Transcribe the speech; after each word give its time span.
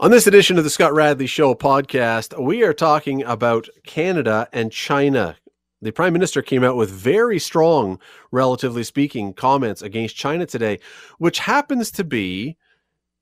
On 0.00 0.12
this 0.12 0.28
edition 0.28 0.58
of 0.58 0.62
the 0.62 0.70
Scott 0.70 0.94
Radley 0.94 1.26
Show 1.26 1.56
podcast, 1.56 2.40
we 2.40 2.62
are 2.62 2.72
talking 2.72 3.24
about 3.24 3.68
Canada 3.84 4.48
and 4.52 4.70
China. 4.70 5.36
The 5.82 5.90
Prime 5.90 6.12
Minister 6.12 6.40
came 6.40 6.62
out 6.62 6.76
with 6.76 6.88
very 6.88 7.40
strong, 7.40 7.98
relatively 8.30 8.84
speaking, 8.84 9.32
comments 9.32 9.82
against 9.82 10.14
China 10.14 10.46
today, 10.46 10.78
which 11.18 11.40
happens 11.40 11.90
to 11.90 12.04
be 12.04 12.56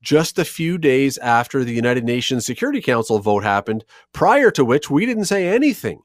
just 0.03 0.39
a 0.39 0.45
few 0.45 0.77
days 0.77 1.17
after 1.17 1.65
the 1.65 1.73
United 1.73 2.05
Nations 2.05 2.45
Security 2.45 2.83
Council 2.83 3.21
vote 3.21 3.43
happened, 3.43 3.83
prior 4.13 4.51
to 4.51 4.63
which 4.63 4.91
we 4.91 5.07
didn't 5.07 5.25
say 5.25 5.49
anything 5.49 6.03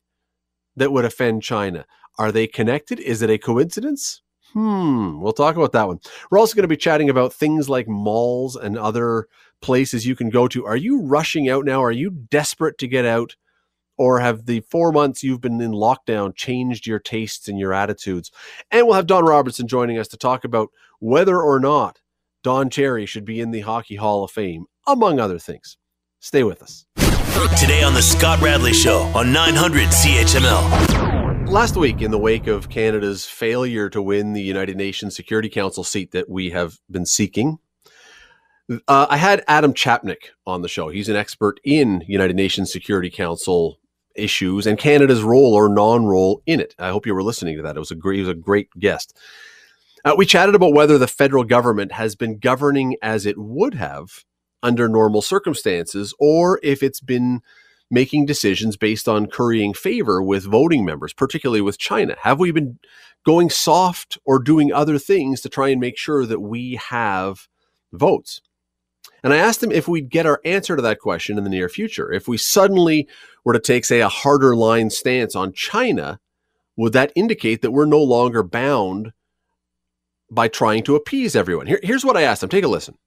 that 0.78 0.94
would 0.94 1.04
offend 1.04 1.44
China. 1.44 1.86
Are 2.18 2.32
they 2.32 2.48
connected? 2.48 3.02
Is 3.02 3.22
it 3.22 3.30
a 3.30 3.38
coincidence? 3.38 4.22
Hmm, 4.54 5.20
we'll 5.20 5.34
talk 5.34 5.58
about 5.58 5.74
that 5.74 5.88
one. 5.88 6.00
We're 6.30 6.40
also 6.40 6.56
going 6.56 6.64
to 6.64 6.70
be 6.70 6.78
chatting 6.78 7.10
about 7.10 7.34
things 7.34 7.68
like 7.68 7.90
malls 7.90 8.56
and 8.56 8.78
other 8.78 9.28
places 9.62 10.05
you 10.05 10.16
can 10.16 10.30
go 10.30 10.48
to. 10.48 10.66
Are 10.66 10.75
you 10.75 11.02
rushing 11.02 11.50
out 11.50 11.66
now? 11.66 11.84
Are 11.84 11.91
you 11.91 12.10
desperate 12.10 12.78
to 12.79 12.88
get 12.88 13.06
out? 13.06 13.36
Or 13.97 14.20
have 14.20 14.46
the 14.46 14.61
four 14.61 14.92
months 14.92 15.24
you've 15.24 15.42
been 15.42 15.61
in 15.61 15.71
lockdown 15.71 16.36
changed 16.36 16.87
your 16.87 16.97
tastes 16.97 17.47
and 17.47 17.60
your 17.60 17.74
attitudes? 17.74 18.32
And 18.71 18.87
we'll 18.87 18.96
have 18.96 19.06
Don 19.06 19.25
Robertson 19.25 19.68
joining 19.68 20.00
us 20.00 20.07
to 20.10 20.18
talk 20.18 20.43
about 20.43 20.70
whether 21.00 21.39
or 21.39 21.60
not 21.60 22.00
Don 22.43 22.70
Cherry 22.71 23.06
should 23.06 23.25
be 23.25 23.39
in 23.39 23.51
the 23.51 23.61
Hockey 23.61 23.97
Hall 23.97 24.24
of 24.24 24.32
Fame, 24.32 24.65
among 24.87 25.20
other 25.20 25.37
things. 25.37 25.78
Stay 26.20 26.43
with 26.43 26.64
us. 26.64 26.86
Today 27.59 27.84
on 27.84 27.93
The 27.93 28.01
Scott 28.01 28.42
Radley 28.42 28.73
Show 28.73 29.01
on 29.15 29.32
900 29.32 29.89
CHML. 29.89 31.48
Last 31.48 31.75
week, 31.75 32.02
in 32.02 32.12
the 32.12 32.17
wake 32.17 32.48
of 32.48 32.70
Canada's 32.70 33.25
failure 33.25 33.89
to 33.89 34.02
win 34.02 34.34
the 34.34 34.42
United 34.42 34.78
Nations 34.78 35.16
Security 35.16 35.50
Council 35.50 35.84
seat 35.84 36.12
that 36.12 36.30
we 36.30 36.52
have 36.52 36.80
been 36.89 37.06
seeking, 37.06 37.59
uh, 38.88 39.08
I 39.09 39.17
had 39.17 39.44
Adam 39.47 39.73
Chapnick 39.73 40.30
on 40.45 40.61
the 40.61 40.70
show. 40.70 40.89
He's 40.89 41.09
an 41.09 41.16
expert 41.16 41.59
in 41.64 42.03
United 42.08 42.36
Nations 42.36 42.72
Security 42.72 43.09
Council 43.09 43.80
issues 44.16 44.67
and 44.67 44.78
Canada's 44.78 45.23
role 45.23 45.54
or 45.54 45.70
non-role 45.70 46.42
in 46.45 46.59
it. 46.59 46.76
I 46.78 46.89
hope 46.89 47.06
you 47.06 47.14
were 47.14 47.23
listening 47.23 47.58
to 47.58 47.64
that. 47.64 47.76
It 47.76 47.80
was 47.80 47.92
a 47.92 47.95
great, 47.95 48.17
he 48.17 48.22
was 48.22 48.30
a 48.30 48.36
great 48.36 48.70
guest. 48.80 49.17
Uh, 50.04 50.16
we 50.17 50.26
chatted 50.26 50.56
about 50.56 50.73
whether 50.73 50.98
the 50.98 51.08
federal 51.08 51.44
government 51.44 51.92
has 51.94 52.16
been 52.16 52.39
governing 52.39 52.95
as 53.02 53.26
it 53.26 53.38
would 53.38 53.76
have 53.76 54.26
under 54.64 54.88
normal 54.88 55.22
circumstances, 55.22 56.14
or 56.20 56.59
if 56.64 56.84
it's 56.84 57.00
been 57.00 57.42
making 57.89 58.26
decisions 58.26 58.78
based 58.78 59.08
on 59.08 59.28
currying 59.28 59.73
favor 59.73 60.23
with 60.23 60.45
voting 60.45 60.86
members, 60.86 61.14
particularly 61.14 61.62
with 61.62 61.78
China. 61.78 62.16
Have 62.22 62.39
we 62.39 62.52
been 62.52 62.80
going 63.26 63.50
soft 63.50 64.17
or 64.26 64.39
doing 64.39 64.72
other 64.72 64.98
things 64.98 65.42
to 65.42 65.50
try 65.50 65.70
and 65.70 65.80
make 65.82 65.98
sure 65.98 66.26
that 66.26 66.39
we 66.39 66.80
have 66.89 67.48
votes? 67.92 68.42
And 69.23 69.33
I 69.33 69.38
asked 69.38 69.61
him 69.61 69.72
if 69.72 69.88
we'd 69.88 70.09
get 70.09 70.25
our 70.25 70.41
answer 70.44 70.75
to 70.75 70.81
that 70.81 71.00
question 71.00 71.38
in 71.38 71.44
the 71.44 71.50
near 71.50 71.69
future. 71.69 72.11
If 72.11 72.27
we 72.27 72.38
suddenly 72.38 73.08
were 73.44 73.53
to 73.53 73.59
take, 73.59 73.86
say, 73.86 74.02
a 74.02 74.09
harder 74.09 74.55
line 74.55 74.89
stance 74.89 75.36
on 75.36 75.53
China, 75.53 76.19
would 76.75 76.94
that 76.94 77.14
indicate 77.16 77.61
that 77.61 77.72
we're 77.72 77.86
no 77.86 78.02
longer 78.02 78.42
bound 78.42 79.14
by 80.30 80.47
trying 80.47 80.83
to 80.83 80.95
appease 80.95 81.36
everyone? 81.36 81.67
Here, 81.67 81.80
here's 81.83 82.05
what 82.05 82.17
I 82.17 82.23
asked 82.23 82.42
him. 82.42 82.49
Take 82.49 82.64
a 82.64 82.67
listen. 82.67 82.97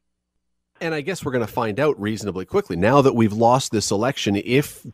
And 0.81 0.95
I 0.95 1.01
guess 1.01 1.25
we're 1.25 1.33
going 1.33 1.47
to 1.47 1.53
find 1.53 1.81
out 1.81 2.01
reasonably 2.01 2.45
quickly 2.45 2.77
now 2.77 3.01
that 3.01 3.15
we've 3.15 3.33
lost 3.33 3.73
this 3.73 3.91
election 3.91 4.37
if 4.37 4.87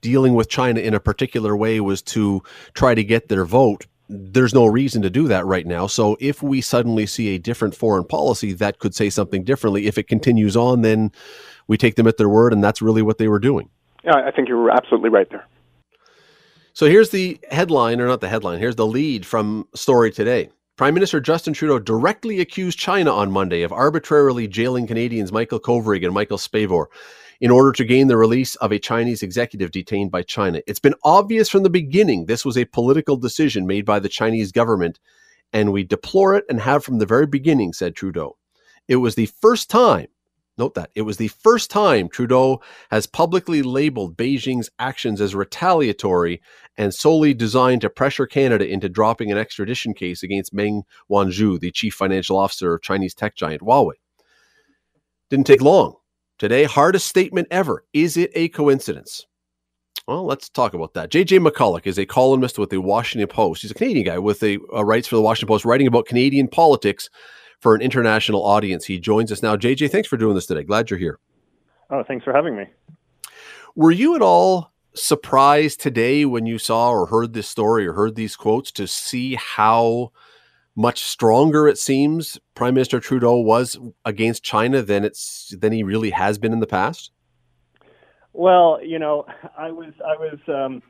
dealing 0.00 0.34
with 0.34 0.48
China 0.48 0.80
in 0.80 0.94
a 0.94 1.00
particular 1.00 1.56
way 1.56 1.80
was 1.80 2.00
to 2.00 2.42
try 2.74 2.94
to 2.94 3.04
get 3.04 3.28
their 3.28 3.44
vote 3.44 3.86
there's 4.08 4.54
no 4.54 4.66
reason 4.66 5.02
to 5.02 5.10
do 5.10 5.28
that 5.28 5.44
right 5.46 5.66
now. 5.66 5.86
So 5.86 6.16
if 6.20 6.42
we 6.42 6.60
suddenly 6.60 7.06
see 7.06 7.34
a 7.34 7.38
different 7.38 7.74
foreign 7.74 8.04
policy 8.04 8.52
that 8.54 8.78
could 8.78 8.94
say 8.94 9.10
something 9.10 9.42
differently, 9.44 9.86
if 9.86 9.98
it 9.98 10.08
continues 10.08 10.56
on, 10.56 10.82
then 10.82 11.10
we 11.66 11.76
take 11.76 11.96
them 11.96 12.06
at 12.06 12.16
their 12.16 12.28
word, 12.28 12.52
and 12.52 12.62
that's 12.62 12.80
really 12.80 13.02
what 13.02 13.18
they 13.18 13.28
were 13.28 13.40
doing. 13.40 13.68
Yeah, 14.04 14.16
I 14.16 14.30
think 14.30 14.48
you're 14.48 14.70
absolutely 14.70 15.10
right 15.10 15.28
there. 15.30 15.46
So 16.72 16.86
here's 16.86 17.10
the 17.10 17.40
headline, 17.50 18.00
or 18.00 18.06
not 18.06 18.20
the 18.20 18.28
headline, 18.28 18.58
here's 18.58 18.76
the 18.76 18.86
lead 18.86 19.26
from 19.26 19.66
Story 19.74 20.12
Today. 20.12 20.50
Prime 20.76 20.92
Minister 20.92 21.20
Justin 21.20 21.54
Trudeau 21.54 21.78
directly 21.78 22.38
accused 22.38 22.78
China 22.78 23.10
on 23.10 23.32
Monday 23.32 23.62
of 23.62 23.72
arbitrarily 23.72 24.46
jailing 24.46 24.86
Canadians 24.86 25.32
Michael 25.32 25.58
Kovrig 25.58 26.04
and 26.04 26.12
Michael 26.12 26.36
Spavor 26.36 26.86
in 27.40 27.50
order 27.50 27.72
to 27.72 27.84
gain 27.84 28.08
the 28.08 28.16
release 28.16 28.54
of 28.56 28.72
a 28.72 28.78
Chinese 28.78 29.22
executive 29.22 29.70
detained 29.70 30.10
by 30.10 30.22
China. 30.22 30.60
It's 30.66 30.80
been 30.80 30.94
obvious 31.04 31.48
from 31.48 31.62
the 31.62 31.70
beginning 31.70 32.26
this 32.26 32.44
was 32.44 32.56
a 32.56 32.64
political 32.64 33.16
decision 33.16 33.66
made 33.66 33.84
by 33.84 33.98
the 33.98 34.08
Chinese 34.08 34.52
government, 34.52 34.98
and 35.52 35.72
we 35.72 35.84
deplore 35.84 36.34
it 36.34 36.44
and 36.48 36.60
have 36.60 36.84
from 36.84 36.98
the 36.98 37.06
very 37.06 37.26
beginning, 37.26 37.72
said 37.72 37.94
Trudeau. 37.94 38.36
It 38.88 38.96
was 38.96 39.14
the 39.14 39.26
first 39.26 39.68
time, 39.68 40.06
note 40.56 40.74
that, 40.74 40.90
it 40.94 41.02
was 41.02 41.16
the 41.16 41.28
first 41.28 41.70
time 41.70 42.08
Trudeau 42.08 42.60
has 42.90 43.06
publicly 43.06 43.62
labeled 43.62 44.16
Beijing's 44.16 44.70
actions 44.78 45.20
as 45.20 45.34
retaliatory 45.34 46.40
and 46.78 46.94
solely 46.94 47.34
designed 47.34 47.82
to 47.82 47.90
pressure 47.90 48.26
Canada 48.26 48.66
into 48.66 48.88
dropping 48.88 49.30
an 49.30 49.38
extradition 49.38 49.92
case 49.92 50.22
against 50.22 50.54
Meng 50.54 50.84
Wanzhou, 51.10 51.60
the 51.60 51.70
chief 51.70 51.94
financial 51.94 52.38
officer 52.38 52.74
of 52.74 52.82
Chinese 52.82 53.14
tech 53.14 53.34
giant 53.34 53.62
Huawei. 53.62 53.94
Didn't 55.28 55.46
take 55.46 55.60
long 55.60 55.96
Today, 56.38 56.64
hardest 56.64 57.06
statement 57.06 57.48
ever. 57.50 57.82
Is 57.94 58.18
it 58.18 58.30
a 58.34 58.48
coincidence? 58.50 59.24
Well, 60.06 60.26
let's 60.26 60.50
talk 60.50 60.74
about 60.74 60.92
that. 60.92 61.10
JJ 61.10 61.46
McCullough 61.46 61.86
is 61.86 61.98
a 61.98 62.04
columnist 62.04 62.58
with 62.58 62.68
the 62.68 62.78
Washington 62.78 63.26
Post. 63.26 63.62
He's 63.62 63.70
a 63.70 63.74
Canadian 63.74 64.04
guy 64.04 64.18
with 64.18 64.40
the 64.40 64.58
uh, 64.72 64.84
writes 64.84 65.08
for 65.08 65.16
the 65.16 65.22
Washington 65.22 65.48
Post, 65.48 65.64
writing 65.64 65.86
about 65.86 66.04
Canadian 66.04 66.46
politics 66.46 67.08
for 67.60 67.74
an 67.74 67.80
international 67.80 68.44
audience. 68.44 68.84
He 68.84 69.00
joins 69.00 69.32
us 69.32 69.42
now. 69.42 69.56
JJ, 69.56 69.90
thanks 69.90 70.08
for 70.08 70.18
doing 70.18 70.34
this 70.34 70.44
today. 70.44 70.62
Glad 70.62 70.90
you're 70.90 70.98
here. 70.98 71.18
Oh, 71.88 72.04
thanks 72.06 72.22
for 72.22 72.34
having 72.34 72.54
me. 72.54 72.66
Were 73.74 73.90
you 73.90 74.14
at 74.14 74.22
all 74.22 74.72
surprised 74.94 75.80
today 75.80 76.26
when 76.26 76.44
you 76.44 76.58
saw 76.58 76.90
or 76.90 77.06
heard 77.06 77.32
this 77.32 77.48
story 77.48 77.86
or 77.86 77.94
heard 77.94 78.14
these 78.14 78.36
quotes 78.36 78.70
to 78.72 78.86
see 78.86 79.36
how 79.36 80.12
much 80.76 81.02
stronger 81.02 81.66
it 81.66 81.78
seems 81.78 82.38
Prime 82.54 82.74
Minister 82.74 83.00
Trudeau 83.00 83.36
was 83.36 83.78
against 84.04 84.42
China 84.42 84.82
than 84.82 85.04
it's 85.04 85.54
than 85.58 85.72
he 85.72 85.82
really 85.82 86.10
has 86.10 86.38
been 86.38 86.52
in 86.52 86.60
the 86.60 86.66
past? 86.66 87.10
Well, 88.34 88.78
you 88.82 88.98
know, 88.98 89.26
I 89.58 89.70
was 89.70 89.94
I 90.04 90.16
was 90.16 90.38
um, 90.48 90.82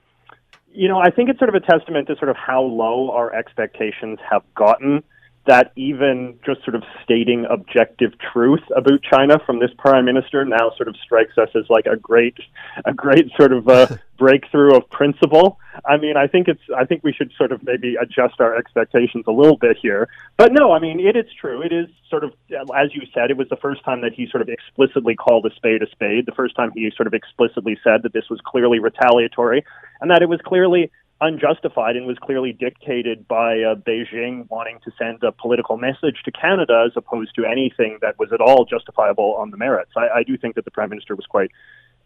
you 0.72 0.88
know, 0.88 0.98
I 0.98 1.10
think 1.10 1.30
it's 1.30 1.38
sort 1.38 1.48
of 1.48 1.54
a 1.54 1.60
testament 1.60 2.08
to 2.08 2.16
sort 2.16 2.28
of 2.28 2.36
how 2.36 2.62
low 2.62 3.10
our 3.12 3.32
expectations 3.32 4.18
have 4.28 4.42
gotten 4.54 5.02
that 5.46 5.72
even 5.76 6.38
just 6.44 6.62
sort 6.64 6.74
of 6.74 6.82
stating 7.02 7.46
objective 7.50 8.12
truth 8.32 8.62
about 8.76 9.00
China 9.02 9.38
from 9.46 9.60
this 9.60 9.70
prime 9.78 10.04
minister 10.04 10.44
now 10.44 10.70
sort 10.76 10.88
of 10.88 10.96
strikes 11.02 11.38
us 11.38 11.48
as 11.54 11.64
like 11.68 11.86
a 11.86 11.96
great, 11.96 12.36
a 12.84 12.92
great 12.92 13.30
sort 13.36 13.52
of 13.52 13.68
uh, 13.68 13.86
breakthrough 14.18 14.76
of 14.76 14.88
principle. 14.90 15.58
I 15.84 15.96
mean, 15.96 16.16
I 16.16 16.26
think 16.26 16.48
it's, 16.48 16.60
I 16.76 16.84
think 16.84 17.04
we 17.04 17.12
should 17.12 17.32
sort 17.36 17.52
of 17.52 17.62
maybe 17.62 17.96
adjust 18.00 18.40
our 18.40 18.56
expectations 18.56 19.24
a 19.26 19.32
little 19.32 19.56
bit 19.56 19.76
here. 19.80 20.08
But 20.36 20.52
no, 20.52 20.72
I 20.72 20.78
mean, 20.78 21.00
it 21.00 21.16
is 21.16 21.26
true. 21.40 21.62
It 21.62 21.72
is 21.72 21.86
sort 22.10 22.24
of, 22.24 22.32
as 22.50 22.94
you 22.94 23.02
said, 23.14 23.30
it 23.30 23.36
was 23.36 23.48
the 23.48 23.56
first 23.56 23.84
time 23.84 24.00
that 24.02 24.12
he 24.14 24.28
sort 24.30 24.42
of 24.42 24.48
explicitly 24.48 25.14
called 25.14 25.46
a 25.46 25.54
spade 25.54 25.82
a 25.82 25.90
spade. 25.90 26.26
The 26.26 26.32
first 26.32 26.56
time 26.56 26.72
he 26.74 26.90
sort 26.96 27.06
of 27.06 27.14
explicitly 27.14 27.78
said 27.84 28.02
that 28.02 28.12
this 28.12 28.28
was 28.30 28.40
clearly 28.44 28.78
retaliatory 28.78 29.64
and 30.00 30.10
that 30.10 30.22
it 30.22 30.28
was 30.28 30.40
clearly 30.44 30.90
unjustified 31.20 31.96
and 31.96 32.06
was 32.06 32.18
clearly 32.18 32.52
dictated 32.52 33.26
by 33.26 33.60
uh, 33.60 33.74
Beijing 33.74 34.48
wanting 34.50 34.78
to 34.84 34.90
send 34.98 35.22
a 35.22 35.32
political 35.32 35.76
message 35.76 36.22
to 36.24 36.30
Canada 36.30 36.84
as 36.86 36.92
opposed 36.94 37.34
to 37.36 37.44
anything 37.44 37.98
that 38.02 38.18
was 38.18 38.32
at 38.32 38.40
all 38.40 38.64
justifiable 38.64 39.34
on 39.38 39.50
the 39.50 39.56
merits. 39.56 39.92
I, 39.96 40.08
I 40.18 40.22
do 40.22 40.36
think 40.36 40.56
that 40.56 40.64
the 40.64 40.70
prime 40.70 40.90
minister 40.90 41.16
was 41.16 41.24
quite, 41.24 41.50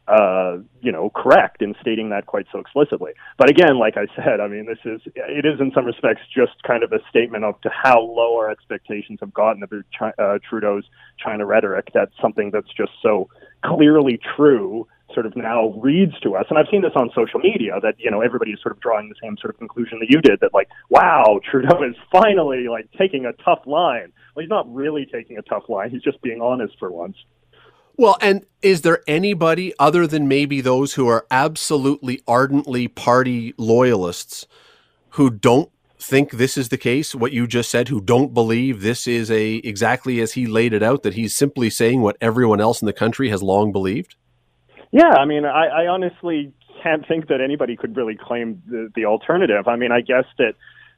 uh, 0.06 0.59
you 0.81 0.93
know, 0.93 1.10
correct 1.10 1.60
in 1.60 1.75
stating 1.81 2.10
that 2.10 2.26
quite 2.26 2.47
so 2.53 2.60
explicitly. 2.60 3.12
But 3.37 3.50
again, 3.50 3.78
like 3.78 3.97
I 3.97 4.06
said, 4.15 4.38
I 4.38 4.47
mean, 4.47 4.66
this 4.66 4.78
is 4.84 5.00
it 5.16 5.44
is 5.44 5.59
in 5.59 5.72
some 5.75 5.87
respects 5.87 6.22
just 6.32 6.62
kind 6.62 6.84
of 6.84 6.92
a 6.92 7.00
statement 7.09 7.44
of 7.44 7.60
to 7.62 7.71
how 7.71 8.00
low 8.00 8.37
our 8.37 8.48
expectations 8.48 9.19
have 9.21 9.34
gotten 9.34 9.65
of 9.65 9.72
uh, 9.72 10.38
Trudeau's 10.48 10.84
China 11.19 11.47
rhetoric. 11.47 11.91
That's 11.92 12.15
something 12.22 12.53
that's 12.53 12.72
just 12.77 12.92
so 13.03 13.28
clearly 13.65 14.21
true 14.37 14.87
sort 15.15 15.27
of 15.27 15.36
now 15.36 15.71
reads 15.78 16.18
to 16.21 16.36
us, 16.36 16.47
and 16.51 16.59
I've 16.59 16.66
seen 16.71 16.83
this 16.83 16.92
on 16.97 17.10
social 17.15 17.41
media 17.41 17.78
that 17.83 17.95
you 17.98 18.10
know 18.10 18.21
everybody 18.21 18.53
is 18.53 18.60
sort 18.62 18.72
of 18.72 18.80
drawing 18.80 19.09
the 19.09 19.15
same 19.22 19.36
sort 19.41 19.54
of 19.54 19.59
conclusion 19.59 19.98
that 20.01 20.10
you 20.10 20.21
did 20.21 20.41
that 20.41 20.54
like, 20.54 20.68
wow, 20.89 21.41
Trudeau 21.51 21.83
is 21.83 21.95
finally 22.12 22.68
like 22.68 22.89
taking 22.98 23.27
a 23.27 23.33
tough 23.45 23.60
line. 23.66 24.12
Well, 24.34 24.42
he's 24.42 24.51
not 24.51 24.72
really 24.72 25.07
taking 25.07 25.39
a 25.39 25.42
tough 25.42 25.65
line; 25.68 25.91
he's 25.91 26.03
just 26.03 26.21
being 26.22 26.41
honest 26.41 26.74
for 26.78 26.91
once. 26.91 27.16
Well, 27.97 28.16
and 28.22 28.47
is 28.62 28.80
there 28.80 29.03
anybody 29.07 29.74
other 29.78 30.07
than 30.07 30.27
maybe 30.27 30.60
those 30.60 30.95
who 30.95 31.07
are 31.09 31.27
absolutely 31.30 32.22
ardently 32.27 32.89
party 32.89 33.53
loyalists 33.59 34.47
who 35.10 35.28
don't 35.28 35.71
think 35.98 36.33
this 36.33 36.57
is 36.57 36.71
the 36.71 36.78
case 36.78 37.15
what 37.15 37.33
you 37.33 37.47
just 37.47 37.71
said 37.71 37.89
who 37.89 38.01
don't 38.01 38.33
believe 38.33 38.80
this 38.80 39.07
is 39.07 39.30
a 39.30 39.57
exactly 39.57 40.18
as 40.21 40.33
he 40.33 40.47
laid 40.47 40.72
it 40.72 40.83
out 40.83 41.03
that 41.03 41.12
he's 41.12 41.36
simply 41.36 41.68
saying 41.68 42.01
what 42.01 42.16
everyone 42.22 42.60
else 42.60 42.80
in 42.80 42.86
the 42.86 42.92
country 42.92 43.28
has 43.28 43.42
long 43.42 43.71
believed 43.71 44.16
yeah, 44.92 45.10
I 45.10 45.25
mean, 45.25 45.45
I, 45.45 45.66
I 45.66 45.87
honestly 45.87 46.53
can't 46.83 47.07
think 47.07 47.28
that 47.28 47.41
anybody 47.41 47.77
could 47.77 47.97
really 47.97 48.16
claim 48.16 48.63
the, 48.66 48.91
the 48.95 49.04
alternative. 49.04 49.69
I 49.69 49.77
mean, 49.77 49.92
I 49.92 50.01
guess 50.01 50.25
that 50.39 50.54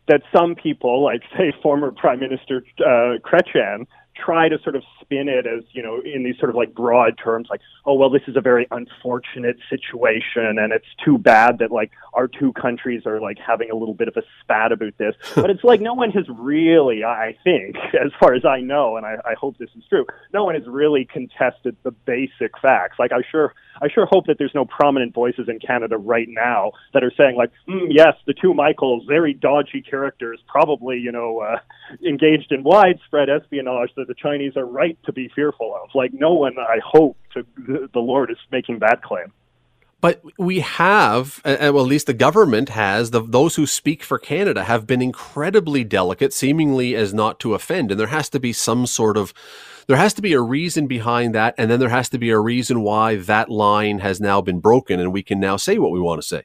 that 0.09 0.23
some 0.35 0.55
people, 0.55 1.03
like 1.05 1.23
say 1.37 1.53
former 1.63 1.93
Prime 1.93 2.21
Minister 2.21 2.65
uh, 2.81 3.19
Chrétien, 3.25 3.87
try 4.15 4.49
to 4.49 4.59
sort 4.63 4.77
of 4.77 4.83
spin 5.01 5.29
it 5.29 5.47
as, 5.47 5.65
you 5.73 5.83
know, 5.83 6.01
in 6.05 6.23
these 6.23 6.37
sort 6.39 6.51
of 6.51 6.57
like 6.57 6.75
broad 6.75 7.19
terms, 7.23 7.49
like, 7.51 7.61
oh, 7.87 7.95
well, 7.95 8.11
this 8.11 8.23
is 8.27 8.37
a 8.37 8.41
very 8.41 8.67
unfortunate 8.71 9.57
situation 9.71 10.59
and 10.59 10.73
it's 10.73 10.87
too 11.05 11.19
bad 11.19 11.59
that 11.59 11.71
like 11.71 11.91
our 12.13 12.29
two 12.29 12.53
countries 12.53 13.07
are 13.07 13.21
like 13.21 13.39
having 13.39 13.71
a 13.71 13.75
little 13.75 13.95
bit 13.95 14.09
of 14.09 14.17
a 14.17 14.23
spat 14.41 14.73
about 14.73 14.97
this. 14.99 15.15
but 15.35 15.51
it's 15.51 15.65
like 15.65 15.81
no 15.81 15.95
one 15.95 16.11
has 16.11 16.27
really, 16.29 17.05
I 17.05 17.37
think, 17.43 17.77
as 17.95 18.13
far 18.21 18.35
as 18.35 18.45
I 18.45 18.61
know, 18.61 18.97
and 18.97 19.07
I, 19.07 19.17
I 19.25 19.35
hope 19.35 19.59
this 19.59 19.71
is 19.77 19.85
true, 19.89 20.07
no 20.33 20.45
one 20.45 20.55
has 20.55 20.67
really 20.67 21.05
contested 21.05 21.77
the 21.83 21.91
basic 21.91 22.59
facts. 22.61 22.99
Like, 22.99 23.13
I'm 23.13 23.25
sure, 23.31 23.55
I 23.81 23.89
sure 23.89 24.07
hope 24.07 24.27
that 24.27 24.37
there's 24.39 24.55
no 24.55 24.65
prominent 24.65 25.15
voices 25.15 25.49
in 25.49 25.59
Canada 25.59 25.97
right 25.97 26.29
now 26.29 26.73
that 26.93 27.03
are 27.03 27.13
saying 27.17 27.37
like, 27.37 27.51
mm, 27.69 27.87
yes, 27.91 28.15
the 28.27 28.35
two 28.35 28.55
Michaels, 28.55 29.05
very 29.09 29.33
dodgy 29.33 29.81
characters, 29.81 30.41
probably, 30.47 30.99
you 30.99 31.11
know, 31.11 31.41
uh, 31.41 31.59
engaged 32.07 32.53
in 32.53 32.63
widespread 32.63 33.29
espionage 33.31 33.91
that 33.97 34.09
the 34.09 34.15
Chinese 34.15 34.57
are 34.57 34.67
right 34.67 34.99
to 35.05 35.13
be 35.13 35.31
fearful 35.35 35.75
of. 35.83 35.91
Like, 35.95 36.13
no 36.13 36.35
one, 36.35 36.57
I 36.59 36.79
hope, 36.85 37.17
to 37.35 37.47
the 37.65 38.01
Lord 38.01 38.31
is 38.31 38.39
making 38.51 38.81
that 38.81 39.03
claim. 39.03 39.33
But 40.01 40.21
we 40.37 40.59
have, 40.59 41.41
well, 41.45 41.81
at 41.81 41.87
least 41.87 42.09
the 42.09 42.13
government 42.13 42.71
has, 42.71 43.13
the, 43.13 43.23
those 43.23 43.55
who 43.55 43.69
speak 43.69 44.03
for 44.03 44.19
Canada 44.19 44.65
have 44.65 44.85
been 44.85 45.01
incredibly 45.01 45.85
delicate, 45.85 46.33
seemingly 46.33 46.97
as 46.97 47.15
not 47.15 47.39
to 47.41 47.55
offend. 47.55 47.93
And 47.93 48.01
there 48.01 48.09
has 48.09 48.29
to 48.31 48.41
be 48.41 48.53
some 48.53 48.87
sort 48.87 49.17
of, 49.17 49.33
there 49.87 49.97
has 49.97 50.15
to 50.15 50.23
be 50.23 50.33
a 50.33 50.41
reason 50.41 50.87
behind 50.87 51.35
that. 51.35 51.55
And 51.59 51.71
then 51.71 51.81
there 51.81 51.89
has 51.89 52.09
to 52.11 52.19
be 52.19 52.31
a 52.31 52.39
reason 52.39 52.83
why 52.83 53.17
that 53.17 53.49
line 53.49 54.01
has 54.01 54.21
now 54.21 54.41
been 54.41 54.61
broken 54.61 55.01
and 55.01 55.13
we 55.13 55.23
can 55.23 55.41
now 55.41 55.57
say 55.57 55.79
what 55.79 55.93
we 55.93 56.01
want 56.01 56.21
to 56.21 56.27
say. 56.27 56.45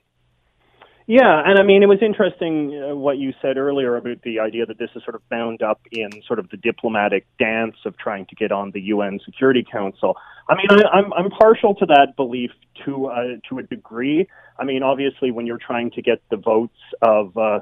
Yeah, 1.10 1.42
and 1.46 1.58
I 1.58 1.64
mean, 1.64 1.84
it 1.84 1.86
was 1.86 2.00
interesting 2.02 2.84
uh, 2.84 2.94
what 2.94 3.18
you 3.18 3.34
said 3.42 3.56
earlier 3.56 3.96
about 3.96 4.22
the 4.24 4.42
idea 4.42 4.66
that 4.66 4.78
this 4.78 4.90
is 4.94 5.04
sort 5.04 5.16
of 5.16 5.22
bound 5.30 5.62
up 5.62 5.80
in 5.90 6.10
sort 6.28 6.38
of 6.38 6.50
the 6.50 6.58
diplomatic 6.58 7.26
dance 7.40 7.78
of 7.86 7.98
trying 7.98 8.26
to 8.26 8.36
get 8.36 8.52
on 8.52 8.72
the 8.72 8.82
UN 8.82 9.18
Security 9.24 9.66
Council. 9.72 10.18
I 10.50 10.56
mean, 10.56 10.68
I, 10.70 10.98
I'm 10.98 11.14
I'm 11.14 11.30
partial 11.30 11.76
to 11.76 11.86
that 11.86 12.18
belief 12.18 12.52
to 12.84 13.06
uh, 13.06 13.24
to 13.48 13.60
a 13.60 13.64
degree. 13.64 14.28
I 14.60 14.66
mean, 14.66 14.84
obviously, 14.84 15.32
when 15.32 15.48
you're 15.48 15.60
trying 15.66 15.92
to 15.92 16.02
get 16.02 16.22
the 16.30 16.36
votes 16.36 16.78
of 17.02 17.38
uh, 17.38 17.60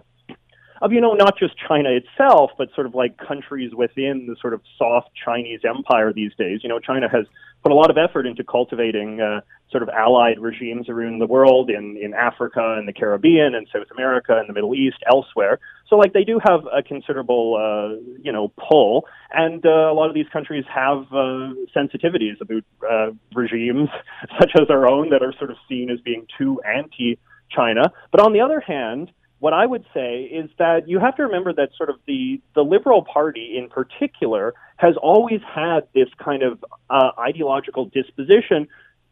of 0.86 0.94
you 0.94 1.02
know 1.02 1.14
not 1.14 1.38
just 1.38 1.56
China 1.68 1.90
itself, 1.90 2.52
but 2.58 2.70
sort 2.76 2.86
of 2.86 2.94
like 2.94 3.18
countries 3.18 3.74
within 3.74 4.28
the 4.28 4.36
sort 4.40 4.54
of 4.54 4.62
soft 4.78 5.10
Chinese 5.26 5.62
empire 5.68 6.14
these 6.14 6.32
days. 6.38 6.60
You 6.62 6.70
know, 6.70 6.80
China 6.80 7.10
has 7.12 7.26
put 7.64 7.72
a 7.72 7.76
lot 7.76 7.90
of 7.90 7.98
effort 7.98 8.28
into 8.28 8.44
cultivating 8.44 9.20
uh, 9.20 9.42
sort 9.72 9.82
of 9.82 9.90
allied 9.90 10.40
regimes 10.40 10.88
around 10.88 11.18
the 11.20 11.26
world 11.26 11.72
in 11.72 11.98
in 11.98 12.14
Africa 12.14 12.76
and 12.78 12.88
the 12.88 12.94
Caribbean 12.94 13.56
and 13.56 13.68
South 13.74 13.88
America 13.92 14.38
and 14.38 14.48
the 14.48 14.54
Middle 14.54 14.76
East, 14.76 14.98
elsewhere. 15.12 15.60
So 15.90 15.96
like 15.96 16.14
they 16.14 16.24
do 16.24 16.40
have 16.48 16.62
a 16.72 16.84
considerable 16.84 17.56
uh, 17.58 18.00
you 18.22 18.31
know 18.31 18.54
pull, 18.70 19.06
and 19.31 19.66
uh, 19.66 19.92
a 19.92 19.94
lot 19.94 20.10
of 20.10 20.14
these 20.14 20.30
countries 20.31 20.66
have 20.74 21.00
uh, 21.12 21.54
sensitivities 21.76 22.40
about 22.42 22.64
uh, 22.88 23.12
regimes 23.34 23.90
such 24.40 24.52
as 24.62 24.70
our 24.70 24.88
own 24.88 25.10
that 25.10 25.24
are 25.24 25.34
sort 25.40 25.50
of 25.50 25.58
seen 25.68 25.90
as 25.90 26.00
being 26.02 26.28
too 26.38 26.62
anti 26.62 27.18
China. 27.50 27.92
But 28.12 28.22
on 28.22 28.34
the 28.34 28.42
other 28.42 28.60
hand, 28.60 29.12
what 29.45 29.53
I 29.53 29.68
would 29.68 29.86
say 29.94 30.24
is 30.24 30.50
that 30.57 30.89
you 30.89 30.97
have 30.97 31.18
to 31.18 31.21
remember 31.21 31.53
that 31.53 31.69
sort 31.77 31.92
of 31.92 31.97
the, 32.07 32.42
the 32.56 32.63
Liberal 32.63 33.03
Party 33.03 33.59
in 33.59 33.69
particular 33.69 34.56
has 34.77 34.95
always 35.00 35.39
had 35.47 35.81
this 35.94 36.07
kind 36.18 36.42
of 36.42 36.65
uh, 36.89 37.12
ideological 37.19 37.86
disposition 37.86 38.68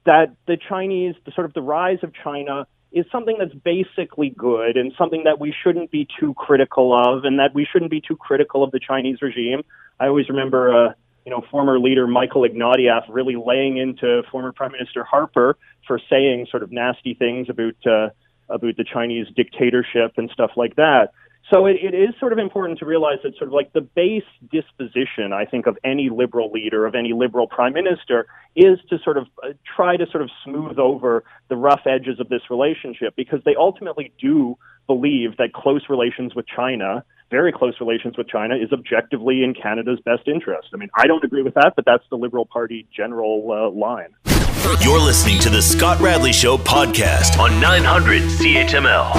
that 0.07 0.33
the 0.47 0.57
Chinese, 0.57 1.13
the 1.27 1.31
sort 1.33 1.45
of 1.45 1.53
the 1.53 1.61
rise 1.61 1.99
of 2.01 2.13
China 2.23 2.65
is 2.91 3.05
something 3.11 3.35
that's 3.37 3.53
basically 3.53 4.31
good 4.35 4.75
and 4.75 4.91
something 4.97 5.25
that 5.25 5.39
we 5.39 5.53
shouldn't 5.63 5.91
be 5.91 6.07
too 6.19 6.33
critical 6.33 6.99
of 6.99 7.25
and 7.25 7.37
that 7.37 7.53
we 7.53 7.63
shouldn't 7.71 7.91
be 7.91 8.01
too 8.01 8.15
critical 8.15 8.63
of 8.63 8.71
the 8.71 8.79
Chinese 8.79 9.21
regime. 9.21 9.61
I 9.99 10.07
always 10.07 10.29
remember, 10.29 10.87
uh, 10.87 10.93
you 11.27 11.29
know, 11.31 11.43
former 11.51 11.77
leader 11.77 12.07
Michael 12.07 12.41
Ignatieff 12.41 13.03
really 13.07 13.35
laying 13.35 13.77
into 13.77 14.23
former 14.31 14.51
Prime 14.51 14.71
Minister 14.71 15.03
Harper 15.03 15.57
for 15.85 15.99
saying 16.09 16.47
sort 16.49 16.63
of 16.63 16.71
nasty 16.71 17.13
things 17.13 17.49
about, 17.51 17.75
uh, 17.85 18.09
about 18.53 18.77
the 18.77 18.85
Chinese 18.85 19.27
dictatorship 19.35 20.13
and 20.17 20.29
stuff 20.31 20.51
like 20.55 20.75
that. 20.75 21.11
So 21.51 21.65
it, 21.65 21.75
it 21.81 21.93
is 21.93 22.15
sort 22.19 22.31
of 22.31 22.39
important 22.39 22.79
to 22.79 22.85
realize 22.85 23.17
that 23.23 23.35
sort 23.37 23.49
of 23.49 23.53
like 23.53 23.73
the 23.73 23.81
base 23.81 24.23
disposition, 24.49 25.33
I 25.33 25.45
think, 25.45 25.67
of 25.67 25.77
any 25.83 26.09
liberal 26.09 26.51
leader, 26.51 26.85
of 26.85 26.95
any 26.95 27.11
liberal 27.11 27.47
prime 27.47 27.73
minister, 27.73 28.27
is 28.55 28.79
to 28.89 28.97
sort 29.03 29.17
of 29.17 29.27
uh, 29.43 29.49
try 29.75 29.97
to 29.97 30.05
sort 30.09 30.23
of 30.23 30.29
smooth 30.45 30.79
over 30.79 31.23
the 31.49 31.57
rough 31.57 31.81
edges 31.85 32.19
of 32.19 32.29
this 32.29 32.41
relationship 32.49 33.15
because 33.17 33.41
they 33.43 33.55
ultimately 33.55 34.13
do 34.21 34.57
believe 34.87 35.37
that 35.37 35.53
close 35.53 35.83
relations 35.89 36.33
with 36.33 36.45
China, 36.47 37.03
very 37.29 37.51
close 37.51 37.73
relations 37.79 38.17
with 38.17 38.27
China, 38.27 38.55
is 38.55 38.71
objectively 38.71 39.43
in 39.43 39.53
Canada's 39.53 39.99
best 40.05 40.27
interest. 40.27 40.69
I 40.73 40.77
mean, 40.77 40.89
I 40.97 41.07
don't 41.07 41.23
agree 41.23 41.41
with 41.41 41.55
that, 41.55 41.73
but 41.75 41.83
that's 41.85 42.03
the 42.09 42.17
Liberal 42.17 42.45
Party 42.45 42.87
general 42.95 43.51
uh, 43.51 43.69
line. 43.77 44.32
You're 44.63 44.99
listening 44.99 45.39
to 45.39 45.49
the 45.49 45.61
Scott 45.61 45.99
Radley 45.99 46.31
Show 46.31 46.57
podcast 46.57 47.37
on 47.37 47.59
900 47.59 48.21
CHML. 48.21 49.11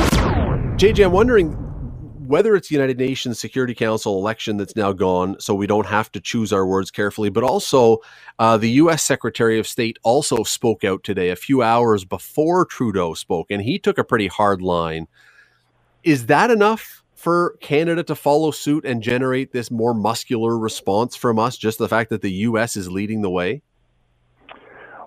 JJ, 0.79 1.05
I'm 1.05 1.13
wondering 1.13 1.53
whether 2.27 2.57
it's 2.57 2.69
the 2.69 2.77
United 2.77 2.99
Nations 2.99 3.39
Security 3.41 3.75
Council 3.75 4.19
election 4.19 4.57
that's 4.57 4.75
now 4.75 4.93
gone, 4.93 5.39
so 5.39 5.55
we 5.55 5.67
don't 5.67 5.85
have 5.85 6.11
to 6.13 6.21
choose 6.21 6.51
our 6.51 6.65
words 6.65 6.91
carefully, 6.91 7.29
but 7.29 7.45
also 7.45 7.99
uh, 8.39 8.57
the 8.57 8.71
U.S. 8.71 9.05
Secretary 9.05 9.59
of 9.59 9.69
State 9.69 9.99
also 10.03 10.45
spoke 10.45 10.83
out 10.83 11.05
today 11.05 11.29
a 11.29 11.37
few 11.37 11.63
hours 11.63 12.07
before 12.07 12.65
Trudeau 12.65 13.13
spoke, 13.13 13.51
and 13.51 13.61
he 13.61 13.79
took 13.79 13.99
a 13.99 14.05
pretty 14.05 14.29
hard 14.29 14.63
line. 14.63 15.09
Is 16.05 16.25
that 16.27 16.51
enough 16.51 17.03
for 17.15 17.59
Canada 17.61 18.03
to 18.05 18.15
follow 18.15 18.51
suit 18.51 18.87
and 18.87 19.03
generate 19.03 19.53
this 19.53 19.71
more 19.71 19.93
muscular 19.93 20.57
response 20.57 21.15
from 21.15 21.39
us? 21.39 21.59
Just 21.59 21.77
the 21.77 21.89
fact 21.89 22.09
that 22.09 22.23
the 22.23 22.33
U.S. 22.33 22.79
is 22.79 22.91
leading 22.91 23.21
the 23.21 23.31
way? 23.31 23.61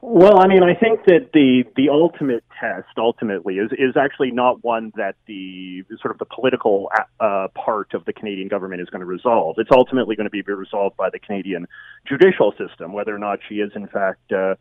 Well, 0.01 0.39
I 0.39 0.47
mean, 0.47 0.63
I 0.63 0.75
think 0.75 1.05
that 1.05 1.31
the 1.33 1.63
the 1.75 1.89
ultimate 1.89 2.43
test 2.59 2.97
ultimately 2.97 3.55
is 3.55 3.71
is 3.71 3.97
actually 3.97 4.31
not 4.31 4.63
one 4.63 4.91
that 4.95 5.15
the 5.25 5.83
sort 6.01 6.11
of 6.11 6.19
the 6.19 6.25
political 6.25 6.89
uh, 7.19 7.47
part 7.55 7.93
of 7.93 8.05
the 8.05 8.13
Canadian 8.13 8.47
government 8.47 8.81
is 8.81 8.89
going 8.89 8.99
to 8.99 9.05
resolve. 9.07 9.55
It's 9.57 9.71
ultimately 9.71 10.15
going 10.15 10.25
to 10.25 10.31
be 10.31 10.41
resolved 10.41 10.97
by 10.97 11.09
the 11.09 11.19
Canadian 11.19 11.67
judicial 12.07 12.53
system, 12.57 12.93
whether 12.93 13.13
or 13.15 13.19
not 13.19 13.39
she 13.47 13.55
is 13.55 13.71
in 13.75 13.87
fact. 13.87 14.31
Uh, 14.31 14.55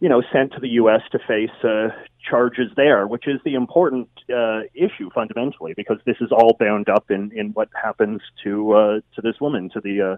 you 0.00 0.08
know, 0.08 0.20
sent 0.32 0.52
to 0.52 0.58
the 0.58 0.70
U.S. 0.70 1.00
to 1.12 1.20
face 1.20 1.62
uh, 1.62 1.90
charges 2.28 2.72
there, 2.74 3.06
which 3.06 3.28
is 3.28 3.38
the 3.44 3.54
important 3.54 4.08
uh, 4.34 4.62
issue 4.74 5.10
fundamentally, 5.14 5.74
because 5.76 5.98
this 6.04 6.16
is 6.20 6.32
all 6.32 6.56
bound 6.58 6.88
up 6.88 7.08
in, 7.08 7.30
in 7.32 7.50
what 7.50 7.68
happens 7.80 8.20
to 8.42 8.72
uh, 8.72 9.00
to 9.14 9.22
this 9.22 9.40
woman, 9.40 9.70
to 9.70 9.80
the 9.80 10.14
uh, 10.14 10.16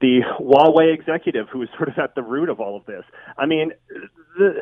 the 0.00 0.20
Huawei 0.38 0.92
executive 0.92 1.48
who 1.48 1.62
is 1.62 1.68
sort 1.76 1.88
of 1.88 1.98
at 1.98 2.14
the 2.14 2.22
root 2.22 2.48
of 2.48 2.60
all 2.60 2.76
of 2.76 2.86
this. 2.86 3.04
I 3.38 3.46
mean, 3.46 3.72
the, 4.38 4.54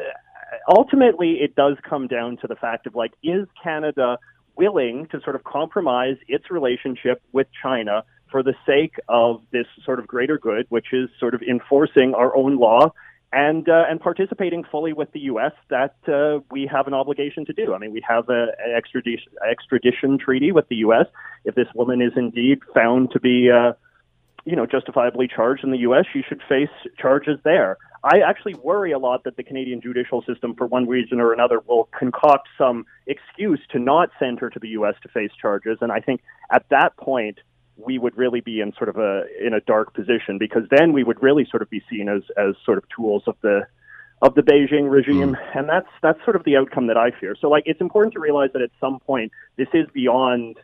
ultimately, 0.69 1.39
it 1.41 1.55
does 1.55 1.77
come 1.89 2.06
down 2.06 2.37
to 2.39 2.47
the 2.47 2.56
fact 2.56 2.87
of 2.87 2.94
like, 2.94 3.13
is 3.23 3.47
Canada 3.63 4.19
willing 4.56 5.08
to 5.11 5.20
sort 5.23 5.37
of 5.37 5.44
compromise 5.44 6.17
its 6.29 6.51
relationship 6.51 7.23
with 7.32 7.49
China 7.61 8.05
for 8.31 8.43
the 8.43 8.55
sake 8.67 8.97
of 9.08 9.43
this 9.53 9.67
sort 9.85 9.99
of 9.99 10.06
greater 10.06 10.39
good, 10.39 10.67
which 10.69 10.93
is 10.93 11.08
sort 11.19 11.35
of 11.35 11.43
enforcing 11.43 12.15
our 12.15 12.35
own 12.37 12.56
law 12.56 12.93
and 13.32 13.69
uh, 13.69 13.85
and 13.89 14.01
participating 14.01 14.63
fully 14.70 14.93
with 14.93 15.11
the 15.13 15.20
U.S. 15.20 15.53
that 15.69 15.97
uh, 16.06 16.39
we 16.53 16.69
have 16.70 16.87
an 16.87 16.94
obligation 16.94 17.44
to 17.47 17.53
do. 17.53 17.75
I 17.75 17.79
mean, 17.79 17.93
we 17.93 18.03
have 18.08 18.29
an 18.29 18.49
extradition 18.77 19.32
extradition 19.49 20.19
treaty 20.19 20.53
with 20.53 20.69
the 20.69 20.77
U.S. 20.77 21.06
If 21.44 21.56
this 21.56 21.67
woman 21.75 22.01
is 22.01 22.13
indeed 22.17 22.61
found 22.73 23.11
to 23.11 23.20
be 23.20 23.51
uh, 23.51 23.73
you 24.44 24.56
know, 24.56 24.67
justifiably 24.67 25.29
charged 25.29 25.65
in 25.65 25.70
the 25.70 25.79
U.S., 25.79 26.05
she 26.13 26.22
should 26.29 26.43
face 26.48 26.69
charges 26.98 27.39
there. 27.44 27.79
I 28.03 28.19
actually 28.19 28.55
worry 28.55 28.93
a 28.93 28.98
lot 28.98 29.24
that 29.24 29.36
the 29.36 29.43
Canadian 29.43 29.81
judicial 29.81 30.22
system, 30.22 30.55
for 30.55 30.67
one 30.67 30.86
reason 30.86 31.20
or 31.20 31.32
another, 31.32 31.60
will 31.67 31.89
concoct 31.98 32.48
some 32.58 32.84
excuse 33.06 33.60
to 33.70 33.79
not 33.79 34.10
send 34.19 34.41
her 34.41 34.51
to 34.51 34.58
the 34.58 34.69
U.S. 34.69 34.94
to 35.03 35.08
face 35.08 35.31
charges. 35.41 35.79
And 35.81 35.91
I 35.91 36.01
think 36.01 36.20
at 36.51 36.67
that 36.69 36.96
point, 36.98 37.39
we 37.77 37.98
would 37.98 38.17
really 38.17 38.41
be 38.41 38.60
in 38.60 38.72
sort 38.74 38.89
of 38.89 38.98
a 38.98 39.24
in 39.44 39.55
a 39.55 39.60
dark 39.60 39.94
position 39.94 40.39
because 40.39 40.63
then 40.70 40.93
we 40.93 41.03
would 41.03 41.20
really 41.22 41.46
sort 41.51 41.63
of 41.63 41.70
be 41.70 41.82
seen 41.91 42.08
as 42.08 42.22
as 42.36 42.55
sort 42.65 42.79
of 42.79 42.84
tools 42.94 43.24
of 43.27 43.36
the 43.41 43.67
of 44.22 44.34
the 44.34 44.43
Beijing 44.43 44.91
regime, 44.91 45.34
mm. 45.34 45.58
and 45.58 45.69
that's 45.69 45.89
that's 46.03 46.22
sort 46.24 46.36
of 46.36 46.44
the 46.44 46.56
outcome 46.56 46.86
that 46.86 46.96
I 46.96 47.10
fear. 47.10 47.34
So, 47.41 47.48
like, 47.48 47.65
it's 47.67 47.81
important 47.81 48.15
to 48.15 48.20
realize 48.20 48.51
that 48.53 48.63
at 48.63 48.70
some 48.81 49.01
point, 49.01 49.32
this 49.56 49.69
is 49.74 49.86
beyond 49.93 50.56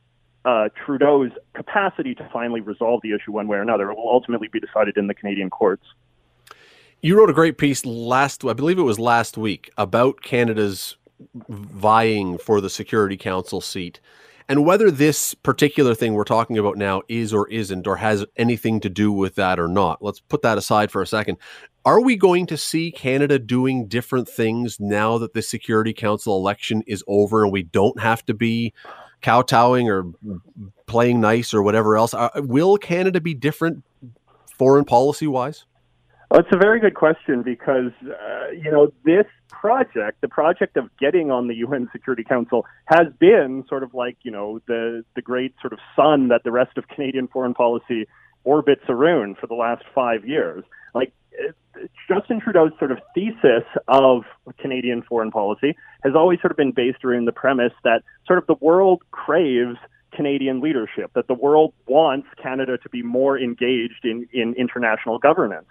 uh, 0.44 0.68
Trudeau's 0.84 1.32
capacity 1.54 2.14
to 2.14 2.28
finally 2.32 2.60
resolve 2.60 3.00
the 3.02 3.12
issue 3.12 3.32
one 3.32 3.46
way 3.46 3.58
or 3.58 3.62
another. 3.62 3.90
It 3.90 3.96
will 3.96 4.08
ultimately 4.08 4.48
be 4.48 4.60
decided 4.60 4.96
in 4.96 5.06
the 5.06 5.14
Canadian 5.14 5.50
courts. 5.50 5.84
You 7.02 7.18
wrote 7.18 7.30
a 7.30 7.34
great 7.34 7.58
piece 7.58 7.84
last, 7.86 8.44
I 8.44 8.52
believe 8.52 8.78
it 8.78 8.82
was 8.82 8.98
last 8.98 9.38
week, 9.38 9.70
about 9.78 10.20
Canada's 10.20 10.96
vying 11.48 12.38
for 12.38 12.60
the 12.60 12.70
Security 12.70 13.16
Council 13.16 13.60
seat 13.60 14.00
and 14.50 14.66
whether 14.66 14.90
this 14.90 15.32
particular 15.32 15.94
thing 15.94 16.14
we're 16.14 16.24
talking 16.24 16.58
about 16.58 16.76
now 16.76 17.02
is 17.08 17.32
or 17.32 17.48
isn't 17.50 17.86
or 17.86 17.96
has 17.96 18.26
anything 18.36 18.80
to 18.80 18.90
do 18.90 19.12
with 19.12 19.36
that 19.36 19.60
or 19.60 19.68
not. 19.68 20.02
Let's 20.02 20.18
put 20.18 20.42
that 20.42 20.58
aside 20.58 20.90
for 20.90 21.00
a 21.00 21.06
second. 21.06 21.36
Are 21.84 22.00
we 22.00 22.16
going 22.16 22.46
to 22.46 22.56
see 22.56 22.90
Canada 22.90 23.38
doing 23.38 23.86
different 23.86 24.28
things 24.28 24.80
now 24.80 25.18
that 25.18 25.34
the 25.34 25.40
Security 25.40 25.92
Council 25.92 26.36
election 26.36 26.82
is 26.88 27.04
over 27.06 27.44
and 27.44 27.52
we 27.52 27.62
don't 27.62 28.00
have 28.00 28.26
to 28.26 28.34
be 28.34 28.74
kowtowing 29.22 29.88
or 29.88 30.12
playing 30.86 31.20
nice 31.20 31.54
or 31.54 31.62
whatever 31.62 31.96
else. 31.96 32.14
Uh, 32.14 32.28
will 32.36 32.76
Canada 32.76 33.20
be 33.20 33.34
different 33.34 33.84
foreign 34.58 34.84
policy 34.84 35.26
wise? 35.26 35.64
Well, 36.30 36.40
it's 36.40 36.52
a 36.52 36.58
very 36.58 36.78
good 36.78 36.94
question 36.94 37.42
because, 37.42 37.90
uh, 38.04 38.50
you 38.52 38.70
know, 38.70 38.92
this 39.04 39.26
project, 39.48 40.20
the 40.20 40.28
project 40.28 40.76
of 40.76 40.88
getting 40.98 41.32
on 41.32 41.48
the 41.48 41.56
UN 41.56 41.88
Security 41.90 42.22
Council, 42.22 42.64
has 42.84 43.08
been 43.18 43.64
sort 43.68 43.82
of 43.82 43.94
like, 43.94 44.16
you 44.22 44.30
know, 44.30 44.60
the, 44.68 45.04
the 45.16 45.22
great 45.22 45.54
sort 45.60 45.72
of 45.72 45.80
sun 45.96 46.28
that 46.28 46.42
the 46.44 46.52
rest 46.52 46.78
of 46.78 46.86
Canadian 46.94 47.26
foreign 47.26 47.52
policy 47.52 48.06
orbits 48.44 48.84
around 48.88 49.38
for 49.38 49.48
the 49.48 49.54
last 49.54 49.82
five 49.92 50.24
years. 50.24 50.62
Like, 50.94 51.12
Justin 52.08 52.40
Trudeau's 52.40 52.72
sort 52.78 52.92
of 52.92 52.98
thesis 53.14 53.64
of 53.88 54.24
Canadian 54.58 55.02
foreign 55.02 55.30
policy 55.30 55.76
has 56.02 56.12
always 56.14 56.40
sort 56.40 56.50
of 56.50 56.56
been 56.56 56.72
based 56.72 57.04
around 57.04 57.26
the 57.26 57.32
premise 57.32 57.72
that 57.84 58.02
sort 58.26 58.38
of 58.38 58.46
the 58.46 58.56
world 58.60 59.02
craves 59.10 59.78
Canadian 60.12 60.60
leadership, 60.60 61.10
that 61.14 61.28
the 61.28 61.34
world 61.34 61.72
wants 61.86 62.26
Canada 62.42 62.76
to 62.78 62.88
be 62.90 63.02
more 63.02 63.38
engaged 63.38 64.04
in, 64.04 64.28
in 64.32 64.54
international 64.54 65.18
governance. 65.18 65.66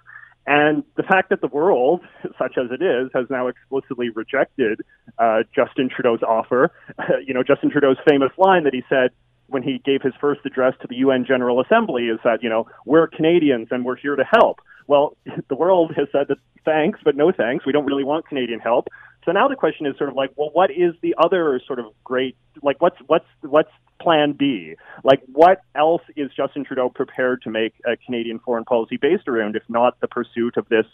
And 0.47 0.83
the 0.95 1.03
fact 1.03 1.29
that 1.29 1.41
the 1.41 1.47
world, 1.47 2.01
such 2.39 2.57
as 2.57 2.71
it 2.71 2.81
is, 2.81 3.11
has 3.13 3.25
now 3.29 3.47
explicitly 3.47 4.09
rejected 4.09 4.81
uh, 5.19 5.43
Justin 5.53 5.89
Trudeau's 5.89 6.23
offer, 6.23 6.71
you 7.25 7.33
know, 7.33 7.43
Justin 7.43 7.69
Trudeau's 7.69 7.97
famous 8.07 8.31
line 8.37 8.63
that 8.63 8.73
he 8.73 8.81
said 8.89 9.11
when 9.47 9.61
he 9.63 9.79
gave 9.83 10.01
his 10.01 10.13
first 10.19 10.41
address 10.45 10.73
to 10.81 10.87
the 10.87 10.97
UN 10.97 11.25
General 11.25 11.61
Assembly 11.61 12.05
is 12.05 12.19
that, 12.23 12.41
you 12.41 12.49
know, 12.49 12.67
we're 12.85 13.07
Canadians 13.07 13.67
and 13.71 13.83
we're 13.83 13.95
here 13.95 14.15
to 14.15 14.23
help. 14.23 14.59
Well, 14.89 15.15
the 15.47 15.55
world 15.55 15.93
has 15.95 16.07
said 16.11 16.27
that 16.27 16.39
thanks, 16.65 16.99
but 17.05 17.15
no 17.15 17.31
thanks. 17.31 17.65
We 17.65 17.71
don't 17.71 17.85
really 17.85 18.03
want 18.03 18.27
Canadian 18.27 18.59
help. 18.59 18.89
So 19.23 19.31
now 19.31 19.47
the 19.47 19.55
question 19.55 19.85
is 19.85 19.95
sort 19.97 20.09
of 20.09 20.15
like, 20.15 20.31
well, 20.35 20.49
what 20.51 20.71
is 20.71 20.93
the 21.01 21.15
other 21.17 21.61
sort 21.65 21.79
of 21.79 21.85
great, 22.03 22.35
like, 22.63 22.81
what's 22.81 22.97
what's 23.07 23.27
what's 23.41 23.69
Plan 24.01 24.31
B? 24.31 24.75
Like, 25.03 25.21
what 25.31 25.61
else 25.75 26.01
is 26.15 26.31
Justin 26.35 26.63
Trudeau 26.63 26.89
prepared 26.89 27.41
to 27.43 27.49
make 27.49 27.73
a 27.85 27.97
Canadian 27.97 28.39
foreign 28.39 28.63
policy 28.65 28.97
based 28.97 29.27
around, 29.27 29.55
if 29.55 29.63
not 29.69 29.99
the 29.99 30.07
pursuit 30.07 30.57
of 30.57 30.67
this 30.69 30.85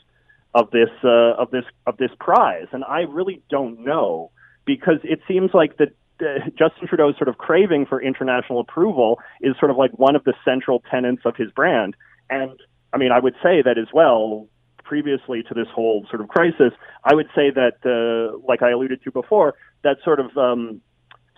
of 0.53 0.71
this 0.71 0.89
uh, 1.03 1.35
of 1.37 1.51
this 1.51 1.65
of 1.87 1.97
this 1.97 2.11
prize? 2.19 2.67
And 2.73 2.83
I 2.83 3.01
really 3.01 3.41
don't 3.49 3.85
know 3.85 4.31
because 4.65 4.99
it 5.03 5.19
seems 5.27 5.51
like 5.53 5.77
that 5.77 5.95
uh, 6.19 6.49
Justin 6.57 6.87
Trudeau's 6.87 7.15
sort 7.17 7.29
of 7.29 7.37
craving 7.37 7.85
for 7.85 8.01
international 8.01 8.59
approval 8.59 9.19
is 9.39 9.55
sort 9.59 9.71
of 9.71 9.77
like 9.77 9.91
one 9.91 10.15
of 10.15 10.23
the 10.23 10.33
central 10.43 10.81
tenets 10.91 11.21
of 11.25 11.35
his 11.37 11.51
brand. 11.51 11.95
And 12.29 12.59
I 12.95 12.97
mean, 12.97 13.11
I 13.11 13.19
would 13.19 13.35
say 13.43 13.61
that 13.61 13.77
as 13.77 13.87
well. 13.93 14.47
Previously 14.83 15.43
to 15.43 15.53
this 15.53 15.67
whole 15.73 16.05
sort 16.09 16.21
of 16.21 16.27
crisis, 16.29 16.71
I 17.03 17.13
would 17.13 17.27
say 17.35 17.49
that, 17.49 17.77
uh, 17.83 18.37
like 18.47 18.61
I 18.61 18.69
alluded 18.69 19.03
to 19.03 19.11
before, 19.11 19.55
that 19.83 19.97
sort 20.03 20.19
of 20.19 20.37
um, 20.37 20.79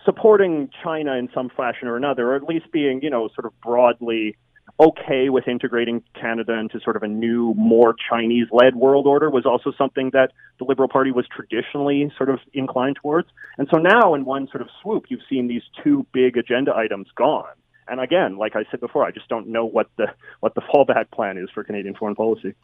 supporting 0.04 0.68
China 0.84 1.14
in 1.14 1.28
some 1.34 1.48
fashion 1.56 1.88
or 1.88 1.96
another, 1.96 2.32
or 2.32 2.36
at 2.36 2.44
least 2.44 2.70
being, 2.70 3.00
you 3.02 3.10
know, 3.10 3.28
sort 3.34 3.46
of 3.46 3.58
broadly 3.60 4.36
okay 4.78 5.30
with 5.30 5.48
integrating 5.48 6.02
Canada 6.14 6.52
into 6.52 6.78
sort 6.80 6.94
of 6.94 7.02
a 7.02 7.08
new, 7.08 7.54
more 7.54 7.94
Chinese 8.08 8.46
led 8.52 8.76
world 8.76 9.06
order 9.06 9.30
was 9.30 9.46
also 9.46 9.72
something 9.76 10.10
that 10.12 10.30
the 10.58 10.64
Liberal 10.64 10.88
Party 10.88 11.10
was 11.10 11.26
traditionally 11.34 12.12
sort 12.16 12.28
of 12.28 12.38
inclined 12.52 12.96
towards. 12.96 13.28
And 13.56 13.66
so 13.72 13.78
now, 13.78 14.14
in 14.14 14.24
one 14.26 14.46
sort 14.48 14.60
of 14.60 14.68
swoop, 14.82 15.06
you've 15.08 15.26
seen 15.28 15.48
these 15.48 15.62
two 15.82 16.06
big 16.12 16.36
agenda 16.36 16.76
items 16.76 17.08
gone. 17.16 17.56
And 17.90 18.00
again, 18.00 18.36
like 18.36 18.56
I 18.56 18.64
said 18.70 18.80
before, 18.80 19.04
I 19.04 19.10
just 19.10 19.28
don't 19.28 19.48
know 19.48 19.64
what 19.64 19.88
the 19.96 20.06
what 20.40 20.54
the 20.54 20.62
fallback 20.62 21.10
plan 21.10 21.38
is 21.38 21.48
for 21.52 21.64
Canadian 21.64 21.94
foreign 21.94 22.14
policy. 22.14 22.54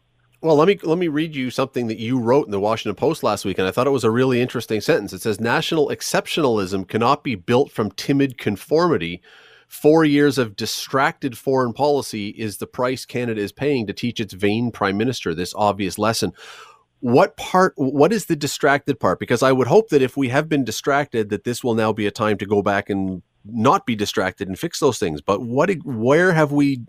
Well, 0.44 0.56
let 0.56 0.68
me 0.68 0.78
let 0.82 0.98
me 0.98 1.08
read 1.08 1.34
you 1.34 1.50
something 1.50 1.86
that 1.86 1.98
you 1.98 2.18
wrote 2.18 2.44
in 2.44 2.50
the 2.50 2.60
Washington 2.60 2.96
Post 2.96 3.22
last 3.22 3.46
week, 3.46 3.58
and 3.58 3.66
I 3.66 3.70
thought 3.70 3.86
it 3.86 3.90
was 3.90 4.04
a 4.04 4.10
really 4.10 4.42
interesting 4.42 4.82
sentence. 4.82 5.14
It 5.14 5.22
says 5.22 5.40
national 5.40 5.88
exceptionalism 5.88 6.86
cannot 6.86 7.24
be 7.24 7.34
built 7.34 7.70
from 7.70 7.90
timid 7.92 8.36
conformity. 8.36 9.22
Four 9.68 10.04
years 10.04 10.36
of 10.36 10.54
distracted 10.54 11.38
foreign 11.38 11.72
policy 11.72 12.28
is 12.28 12.58
the 12.58 12.66
price 12.66 13.06
Canada 13.06 13.40
is 13.40 13.52
paying 13.52 13.86
to 13.86 13.94
teach 13.94 14.20
its 14.20 14.34
vain 14.34 14.70
prime 14.70 14.98
minister 14.98 15.34
this 15.34 15.54
obvious 15.56 15.98
lesson. 15.98 16.32
What 17.00 17.38
part? 17.38 17.72
What 17.76 18.12
is 18.12 18.26
the 18.26 18.36
distracted 18.36 19.00
part? 19.00 19.18
Because 19.18 19.42
I 19.42 19.52
would 19.52 19.68
hope 19.68 19.88
that 19.88 20.02
if 20.02 20.14
we 20.14 20.28
have 20.28 20.48
been 20.50 20.64
distracted, 20.64 21.30
that 21.30 21.44
this 21.44 21.64
will 21.64 21.74
now 21.74 21.92
be 21.92 22.06
a 22.06 22.10
time 22.10 22.36
to 22.36 22.46
go 22.46 22.60
back 22.60 22.90
and 22.90 23.22
not 23.44 23.86
be 23.86 23.94
distracted 23.94 24.48
and 24.48 24.58
fix 24.58 24.80
those 24.80 24.98
things. 24.98 25.20
But 25.20 25.42
what? 25.42 25.70
Where 25.84 26.32
have 26.32 26.52
we? 26.52 26.82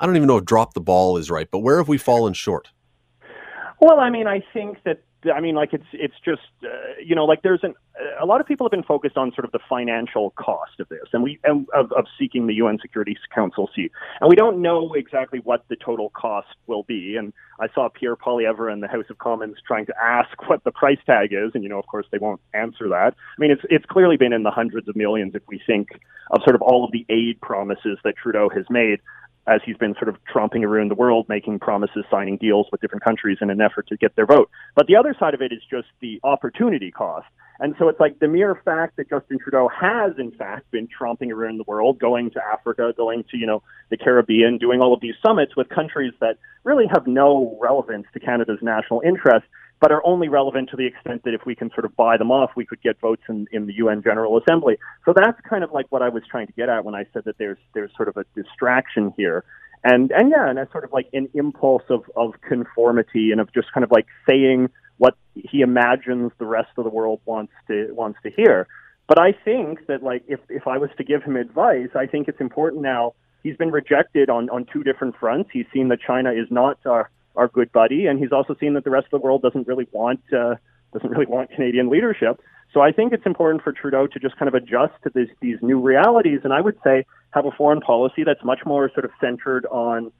I 0.00 0.06
don't 0.06 0.16
even 0.16 0.28
know 0.28 0.36
if 0.36 0.44
drop 0.44 0.74
the 0.74 0.80
ball 0.80 1.16
is 1.16 1.30
right, 1.30 1.48
but 1.50 1.58
where 1.58 1.78
have 1.78 1.88
we 1.88 1.98
fallen 1.98 2.32
short? 2.32 2.68
Well, 3.80 4.00
I 4.00 4.10
mean, 4.10 4.26
I 4.26 4.42
think 4.52 4.82
that 4.84 5.02
I 5.34 5.40
mean, 5.40 5.54
like 5.54 5.72
it's 5.72 5.86
it's 5.92 6.14
just 6.24 6.42
uh, 6.64 6.68
you 7.04 7.14
know, 7.14 7.24
like 7.24 7.42
there's 7.42 7.60
an 7.62 7.74
a 8.20 8.26
lot 8.26 8.40
of 8.40 8.46
people 8.46 8.66
have 8.66 8.70
been 8.70 8.82
focused 8.82 9.16
on 9.16 9.32
sort 9.32 9.44
of 9.44 9.52
the 9.52 9.58
financial 9.68 10.30
cost 10.30 10.80
of 10.80 10.88
this, 10.88 11.08
and 11.12 11.22
we 11.22 11.38
and 11.44 11.66
of, 11.74 11.92
of 11.92 12.06
seeking 12.18 12.46
the 12.46 12.54
UN 12.54 12.78
Security 12.80 13.16
Council 13.34 13.68
seat, 13.74 13.92
and 14.20 14.28
we 14.28 14.36
don't 14.36 14.60
know 14.62 14.92
exactly 14.94 15.40
what 15.40 15.64
the 15.68 15.76
total 15.76 16.10
cost 16.10 16.48
will 16.66 16.82
be. 16.84 17.16
And 17.16 17.32
I 17.60 17.68
saw 17.74 17.88
Pierre 17.88 18.16
Poilievre 18.16 18.72
in 18.72 18.80
the 18.80 18.88
House 18.88 19.06
of 19.10 19.18
Commons 19.18 19.56
trying 19.66 19.86
to 19.86 19.94
ask 20.02 20.48
what 20.48 20.64
the 20.64 20.70
price 20.70 20.98
tag 21.06 21.32
is, 21.32 21.52
and 21.54 21.62
you 21.62 21.68
know, 21.68 21.78
of 21.78 21.86
course, 21.86 22.06
they 22.10 22.18
won't 22.18 22.40
answer 22.54 22.88
that. 22.88 23.14
I 23.16 23.40
mean, 23.40 23.50
it's 23.50 23.62
it's 23.70 23.86
clearly 23.86 24.16
been 24.16 24.32
in 24.32 24.42
the 24.42 24.50
hundreds 24.50 24.88
of 24.88 24.96
millions 24.96 25.34
if 25.34 25.42
we 25.48 25.60
think 25.66 25.88
of 26.30 26.42
sort 26.42 26.54
of 26.54 26.62
all 26.62 26.84
of 26.84 26.92
the 26.92 27.06
aid 27.08 27.40
promises 27.40 27.98
that 28.04 28.16
Trudeau 28.16 28.48
has 28.50 28.64
made 28.70 29.00
as 29.48 29.60
he's 29.64 29.76
been 29.76 29.94
sort 29.94 30.08
of 30.08 30.16
tromping 30.32 30.62
around 30.62 30.90
the 30.90 30.94
world, 30.94 31.26
making 31.28 31.58
promises, 31.58 32.04
signing 32.10 32.36
deals 32.36 32.66
with 32.70 32.80
different 32.80 33.02
countries 33.02 33.38
in 33.40 33.50
an 33.50 33.60
effort 33.60 33.88
to 33.88 33.96
get 33.96 34.14
their 34.14 34.26
vote. 34.26 34.50
But 34.76 34.86
the 34.86 34.96
other 34.96 35.14
side 35.18 35.34
of 35.34 35.40
it 35.40 35.52
is 35.52 35.60
just 35.70 35.88
the 36.00 36.20
opportunity 36.22 36.90
cost. 36.90 37.26
And 37.60 37.74
so 37.78 37.88
it's 37.88 37.98
like 37.98 38.20
the 38.20 38.28
mere 38.28 38.60
fact 38.64 38.96
that 38.98 39.08
Justin 39.08 39.38
Trudeau 39.38 39.68
has, 39.68 40.12
in 40.16 40.30
fact, 40.30 40.70
been 40.70 40.86
tromping 40.86 41.32
around 41.32 41.58
the 41.58 41.64
world, 41.66 41.98
going 41.98 42.30
to 42.32 42.40
Africa, 42.44 42.92
going 42.96 43.24
to, 43.30 43.36
you 43.36 43.46
know, 43.46 43.62
the 43.90 43.96
Caribbean, 43.96 44.58
doing 44.58 44.80
all 44.80 44.94
of 44.94 45.00
these 45.00 45.14
summits 45.26 45.56
with 45.56 45.68
countries 45.68 46.12
that 46.20 46.38
really 46.62 46.84
have 46.92 47.06
no 47.06 47.58
relevance 47.60 48.06
to 48.12 48.20
Canada's 48.20 48.60
national 48.62 49.02
interest 49.04 49.46
but 49.80 49.92
are 49.92 50.04
only 50.04 50.28
relevant 50.28 50.70
to 50.70 50.76
the 50.76 50.86
extent 50.86 51.22
that 51.24 51.34
if 51.34 51.46
we 51.46 51.54
can 51.54 51.70
sort 51.70 51.84
of 51.84 51.94
buy 51.96 52.16
them 52.16 52.30
off, 52.30 52.50
we 52.56 52.66
could 52.66 52.80
get 52.82 53.00
votes 53.00 53.22
in, 53.28 53.46
in 53.52 53.66
the 53.66 53.74
UN 53.74 54.02
General 54.02 54.38
Assembly. 54.38 54.76
So 55.04 55.12
that's 55.14 55.40
kind 55.48 55.62
of 55.62 55.72
like 55.72 55.86
what 55.90 56.02
I 56.02 56.08
was 56.08 56.22
trying 56.28 56.46
to 56.48 56.52
get 56.52 56.68
at 56.68 56.84
when 56.84 56.94
I 56.94 57.06
said 57.12 57.24
that 57.24 57.38
there's 57.38 57.58
there's 57.74 57.90
sort 57.96 58.08
of 58.08 58.16
a 58.16 58.24
distraction 58.34 59.12
here. 59.16 59.44
And 59.84 60.10
and 60.10 60.30
yeah, 60.30 60.48
and 60.48 60.58
that's 60.58 60.72
sort 60.72 60.84
of 60.84 60.92
like 60.92 61.08
an 61.12 61.28
impulse 61.34 61.84
of, 61.88 62.02
of 62.16 62.34
conformity 62.40 63.30
and 63.30 63.40
of 63.40 63.52
just 63.52 63.72
kind 63.72 63.84
of 63.84 63.90
like 63.90 64.06
saying 64.28 64.70
what 64.96 65.14
he 65.34 65.60
imagines 65.60 66.32
the 66.38 66.46
rest 66.46 66.70
of 66.76 66.84
the 66.84 66.90
world 66.90 67.20
wants 67.24 67.52
to 67.68 67.92
wants 67.92 68.18
to 68.24 68.30
hear. 68.30 68.66
But 69.06 69.20
I 69.20 69.32
think 69.32 69.86
that 69.86 70.02
like 70.02 70.24
if 70.26 70.40
if 70.48 70.66
I 70.66 70.78
was 70.78 70.90
to 70.98 71.04
give 71.04 71.22
him 71.22 71.36
advice, 71.36 71.90
I 71.94 72.06
think 72.06 72.28
it's 72.28 72.40
important 72.40 72.82
now. 72.82 73.14
He's 73.44 73.56
been 73.56 73.70
rejected 73.70 74.28
on 74.28 74.50
on 74.50 74.66
two 74.72 74.82
different 74.82 75.16
fronts. 75.16 75.50
He's 75.52 75.66
seen 75.72 75.88
that 75.88 76.00
China 76.04 76.32
is 76.32 76.48
not 76.50 76.78
uh, 76.84 77.04
our 77.38 77.48
good 77.48 77.72
buddy, 77.72 78.06
and 78.06 78.18
he's 78.18 78.32
also 78.32 78.54
seen 78.60 78.74
that 78.74 78.84
the 78.84 78.90
rest 78.90 79.06
of 79.06 79.20
the 79.20 79.24
world 79.24 79.40
doesn't 79.42 79.66
really 79.66 79.86
want 79.92 80.20
uh, 80.36 80.56
doesn't 80.92 81.08
really 81.08 81.26
want 81.26 81.50
Canadian 81.50 81.88
leadership. 81.88 82.40
So 82.72 82.80
I 82.82 82.92
think 82.92 83.12
it's 83.12 83.24
important 83.24 83.62
for 83.62 83.72
Trudeau 83.72 84.06
to 84.08 84.18
just 84.18 84.36
kind 84.36 84.48
of 84.48 84.54
adjust 84.54 84.92
to 85.04 85.10
this, 85.14 85.28
these 85.40 85.56
new 85.62 85.80
realities, 85.80 86.40
and 86.44 86.52
I 86.52 86.60
would 86.60 86.76
say 86.84 87.06
have 87.30 87.46
a 87.46 87.50
foreign 87.50 87.80
policy 87.80 88.24
that's 88.24 88.44
much 88.44 88.60
more 88.66 88.90
sort 88.92 89.04
of 89.04 89.10
centered 89.20 89.64
on, 89.66 90.12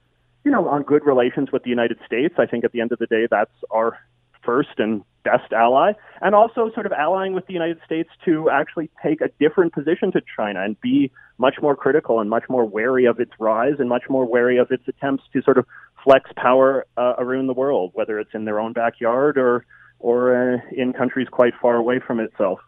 you 0.43 0.51
know, 0.51 0.67
on 0.67 0.83
good 0.83 1.05
relations 1.05 1.51
with 1.51 1.63
the 1.63 1.69
United 1.69 1.99
States. 2.05 2.35
I 2.39 2.45
think 2.47 2.63
at 2.63 2.71
the 2.71 2.81
end 2.81 2.91
of 2.91 2.99
the 2.99 3.05
day, 3.05 3.27
that's 3.29 3.51
our 3.69 3.99
first 4.43 4.79
and 4.79 5.03
best 5.23 5.51
ally, 5.51 5.91
and 6.21 6.33
also 6.33 6.71
sort 6.73 6.85
of 6.85 6.91
allying 6.93 7.33
with 7.33 7.45
the 7.45 7.53
United 7.53 7.79
States 7.85 8.09
to 8.25 8.49
actually 8.49 8.89
take 9.03 9.21
a 9.21 9.29
different 9.39 9.73
position 9.73 10.11
to 10.13 10.21
China 10.35 10.63
and 10.63 10.79
be 10.81 11.11
much 11.37 11.55
more 11.61 11.75
critical 11.75 12.19
and 12.19 12.29
much 12.29 12.43
more 12.49 12.65
wary 12.65 13.05
of 13.05 13.19
its 13.19 13.31
rise 13.39 13.75
and 13.79 13.89
much 13.89 14.03
more 14.09 14.25
wary 14.25 14.57
of 14.57 14.71
its 14.71 14.87
attempts 14.87 15.23
to 15.33 15.41
sort 15.41 15.57
of 15.57 15.65
flex 16.03 16.29
power 16.35 16.85
uh, 16.97 17.13
around 17.17 17.47
the 17.47 17.53
world, 17.53 17.91
whether 17.93 18.19
it's 18.19 18.31
in 18.33 18.45
their 18.45 18.59
own 18.59 18.73
backyard 18.73 19.37
or 19.37 19.65
or 19.99 20.53
uh, 20.53 20.57
in 20.71 20.93
countries 20.93 21.27
quite 21.29 21.53
far 21.61 21.75
away 21.75 21.99
from 21.99 22.19
itself. 22.19 22.59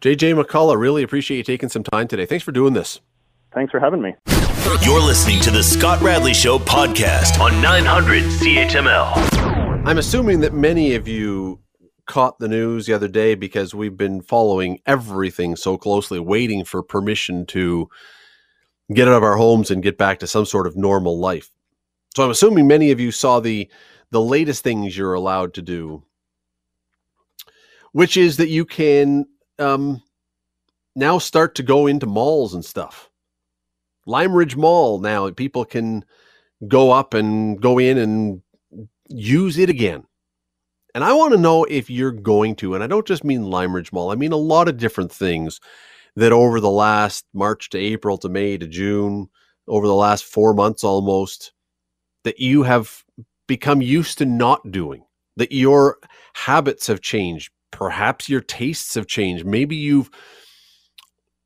JJ 0.00 0.40
McCullough, 0.40 0.78
really 0.78 1.02
appreciate 1.02 1.38
you 1.38 1.42
taking 1.42 1.68
some 1.68 1.82
time 1.82 2.06
today. 2.06 2.26
Thanks 2.26 2.44
for 2.44 2.52
doing 2.52 2.72
this. 2.72 3.00
Thanks 3.52 3.70
for 3.70 3.80
having 3.80 4.02
me. 4.02 4.14
You're 4.82 5.00
listening 5.00 5.40
to 5.40 5.50
the 5.50 5.62
Scott 5.62 6.00
Radley 6.02 6.34
Show 6.34 6.58
podcast 6.58 7.40
on 7.40 7.60
900 7.60 8.22
CHML. 8.24 9.86
I'm 9.86 9.98
assuming 9.98 10.40
that 10.40 10.54
many 10.54 10.94
of 10.94 11.06
you 11.06 11.60
caught 12.06 12.38
the 12.38 12.48
news 12.48 12.86
the 12.86 12.92
other 12.92 13.08
day 13.08 13.34
because 13.34 13.74
we've 13.74 13.96
been 13.96 14.20
following 14.20 14.80
everything 14.86 15.56
so 15.56 15.76
closely, 15.76 16.18
waiting 16.18 16.64
for 16.64 16.82
permission 16.82 17.46
to 17.46 17.88
get 18.92 19.08
out 19.08 19.14
of 19.14 19.22
our 19.22 19.36
homes 19.36 19.70
and 19.70 19.82
get 19.82 19.96
back 19.96 20.18
to 20.18 20.26
some 20.26 20.44
sort 20.44 20.66
of 20.66 20.76
normal 20.76 21.18
life. 21.18 21.50
So 22.16 22.24
I'm 22.24 22.30
assuming 22.30 22.66
many 22.66 22.90
of 22.90 23.00
you 23.00 23.10
saw 23.10 23.40
the 23.40 23.68
the 24.10 24.20
latest 24.20 24.62
things 24.62 24.96
you're 24.96 25.14
allowed 25.14 25.54
to 25.54 25.62
do, 25.62 26.04
which 27.92 28.16
is 28.16 28.36
that 28.36 28.48
you 28.48 28.64
can 28.64 29.26
um, 29.58 30.00
now 30.94 31.18
start 31.18 31.56
to 31.56 31.64
go 31.64 31.88
into 31.88 32.06
malls 32.06 32.54
and 32.54 32.64
stuff. 32.64 33.10
Lime 34.06 34.34
Ridge 34.34 34.54
Mall 34.54 35.00
now 35.00 35.30
people 35.30 35.64
can 35.64 36.04
go 36.68 36.92
up 36.92 37.14
and 37.14 37.60
go 37.60 37.78
in 37.78 37.98
and 37.98 38.42
use 39.08 39.58
it 39.58 39.68
again. 39.68 40.04
And 40.94 41.02
I 41.02 41.12
want 41.14 41.32
to 41.32 41.40
know 41.40 41.64
if 41.64 41.90
you're 41.90 42.12
going 42.12 42.54
to, 42.56 42.74
and 42.74 42.84
I 42.84 42.86
don't 42.86 43.06
just 43.06 43.24
mean 43.24 43.50
Lime 43.50 43.74
Ridge 43.74 43.92
Mall, 43.92 44.12
I 44.12 44.14
mean 44.14 44.30
a 44.30 44.36
lot 44.36 44.68
of 44.68 44.76
different 44.76 45.10
things 45.10 45.60
that 46.14 46.30
over 46.30 46.60
the 46.60 46.70
last 46.70 47.26
March 47.34 47.70
to 47.70 47.78
April 47.78 48.16
to 48.18 48.28
May 48.28 48.56
to 48.56 48.68
June, 48.68 49.28
over 49.66 49.88
the 49.88 49.94
last 49.94 50.24
four 50.24 50.54
months 50.54 50.84
almost, 50.84 51.53
that 52.24 52.40
you 52.40 52.64
have 52.64 53.04
become 53.46 53.80
used 53.80 54.18
to 54.18 54.24
not 54.24 54.70
doing, 54.70 55.04
that 55.36 55.52
your 55.52 55.98
habits 56.34 56.86
have 56.86 57.00
changed. 57.00 57.52
Perhaps 57.70 58.28
your 58.28 58.40
tastes 58.40 58.94
have 58.94 59.06
changed. 59.06 59.44
Maybe 59.44 59.76
you've 59.76 60.10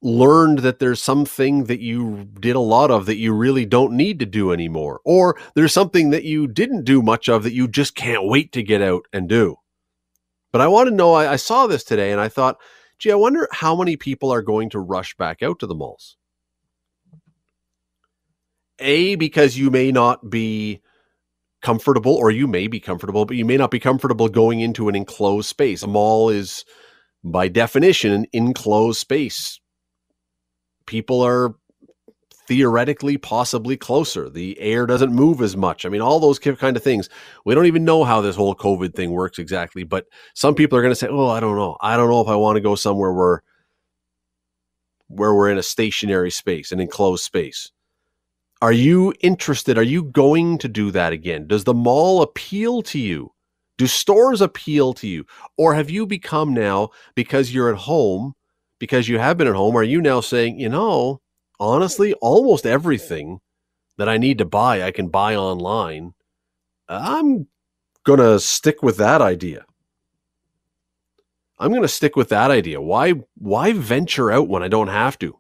learned 0.03 0.61
that 0.61 0.79
there's 0.79 1.03
something 1.03 1.65
that 1.65 1.81
you 1.81 2.29
did 2.39 2.55
a 2.55 2.61
lot 2.61 2.91
of 2.91 3.07
that 3.07 3.17
you 3.17 3.33
really 3.33 3.67
don't 3.67 3.93
need 3.93 4.21
to 4.21 4.27
do 4.27 4.53
anymore. 4.53 5.01
Or 5.05 5.37
there's 5.55 5.73
something 5.73 6.11
that 6.11 6.25
you 6.25 6.47
didn't 6.47 6.85
do 6.85 7.03
much 7.03 7.29
of 7.29 7.43
that 7.43 7.55
you 7.55 7.67
just 7.67 7.95
can't 7.95 8.29
wait 8.29 8.53
to 8.53 8.63
get 8.63 8.81
out 8.83 9.07
and 9.13 9.29
do. 9.29 9.57
But 10.53 10.61
I 10.61 10.69
want 10.69 10.89
to 10.89 10.95
know, 10.95 11.15
I, 11.15 11.33
I 11.33 11.37
saw 11.37 11.67
this 11.67 11.83
today 11.83 12.13
and 12.13 12.21
I 12.21 12.29
thought, 12.29 12.59
gee, 12.99 13.11
I 13.11 13.17
wonder 13.17 13.49
how 13.51 13.75
many 13.75 13.97
people 13.97 14.31
are 14.31 14.43
going 14.43 14.71
to 14.71 14.79
rush 14.79 15.17
back 15.17 15.43
out 15.43 15.59
to 15.61 15.67
the 15.67 15.75
malls. 15.75 16.18
A, 18.81 19.15
because 19.17 19.57
you 19.59 19.71
may 19.71 19.93
not 19.93 20.31
be 20.31 20.81
comfortable, 21.63 22.15
or 22.15 22.31
you 22.31 22.47
may 22.47 22.69
be 22.69 22.81
comfortable, 22.81 23.25
but 23.25 23.37
you 23.37 23.45
may 23.45 23.57
not 23.57 23.71
be 23.71 23.81
comfortable 23.81 24.29
going 24.29 24.61
into 24.61 24.89
an 24.89 24.95
enclosed 24.95 25.49
space. 25.49 25.83
A 25.83 25.87
mall 25.87 26.31
is, 26.31 26.65
by 27.25 27.49
definition, 27.49 28.13
an 28.13 28.27
enclosed 28.33 29.01
space 29.01 29.61
people 30.89 31.21
are 31.21 31.55
theoretically 32.49 33.19
possibly 33.19 33.77
closer. 33.77 34.29
The 34.29 34.59
air 34.59 34.87
doesn't 34.87 35.13
move 35.13 35.43
as 35.43 35.57
much. 35.57 35.85
I 35.85 35.91
mean, 35.91 36.01
all 36.01 36.19
those 36.19 36.39
kind 36.39 36.77
of 36.77 36.83
things. 36.83 37.09
We 37.45 37.55
don't 37.55 37.67
even 37.67 37.85
know 37.85 38.03
how 38.05 38.23
this 38.23 38.35
whole 38.35 38.57
COVID 38.57 38.95
thing 38.95 39.13
works 39.13 39.39
exactly, 39.39 39.85
but 39.85 40.07
some 40.35 40.55
people 40.55 40.77
are 40.79 40.83
going 40.83 40.91
to 40.91 40.97
say, 40.97 41.09
"Oh, 41.09 41.29
I 41.29 41.41
don't 41.41 41.57
know. 41.57 41.77
I 41.81 41.97
don't 41.97 42.09
know 42.11 42.23
if 42.23 42.29
I 42.29 42.37
want 42.37 42.57
to 42.57 42.63
go 42.63 42.75
somewhere 42.75 43.13
where 43.13 43.43
where 45.09 45.35
we're 45.35 45.51
in 45.51 45.59
a 45.59 45.63
stationary 45.63 46.31
space, 46.31 46.73
an 46.73 46.81
enclosed 46.81 47.23
space." 47.23 47.71
Are 48.61 48.73
you 48.73 49.15
interested? 49.21 49.79
Are 49.79 49.83
you 49.83 50.03
going 50.03 50.59
to 50.59 50.69
do 50.69 50.91
that 50.91 51.13
again? 51.13 51.47
Does 51.47 51.65
the 51.65 51.75
mall 51.75 52.23
appeal 52.23 52.83
to 52.83 52.99
you? 52.99 53.33
Do 53.77 53.87
stores 53.87 54.41
appeal 54.41 54.95
to 54.95 55.07
you? 55.07 55.25
Or 55.57 55.75
have 55.75 55.91
you 55.91 56.07
become 56.07 56.53
now 56.53 56.91
because 57.15 57.55
you're 57.55 57.71
at 57.73 57.79
home 57.81 58.35
because 58.79 59.09
you 59.09 59.19
have 59.19 59.37
been 59.37 59.49
at 59.49 59.55
home, 59.55 59.77
are 59.77 59.83
you 59.83 60.01
now 60.01 60.21
saying, 60.21 60.59
you 60.59 60.69
know, 60.69 61.21
honestly, 61.61 62.15
almost 62.15 62.67
everything 62.67 63.41
that 63.97 64.09
I 64.09 64.19
need 64.19 64.39
to 64.39 64.45
buy, 64.45 64.83
I 64.83 64.91
can 64.91 65.09
buy 65.09 65.37
online? 65.37 66.15
I'm 66.89 67.49
going 68.05 68.21
to 68.21 68.41
stick 68.41 68.83
with 68.83 68.97
that 68.99 69.21
idea. 69.21 69.67
I'm 71.59 71.71
going 71.71 71.83
to 71.83 71.89
stick 71.89 72.15
with 72.15 72.29
that 72.29 72.51
idea. 72.51 72.81
Why 72.81 73.15
why 73.35 73.73
venture 73.73 74.31
out 74.31 74.49
when 74.49 74.63
I 74.63 74.69
don't 74.69 74.89
have 74.89 75.19
to? 75.21 75.38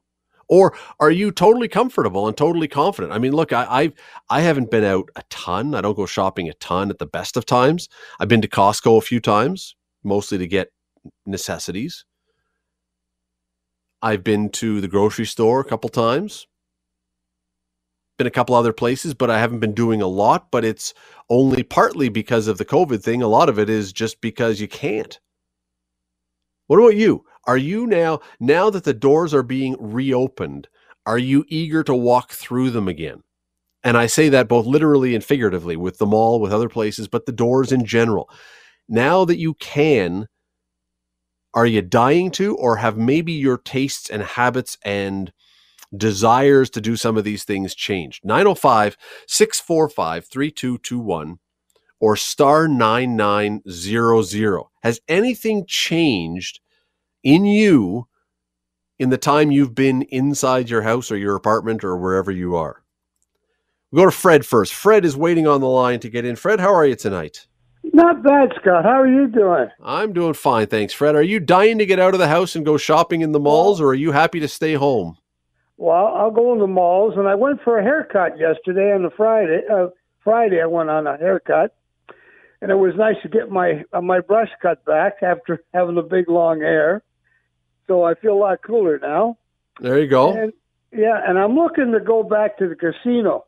Or 0.48 0.74
are 0.98 1.10
you 1.10 1.30
totally 1.30 1.68
comfortable 1.68 2.26
and 2.26 2.36
totally 2.36 2.68
confident? 2.68 3.12
I 3.12 3.18
mean, 3.18 3.32
look, 3.32 3.52
I 3.52 3.66
I've, 3.68 3.92
I 4.30 4.40
haven't 4.40 4.70
been 4.70 4.84
out 4.84 5.10
a 5.16 5.22
ton. 5.30 5.74
I 5.74 5.80
don't 5.80 5.96
go 5.96 6.06
shopping 6.06 6.48
a 6.48 6.54
ton 6.54 6.90
at 6.90 6.98
the 6.98 7.06
best 7.06 7.36
of 7.36 7.44
times. 7.46 7.88
I've 8.18 8.28
been 8.28 8.42
to 8.42 8.48
Costco 8.48 8.98
a 8.98 9.02
few 9.02 9.20
times, 9.20 9.76
mostly 10.02 10.38
to 10.38 10.46
get 10.46 10.72
necessities. 11.26 12.04
I've 14.00 14.24
been 14.24 14.50
to 14.50 14.80
the 14.80 14.88
grocery 14.88 15.26
store 15.26 15.60
a 15.60 15.64
couple 15.64 15.90
times. 15.90 16.46
Been 18.16 18.26
a 18.26 18.30
couple 18.32 18.54
other 18.54 18.72
places, 18.72 19.14
but 19.14 19.30
I 19.30 19.38
haven't 19.38 19.60
been 19.60 19.74
doing 19.74 20.02
a 20.02 20.06
lot. 20.08 20.50
But 20.50 20.64
it's 20.64 20.94
only 21.28 21.62
partly 21.62 22.08
because 22.08 22.48
of 22.48 22.58
the 22.58 22.64
COVID 22.64 23.02
thing. 23.02 23.22
A 23.22 23.28
lot 23.28 23.48
of 23.48 23.58
it 23.58 23.68
is 23.68 23.92
just 23.92 24.20
because 24.20 24.60
you 24.60 24.68
can't. 24.68 25.20
What 26.66 26.78
about 26.78 26.96
you? 26.96 27.24
Are 27.48 27.56
you 27.56 27.86
now, 27.86 28.20
now 28.38 28.68
that 28.68 28.84
the 28.84 28.92
doors 28.92 29.32
are 29.32 29.42
being 29.42 29.74
reopened, 29.80 30.68
are 31.06 31.16
you 31.16 31.46
eager 31.48 31.82
to 31.84 31.94
walk 31.94 32.32
through 32.32 32.70
them 32.70 32.88
again? 32.88 33.22
And 33.82 33.96
I 33.96 34.06
say 34.06 34.28
that 34.28 34.48
both 34.48 34.66
literally 34.66 35.14
and 35.14 35.24
figuratively 35.24 35.74
with 35.74 35.96
the 35.96 36.04
mall, 36.04 36.40
with 36.40 36.52
other 36.52 36.68
places, 36.68 37.08
but 37.08 37.24
the 37.24 37.32
doors 37.32 37.72
in 37.72 37.86
general. 37.86 38.28
Now 38.86 39.24
that 39.24 39.38
you 39.38 39.54
can, 39.54 40.28
are 41.54 41.64
you 41.64 41.80
dying 41.80 42.30
to, 42.32 42.54
or 42.56 42.76
have 42.76 42.98
maybe 42.98 43.32
your 43.32 43.56
tastes 43.56 44.10
and 44.10 44.22
habits 44.22 44.76
and 44.84 45.32
desires 45.96 46.68
to 46.70 46.82
do 46.82 46.96
some 46.96 47.16
of 47.16 47.24
these 47.24 47.44
things 47.44 47.74
changed? 47.74 48.26
905 48.26 48.94
645 49.26 50.26
3221 50.26 51.38
or 51.98 52.14
star 52.14 52.68
9900. 52.68 54.64
Has 54.82 55.00
anything 55.08 55.64
changed 55.66 56.60
in 57.22 57.44
you 57.44 58.06
in 58.98 59.10
the 59.10 59.18
time 59.18 59.50
you've 59.50 59.74
been 59.74 60.02
inside 60.02 60.70
your 60.70 60.82
house 60.82 61.10
or 61.10 61.16
your 61.16 61.36
apartment 61.36 61.84
or 61.84 61.96
wherever 61.96 62.30
you 62.30 62.56
are? 62.56 62.82
We'll 63.90 64.04
go 64.04 64.10
to 64.10 64.16
Fred 64.16 64.44
first. 64.44 64.74
Fred 64.74 65.04
is 65.04 65.16
waiting 65.16 65.46
on 65.46 65.60
the 65.60 65.68
line 65.68 66.00
to 66.00 66.10
get 66.10 66.24
in. 66.24 66.36
Fred, 66.36 66.60
how 66.60 66.74
are 66.74 66.86
you 66.86 66.96
tonight? 66.96 67.46
Not 67.92 68.22
bad, 68.22 68.50
Scott. 68.60 68.84
How 68.84 69.00
are 69.00 69.08
you 69.08 69.28
doing? 69.28 69.68
I'm 69.82 70.12
doing 70.12 70.34
fine, 70.34 70.66
thanks, 70.66 70.92
Fred. 70.92 71.14
Are 71.14 71.22
you 71.22 71.40
dying 71.40 71.78
to 71.78 71.86
get 71.86 71.98
out 71.98 72.12
of 72.12 72.20
the 72.20 72.28
house 72.28 72.54
and 72.54 72.64
go 72.64 72.76
shopping 72.76 73.22
in 73.22 73.32
the 73.32 73.40
malls, 73.40 73.80
or 73.80 73.88
are 73.88 73.94
you 73.94 74.12
happy 74.12 74.40
to 74.40 74.48
stay 74.48 74.74
home? 74.74 75.16
Well, 75.78 76.06
I'll 76.08 76.30
go 76.30 76.52
in 76.52 76.58
the 76.58 76.66
malls, 76.66 77.14
and 77.16 77.26
I 77.26 77.34
went 77.34 77.62
for 77.62 77.78
a 77.78 77.82
haircut 77.82 78.38
yesterday 78.38 78.92
on 78.92 79.04
the 79.04 79.10
Friday. 79.16 79.62
Uh, 79.72 79.88
Friday, 80.22 80.60
I 80.60 80.66
went 80.66 80.90
on 80.90 81.06
a 81.06 81.16
haircut, 81.16 81.74
and 82.60 82.70
it 82.70 82.74
was 82.74 82.94
nice 82.96 83.16
to 83.22 83.28
get 83.28 83.50
my 83.50 83.84
uh, 83.92 84.00
my 84.00 84.20
brush 84.20 84.50
cut 84.60 84.84
back 84.84 85.22
after 85.22 85.62
having 85.72 85.94
the 85.94 86.02
big 86.02 86.28
long 86.28 86.60
hair. 86.60 87.02
So 87.88 88.04
I 88.04 88.14
feel 88.14 88.34
a 88.34 88.38
lot 88.38 88.62
cooler 88.62 88.98
now. 89.00 89.36
There 89.80 89.98
you 89.98 90.06
go. 90.06 90.32
And, 90.32 90.52
yeah, 90.92 91.20
and 91.26 91.38
I'm 91.38 91.56
looking 91.56 91.92
to 91.92 92.00
go 92.00 92.22
back 92.22 92.58
to 92.58 92.68
the 92.68 92.76
casino 92.76 93.46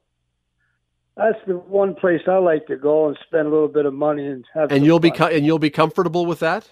that's 1.20 1.38
the 1.46 1.54
one 1.54 1.94
place 1.94 2.22
I 2.26 2.38
like 2.38 2.66
to 2.66 2.76
go 2.76 3.08
and 3.08 3.18
spend 3.26 3.46
a 3.46 3.50
little 3.50 3.68
bit 3.68 3.86
of 3.86 3.92
money 3.92 4.26
and 4.26 4.44
have. 4.54 4.72
And 4.72 4.84
you'll 4.84 5.00
fun. 5.00 5.12
be 5.30 5.36
and 5.36 5.44
you'll 5.44 5.58
be 5.58 5.70
comfortable 5.70 6.26
with 6.26 6.40
that. 6.40 6.68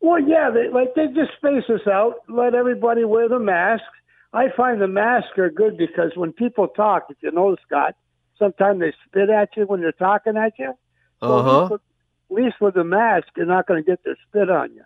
Well, 0.00 0.20
yeah, 0.20 0.50
they 0.50 0.68
like 0.68 0.94
they 0.94 1.06
just 1.06 1.32
space 1.36 1.68
us 1.68 1.86
out, 1.86 2.16
let 2.28 2.54
everybody 2.54 3.04
wear 3.04 3.28
the 3.28 3.38
mask. 3.38 3.84
I 4.32 4.48
find 4.56 4.80
the 4.80 4.88
masks 4.88 5.38
are 5.38 5.50
good 5.50 5.78
because 5.78 6.12
when 6.16 6.32
people 6.32 6.68
talk, 6.68 7.06
if 7.10 7.16
you 7.20 7.30
know 7.30 7.56
Scott, 7.66 7.94
sometimes 8.38 8.80
they 8.80 8.92
spit 9.06 9.30
at 9.30 9.56
you 9.56 9.64
when 9.64 9.80
they're 9.80 9.92
talking 9.92 10.36
at 10.36 10.58
you. 10.58 10.74
So 11.20 11.38
uh 11.38 11.42
huh. 11.42 11.74
At, 11.74 11.80
least 12.28 12.56
with 12.60 12.74
the 12.74 12.84
mask, 12.84 13.28
you're 13.36 13.46
not 13.46 13.68
going 13.68 13.82
to 13.82 13.88
get 13.88 14.02
their 14.04 14.16
spit 14.28 14.50
on 14.50 14.72
you. 14.74 14.82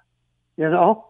You 0.57 0.69
know. 0.69 1.07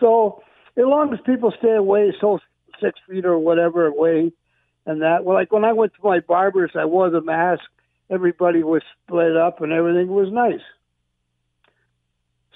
So 0.00 0.42
as 0.76 0.84
long 0.84 1.12
as 1.12 1.20
people 1.24 1.52
stay 1.58 1.74
away, 1.74 2.12
so 2.20 2.38
six 2.80 2.98
feet 3.08 3.24
or 3.24 3.38
whatever 3.38 3.86
away, 3.86 4.32
and 4.86 5.02
that. 5.02 5.24
Well, 5.24 5.36
like 5.36 5.52
when 5.52 5.64
I 5.64 5.72
went 5.72 5.92
to 5.94 6.00
my 6.02 6.20
barber's, 6.20 6.72
I 6.74 6.84
wore 6.84 7.10
the 7.10 7.20
mask. 7.20 7.62
Everybody 8.10 8.62
was 8.62 8.82
split 9.04 9.36
up, 9.36 9.62
and 9.62 9.72
everything 9.72 10.08
was 10.08 10.28
nice. 10.30 10.60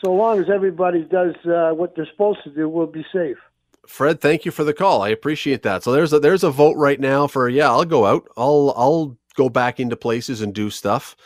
So 0.05 0.12
long 0.12 0.40
as 0.40 0.51
everybody 0.53 1.05
does 1.05 1.35
uh, 1.46 1.70
what 1.70 1.96
they're 1.96 2.09
supposed 2.11 2.40
to 2.44 2.51
do, 2.51 2.68
we'll 2.68 2.87
be 2.87 3.07
safe. 3.12 3.38
Fred, 3.87 4.20
thank 4.20 4.44
you 4.44 4.51
for 4.51 4.64
the 4.64 4.75
call. 4.75 5.01
I 5.01 5.11
appreciate 5.11 5.62
that. 5.62 5.85
So 5.85 5.92
there's 5.92 6.12
a 6.12 6.20
there's 6.20 6.44
a 6.44 6.51
vote 6.51 6.77
right 6.77 7.01
now 7.01 7.27
for 7.27 7.49
yeah, 7.49 7.70
I'll 7.70 7.85
go 7.85 8.05
out. 8.05 8.29
I'll 8.37 8.75
I'll 8.77 9.16
go 9.37 9.49
back 9.49 9.81
into 9.81 9.96
places 9.96 10.42
and 10.42 10.53
do 10.53 10.68
stuff. 10.70 11.16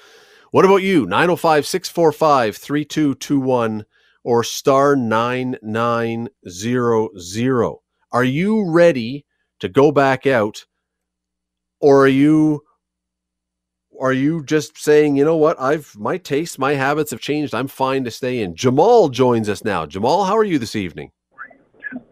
What 0.50 0.64
about 0.64 0.82
you? 0.82 1.06
905-645-3221 1.06 3.84
or 4.24 4.44
star 4.44 4.96
9900. 4.96 7.76
Are 8.12 8.24
you 8.24 8.70
ready 8.70 9.24
to 9.60 9.68
go 9.68 9.92
back 9.92 10.26
out 10.26 10.66
or 11.80 12.04
are 12.04 12.08
you 12.08 12.62
are 14.00 14.12
you 14.14 14.42
just 14.44 14.78
saying, 14.78 15.16
you 15.16 15.26
know 15.26 15.36
what, 15.36 15.60
I've 15.60 15.94
my 15.96 16.16
tastes, 16.16 16.58
my 16.58 16.72
habits 16.72 17.10
have 17.10 17.20
changed. 17.20 17.54
I'm 17.54 17.68
fine 17.68 18.02
to 18.04 18.10
stay 18.10 18.40
in. 18.40 18.56
Jamal 18.56 19.10
joins 19.10 19.48
us 19.48 19.62
now. 19.62 19.84
Jamal, 19.84 20.24
how 20.24 20.36
are 20.36 20.44
you 20.44 20.58
this 20.58 20.74
evening? 20.74 21.12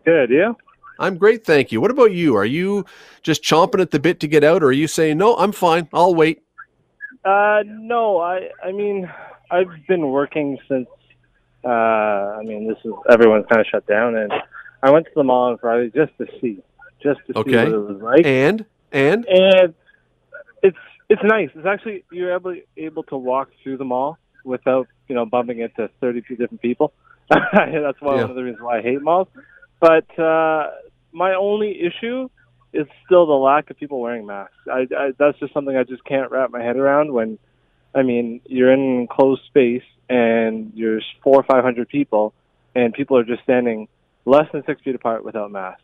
Good, 0.05 0.31
yeah. 0.31 0.53
I'm 0.99 1.17
great, 1.17 1.47
thank 1.47 1.73
you. 1.73 1.81
What 1.81 1.91
about 1.91 2.13
you? 2.13 2.37
Are 2.37 2.45
you 2.45 2.85
just 3.23 3.43
chomping 3.43 3.81
at 3.81 3.91
the 3.91 4.01
bit 4.01 4.21
to 4.21 4.29
get 4.29 4.45
out, 4.45 4.63
or 4.63 4.67
are 4.67 4.73
you 4.73 4.89
saying, 4.89 5.17
no, 5.17 5.37
I'm 5.37 5.53
fine, 5.53 5.89
I'll 5.93 6.15
wait? 6.15 6.43
Uh, 7.25 7.63
no, 7.67 8.19
I, 8.19 8.49
I 8.63 8.73
mean, 8.73 9.11
I've 9.51 9.71
been 9.87 10.09
working 10.09 10.59
since, 10.69 10.89
uh, 11.65 11.69
I 11.69 12.43
mean, 12.45 12.69
this 12.69 12.79
is 12.85 12.93
everyone's 13.11 13.47
kind 13.49 13.61
of 13.61 13.67
shut 13.67 13.87
down, 13.87 14.17
and 14.17 14.33
I 14.83 14.91
went 14.91 15.07
to 15.07 15.13
the 15.15 15.25
mall 15.25 15.51
on 15.51 15.59
Friday 15.59 15.91
just 15.95 16.17
to 16.19 16.27
see, 16.41 16.63
just 17.03 17.21
to 17.27 17.39
okay. 17.39 17.51
see 17.51 17.57
what 17.57 17.69
it 17.69 17.79
was 17.79 18.03
like. 18.03 18.27
And 18.27 18.65
and 18.93 19.27
and 19.27 19.75
it's 20.63 20.77
it's 21.09 21.23
nice. 21.25 21.51
It's 21.55 21.67
actually 21.67 22.05
you're 22.13 22.35
able 22.35 22.55
able 22.77 23.03
to 23.05 23.17
walk 23.17 23.51
through 23.63 23.79
the 23.79 23.85
mall 23.85 24.19
without 24.45 24.87
you 25.09 25.15
know 25.15 25.27
bumping 25.27 25.59
into 25.61 25.91
32 26.01 26.37
different 26.37 26.63
people. 26.63 26.93
That's 27.31 28.01
why 28.01 28.15
Yeah. 28.15 28.23
one 28.23 28.31
of 28.31 28.37
the 28.37 28.43
reasons 28.43 28.63
why 28.63 28.79
I 28.79 28.83
hate 28.83 29.03
malls. 29.03 29.29
But 29.81 30.19
uh, 30.19 30.71
my 31.13 31.35
only 31.35 31.81
issue 31.83 32.29
is 32.73 32.87
still 33.05 33.27
the 33.27 33.33
lack 33.33 33.71
of 33.71 33.79
people 33.79 34.01
wearing 34.01 34.27
masks. 34.27 34.55
I, 34.71 34.87
I 34.97 35.11
that's 35.19 35.39
just 35.39 35.53
something 35.53 35.77
I 35.77 35.85
just 35.85 36.05
can't 36.05 36.31
wrap 36.31 36.51
my 36.51 36.63
head 36.63 36.77
around. 36.77 37.13
When 37.13 37.39
I 37.95 38.03
mean 38.03 38.41
you're 38.47 38.73
in 38.73 38.81
an 38.81 39.01
enclosed 39.01 39.45
space 39.47 39.83
and 40.09 40.73
there's 40.77 41.05
four 41.23 41.37
or 41.37 41.43
five 41.43 41.63
hundred 41.63 41.89
people, 41.89 42.33
and 42.75 42.95
people 42.95 43.17
are 43.17 43.25
just 43.25 43.43
standing 43.43 43.89
less 44.25 44.51
than 44.53 44.65
six 44.65 44.81
feet 44.83 44.95
apart 44.95 45.25
without 45.25 45.51
masks. 45.51 45.83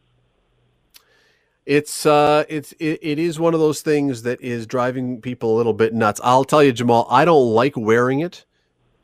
it's 1.67 2.05
uh 2.07 2.45
it's 2.49 2.73
it, 2.73 2.99
it 3.03 3.19
is 3.19 3.41
one 3.41 3.55
of 3.55 3.61
those 3.61 3.81
things 3.81 4.23
that 4.23 4.41
is 4.41 4.67
driving 4.67 5.21
people 5.21 5.55
a 5.55 5.57
little 5.57 5.73
bit 5.73 5.95
nuts 5.95 6.21
i'll 6.23 6.45
tell 6.45 6.63
you 6.63 6.73
jamal 6.73 7.07
i 7.11 7.25
don't 7.25 7.53
like 7.53 7.75
wearing 7.77 8.21
it 8.21 8.45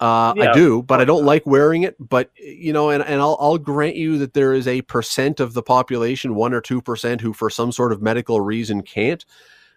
uh, 0.00 0.32
Yeah, 0.34 0.50
I 0.50 0.52
do, 0.54 0.82
but 0.82 0.98
I 0.98 1.04
don't 1.04 1.26
like 1.26 1.44
wearing 1.44 1.82
it. 1.82 1.94
But 2.00 2.30
you 2.36 2.72
know, 2.72 2.88
and, 2.88 3.02
and 3.04 3.20
I'll 3.20 3.36
I'll 3.38 3.58
grant 3.58 3.96
you 3.96 4.16
that 4.18 4.32
there 4.32 4.54
is 4.54 4.66
a 4.66 4.80
percent 4.80 5.40
of 5.40 5.52
the 5.52 5.62
population, 5.62 6.34
one 6.34 6.54
or 6.54 6.62
two 6.62 6.80
percent, 6.80 7.20
who 7.20 7.34
for 7.34 7.50
some 7.50 7.70
sort 7.70 7.92
of 7.92 8.00
medical 8.00 8.40
reason 8.40 8.80
can't. 8.80 9.26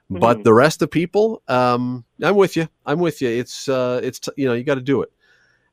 But 0.10 0.40
Mhm. 0.40 0.44
the 0.44 0.54
rest 0.54 0.82
of 0.82 0.92
people, 0.92 1.42
um, 1.48 2.04
I'm 2.22 2.36
with 2.36 2.56
you. 2.56 2.68
I'm 2.86 3.00
with 3.00 3.22
you. 3.22 3.30
It's 3.30 3.68
uh, 3.68 4.00
it's 4.04 4.20
t- 4.20 4.32
you 4.38 4.48
know, 4.48 4.54
you 4.54 4.64
got 4.64 4.76
to 4.76 4.82
do 4.82 5.02
it. 5.02 5.12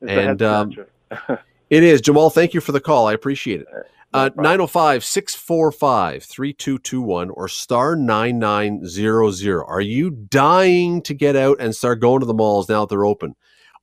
It's 0.01 0.11
And, 0.11 0.41
um. 0.41 0.73
It 1.69 1.83
is 1.83 2.01
Jamal. 2.01 2.29
Thank 2.29 2.53
you 2.53 2.59
for 2.59 2.73
the 2.73 2.81
call. 2.81 3.07
I 3.07 3.13
appreciate 3.13 3.61
it. 3.61 3.67
Uh, 4.13 4.29
problem. 4.29 4.43
905 4.43 5.05
645 5.05 6.21
3221 6.25 7.29
or 7.29 7.47
star 7.47 7.95
9900. 7.95 9.63
Are 9.63 9.79
you 9.79 10.09
dying 10.09 11.01
to 11.03 11.13
get 11.13 11.37
out 11.37 11.61
and 11.61 11.73
start 11.73 12.01
going 12.01 12.19
to 12.19 12.25
the 12.25 12.33
malls 12.33 12.67
now 12.67 12.81
that 12.81 12.89
they're 12.89 13.05
open? 13.05 13.35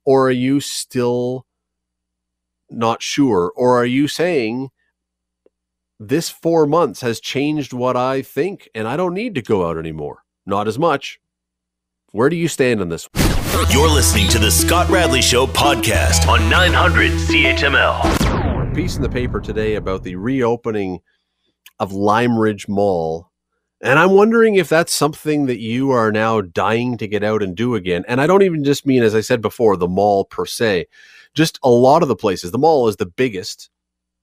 Or 0.05 0.27
are 0.27 0.31
you 0.31 0.59
still 0.59 1.47
not 2.69 3.01
sure? 3.01 3.51
Or 3.55 3.75
are 3.77 3.85
you 3.87 4.07
saying 4.07 4.69
this 5.99 6.29
four 6.29 6.67
months 6.67 7.01
has 7.01 7.19
changed 7.19 7.73
what 7.73 7.97
I 7.97 8.21
think 8.21 8.69
and 8.75 8.87
I 8.87 8.97
don't 8.97 9.15
need 9.15 9.33
to 9.33 9.41
go 9.41 9.67
out 9.67 9.77
anymore? 9.79 10.19
Not 10.49 10.67
as 10.67 10.79
much. 10.79 11.19
Where 12.11 12.27
do 12.27 12.35
you 12.35 12.47
stand 12.47 12.81
on 12.81 12.89
this? 12.89 13.07
You're 13.69 13.87
listening 13.87 14.27
to 14.29 14.39
the 14.39 14.49
Scott 14.49 14.89
Radley 14.89 15.21
Show 15.21 15.45
podcast 15.45 16.27
on 16.27 16.49
900 16.49 17.11
CHML. 17.11 18.73
piece 18.73 18.95
in 18.95 19.03
the 19.03 19.09
paper 19.09 19.39
today 19.39 19.75
about 19.75 20.01
the 20.01 20.15
reopening 20.15 21.01
of 21.79 21.93
Lime 21.93 22.35
Ridge 22.35 22.67
Mall. 22.67 23.29
And 23.79 23.99
I'm 23.99 24.09
wondering 24.09 24.55
if 24.55 24.67
that's 24.67 24.91
something 24.91 25.45
that 25.45 25.59
you 25.59 25.91
are 25.91 26.11
now 26.11 26.41
dying 26.41 26.97
to 26.97 27.07
get 27.07 27.23
out 27.23 27.43
and 27.43 27.55
do 27.55 27.75
again. 27.75 28.03
And 28.07 28.19
I 28.19 28.25
don't 28.25 28.41
even 28.41 28.63
just 28.63 28.87
mean, 28.87 29.03
as 29.03 29.13
I 29.13 29.21
said 29.21 29.43
before, 29.43 29.77
the 29.77 29.87
mall 29.87 30.25
per 30.25 30.47
se, 30.47 30.87
just 31.35 31.59
a 31.61 31.69
lot 31.69 32.01
of 32.01 32.07
the 32.07 32.15
places. 32.15 32.49
The 32.49 32.57
mall 32.57 32.87
is 32.87 32.95
the 32.95 33.05
biggest. 33.05 33.69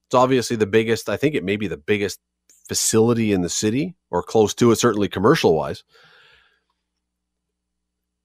It's 0.09 0.15
obviously 0.17 0.57
the 0.57 0.67
biggest. 0.67 1.09
I 1.09 1.17
think 1.17 1.37
it 1.37 1.45
may 1.45 1.55
be 1.55 1.69
the 1.69 1.77
biggest 1.77 2.19
facility 2.67 3.33
in 3.33 3.43
the 3.43 3.49
city 3.49 3.95
or 4.11 4.25
close 4.25 4.55
to 4.55 4.73
it, 4.73 4.77
certainly 4.77 5.07
commercial 5.07 5.55
wise. 5.55 5.85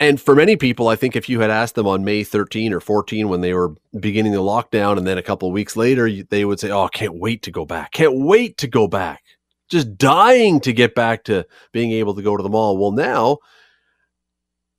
And 0.02 0.20
for 0.20 0.34
many 0.34 0.56
people, 0.56 0.88
I 0.88 0.96
think 0.96 1.16
if 1.16 1.30
you 1.30 1.42
had 1.42 1.52
asked 1.52 1.76
them 1.76 1.86
on 1.86 2.04
May 2.04 2.24
13 2.24 2.74
or 2.74 2.80
14 2.80 3.30
when 3.30 3.42
they 3.42 3.54
were 3.54 3.76
beginning 4.00 4.32
the 4.32 4.40
lockdown, 4.40 4.98
and 4.98 5.06
then 5.06 5.20
a 5.20 5.24
couple 5.24 5.48
of 5.48 5.54
weeks 5.54 5.78
later, 5.78 6.10
they 6.24 6.44
would 6.44 6.60
say, 6.60 6.72
Oh, 6.72 6.86
I 6.86 6.90
can't 6.90 7.20
wait 7.20 7.44
to 7.44 7.52
go 7.52 7.66
back. 7.68 7.92
Can't 7.92 8.16
wait 8.16 8.58
to 8.58 8.68
go 8.68 8.88
back. 8.88 9.22
Just 9.70 10.00
dying 10.00 10.60
to 10.62 10.74
get 10.74 10.96
back 10.96 11.24
to 11.26 11.46
being 11.72 11.92
able 11.92 12.16
to 12.16 12.24
go 12.24 12.36
to 12.36 12.42
the 12.42 12.50
mall. 12.50 12.80
Well, 12.80 12.92
now, 12.92 13.38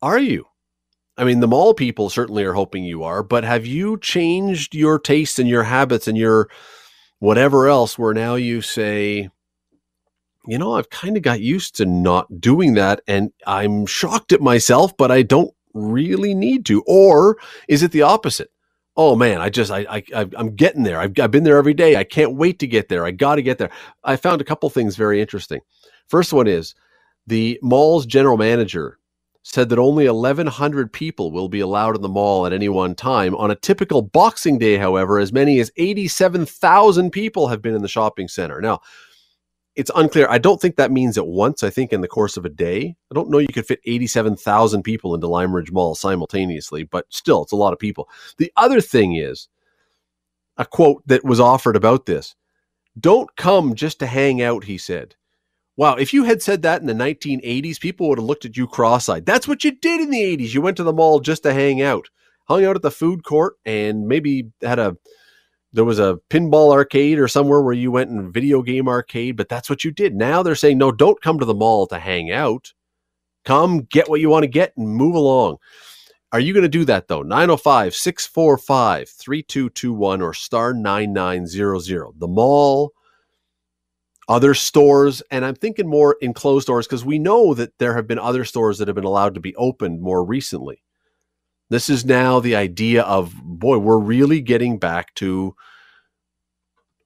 are 0.03 0.19
you? 0.19 0.47
I 1.17 1.23
mean, 1.23 1.39
the 1.39 1.47
mall 1.47 1.73
people 1.73 2.11
certainly 2.11 2.43
are 2.43 2.55
hoping 2.55 2.85
you 2.85 3.05
are, 3.05 3.23
but 3.23 3.45
have 3.45 3.65
you 3.65 3.99
changed 3.99 4.75
your 4.75 4.99
tastes 4.99 5.39
and 5.39 5.49
your 5.49 5.63
habits 5.63 6.09
and 6.09 6.19
your 6.19 6.51
whatever 7.21 7.69
else 7.69 7.97
where 7.97 8.13
now 8.13 8.35
you 8.35 8.61
say, 8.61 9.31
you 10.47 10.59
know, 10.59 10.75
I've 10.75 10.91
kind 10.91 11.17
of 11.17 11.23
got 11.23 11.41
used 11.41 11.77
to 11.77 11.87
not 11.87 12.41
doing 12.41 12.75
that 12.75 13.01
and 13.07 13.33
I'm 13.47 13.87
shocked 13.87 14.33
at 14.33 14.41
myself, 14.41 14.97
but 14.97 15.11
I 15.11 15.23
don't 15.23 15.55
really 15.75 16.35
need 16.35 16.67
to. 16.67 16.83
Or 16.87 17.39
is 17.69 17.83
it 17.83 17.93
the 17.93 18.03
opposite? 18.03 18.51
Oh 18.97 19.17
man, 19.17 19.41
I 19.41 19.49
just 19.49 19.71
I, 19.71 19.87
I 20.15 20.29
I'm 20.37 20.55
getting 20.55 20.83
there. 20.83 21.01
I've, 21.01 21.19
I've 21.19 21.31
been 21.31 21.45
there 21.45 21.57
every 21.57 21.75
day. 21.75 21.97
I 21.97 22.05
can't 22.05 22.35
wait 22.35 22.59
to 22.59 22.67
get 22.67 22.89
there. 22.89 23.07
I 23.07 23.11
got 23.11 23.37
to 23.37 23.43
get 23.43 23.59
there. 23.59 23.71
I 24.05 24.17
found 24.17 24.41
a 24.41 24.45
couple 24.45 24.69
things 24.69 24.97
very 24.97 25.21
interesting. 25.21 25.61
First 26.09 26.33
one 26.33 26.47
is 26.47 26.75
the 27.27 27.59
mall's 27.63 28.05
general 28.05 28.37
manager 28.37 28.99
said 29.45 29.69
that 29.69 29.79
only 29.79 30.09
1,100 30.09 30.93
people 30.93 31.33
will 31.33 31.49
be 31.49 31.61
allowed 31.61 31.97
in 31.97 32.03
the 32.03 32.09
mall 32.09 32.47
at 32.47 32.53
any 32.53 32.69
one 32.69 32.95
time. 32.95 33.35
On 33.35 33.51
a 33.51 33.57
typical 33.57 34.03
Boxing 34.03 34.59
Day, 34.59 34.77
however, 34.77 35.19
as 35.19 35.33
many 35.33 35.59
as 35.59 35.73
87,000 35.77 37.11
people 37.11 37.49
have 37.49 37.61
been 37.61 37.75
in 37.75 37.83
the 37.83 37.89
shopping 37.89 38.29
center. 38.29 38.61
Now, 38.61 38.81
it's 39.75 39.91
unclear. 39.95 40.27
I 40.29 40.39
don't 40.39 40.61
think 40.61 40.77
that 40.77 40.93
means 40.93 41.17
at 41.17 41.27
once. 41.27 41.63
I 41.63 41.71
think 41.71 41.93
in 41.93 42.03
the 42.03 42.09
course 42.09 42.37
of 42.37 42.45
a 42.45 42.51
day. 42.51 42.95
I 43.11 43.15
don't 43.15 43.31
know 43.31 43.39
you 43.39 43.49
could 43.49 43.67
fit 43.67 43.81
87,000 43.85 44.83
people 44.83 45.15
into 45.15 45.29
Lime 45.29 45.55
Ridge 45.55 45.73
Mall 45.73 45.95
simultaneously, 45.95 46.85
but 46.85 47.07
still, 47.09 47.43
it's 47.43 47.53
a 47.53 47.57
lot 47.57 47.73
of 47.73 47.79
people. 47.79 48.09
The 48.39 48.53
other 48.57 48.81
thing 48.81 49.17
is 49.17 49.49
a 50.59 50.67
quote 50.67 51.03
that 51.07 51.25
was 51.25 51.41
offered 51.41 51.77
about 51.77 52.07
this 52.07 52.35
Don't 52.99 53.35
come 53.37 53.75
just 53.75 53.99
to 54.01 54.07
hang 54.07 54.43
out, 54.43 54.65
he 54.65 54.79
said. 54.79 55.17
Wow, 55.77 55.95
if 55.95 56.13
you 56.13 56.25
had 56.25 56.43
said 56.43 56.63
that 56.63 56.83
in 56.83 56.87
the 56.87 56.93
1980s, 56.93 57.81
people 57.81 58.09
would 58.09 58.19
have 58.19 58.27
looked 58.27 58.45
at 58.45 58.59
you 58.59 58.67
cross 58.67 59.09
eyed. 59.09 59.25
That's 59.25 59.49
what 59.49 59.65
you 59.65 59.71
did 59.73 60.03
in 60.03 60.11
the 60.11 60.37
80s. 60.37 60.53
You 60.53 60.61
went 60.61 60.77
to 60.77 60.83
the 60.83 60.93
mall 60.93 61.21
just 61.21 61.45
to 61.45 61.55
hang 61.55 61.81
out, 61.81 62.11
hung 62.45 62.63
out 62.63 62.77
at 62.77 62.83
the 62.83 62.91
food 62.91 63.25
court, 63.25 63.55
and 63.65 64.07
maybe 64.07 64.51
had 64.61 64.79
a 64.79 64.99
there 65.73 65.85
was 65.85 65.99
a 65.99 66.19
pinball 66.29 66.73
arcade 66.73 67.19
or 67.19 67.29
somewhere 67.29 67.63
where 67.63 67.73
you 67.73 67.91
went 67.91 68.11
in 68.11 68.31
video 68.31 68.63
game 68.63 68.89
arcade, 68.89 69.37
but 69.37 69.49
that's 69.49 69.71
what 69.71 69.85
you 69.85 69.91
did. 69.91 70.15
Now 70.15 70.43
they're 70.43 70.55
saying, 70.55 70.79
no, 70.79 70.93
don't 70.93 71.21
come 71.23 71.39
to 71.39 71.45
the 71.45 71.55
mall 71.55 71.87
to 71.89 71.99
hang 71.99 72.31
out. 72.31 72.73
Come 73.45 73.83
get 73.91 74.09
what 74.09 74.21
you 74.21 74.29
want 74.29 74.45
to 74.45 74.49
get 74.49 74.77
and 74.77 74.89
move 74.89 75.15
along. 75.15 75.57
Are 76.33 76.41
you 76.41 76.53
going 76.55 76.63
to 76.63 76.69
do 76.69 76.85
that 76.87 77.09
though? 77.09 77.23
905 77.23 77.95
645 77.95 79.09
3221 79.09 80.23
or 80.23 80.33
star 80.33 80.73
9900. 80.73 82.13
The 82.19 82.29
mall, 82.29 82.93
other 84.29 84.55
stores, 84.55 85.23
and 85.31 85.45
I'm 85.45 85.55
thinking 85.55 85.89
more 85.89 86.17
enclosed 86.23 86.65
stores 86.65 86.87
because 86.87 87.05
we 87.05 87.19
know 87.19 87.55
that 87.55 87.77
there 87.79 87.95
have 87.95 88.07
been 88.07 88.19
other 88.19 88.45
stores 88.45 88.79
that 88.79 88.89
have 88.89 88.95
been 88.95 89.05
allowed 89.05 89.35
to 89.35 89.41
be 89.41 89.55
opened 89.57 90.01
more 90.01 90.25
recently. 90.25 90.83
This 91.73 91.89
is 91.89 92.05
now 92.05 92.39
the 92.39 92.55
idea 92.55 93.03
of, 93.05 93.35
boy, 93.43 93.79
we're 93.79 93.99
really 93.99 94.43
getting 94.43 94.77
back 94.77 95.15
to 95.15 95.57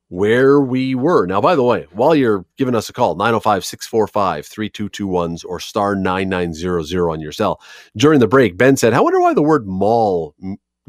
where 0.08 0.60
we 0.60 0.96
were. 0.96 1.24
Now, 1.24 1.40
by 1.40 1.54
the 1.54 1.62
way, 1.62 1.86
while 1.92 2.16
you're 2.16 2.44
giving 2.56 2.74
us 2.74 2.88
a 2.88 2.92
call, 2.92 3.14
905 3.14 3.64
645 3.64 4.48
3221s 4.48 5.44
or 5.44 5.60
star 5.60 5.94
9900 5.94 7.08
on 7.08 7.20
your 7.20 7.30
cell. 7.30 7.60
During 7.96 8.18
the 8.18 8.26
break, 8.26 8.56
Ben 8.56 8.76
said, 8.76 8.92
I 8.92 9.00
wonder 9.00 9.20
why 9.20 9.34
the 9.34 9.42
word 9.42 9.68
mall 9.68 10.34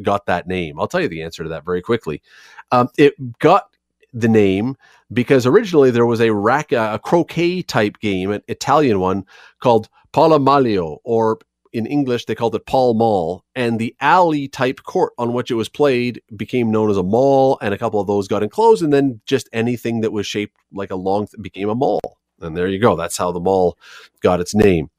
got 0.01 0.25
that 0.25 0.47
name. 0.47 0.79
I'll 0.79 0.87
tell 0.87 1.01
you 1.01 1.07
the 1.07 1.21
answer 1.21 1.43
to 1.43 1.49
that 1.49 1.63
very 1.63 1.83
quickly. 1.83 2.23
Um, 2.71 2.89
it 2.97 3.13
got 3.37 3.75
the 4.11 4.27
name 4.27 4.75
because 5.13 5.45
originally 5.45 5.91
there 5.91 6.07
was 6.07 6.21
a 6.21 6.33
rack, 6.33 6.71
a 6.71 6.99
croquet 7.03 7.61
type 7.61 7.99
game, 7.99 8.31
an 8.31 8.41
Italian 8.47 8.99
one 8.99 9.23
called 9.59 9.87
Palamaglio, 10.13 10.97
or 11.03 11.37
in 11.77 11.85
English 11.85 12.25
they 12.25 12.35
called 12.35 12.55
it 12.55 12.65
Pall 12.65 12.93
Mall, 12.93 13.43
and 13.55 13.79
the 13.79 13.95
alley 14.01 14.47
type 14.47 14.83
court 14.83 15.13
on 15.17 15.33
which 15.33 15.51
it 15.51 15.55
was 15.55 15.69
played 15.69 16.21
became 16.35 16.71
known 16.71 16.89
as 16.89 16.97
a 16.97 17.03
mall, 17.03 17.57
and 17.61 17.73
a 17.73 17.77
couple 17.77 17.99
of 17.99 18.07
those 18.07 18.27
got 18.27 18.43
enclosed, 18.43 18.83
and 18.83 18.91
then 18.91 19.21
just 19.25 19.47
anything 19.53 20.01
that 20.01 20.11
was 20.11 20.27
shaped 20.27 20.57
like 20.73 20.91
a 20.91 20.95
long 20.95 21.27
th- 21.27 21.41
became 21.41 21.69
a 21.69 21.75
mall. 21.75 22.17
And 22.41 22.57
there 22.57 22.67
you 22.67 22.79
go. 22.79 22.95
That's 22.95 23.17
how 23.17 23.31
the 23.31 23.39
mall 23.39 23.77
got 24.21 24.41
its 24.41 24.53
name. 24.53 24.89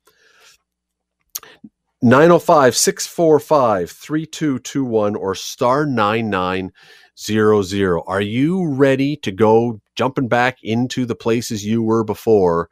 905 2.01 2.77
645 2.77 3.91
3221 3.91 5.17
or 5.17 5.35
star 5.35 5.85
9900. 5.85 8.03
Are 8.07 8.21
you 8.21 8.69
ready 8.69 9.17
to 9.17 9.33
go 9.33 9.81
jumping 9.97 10.29
back 10.29 10.63
into 10.63 11.05
the 11.05 11.17
places 11.17 11.67
you 11.67 11.83
were 11.83 12.05
before? 12.05 12.71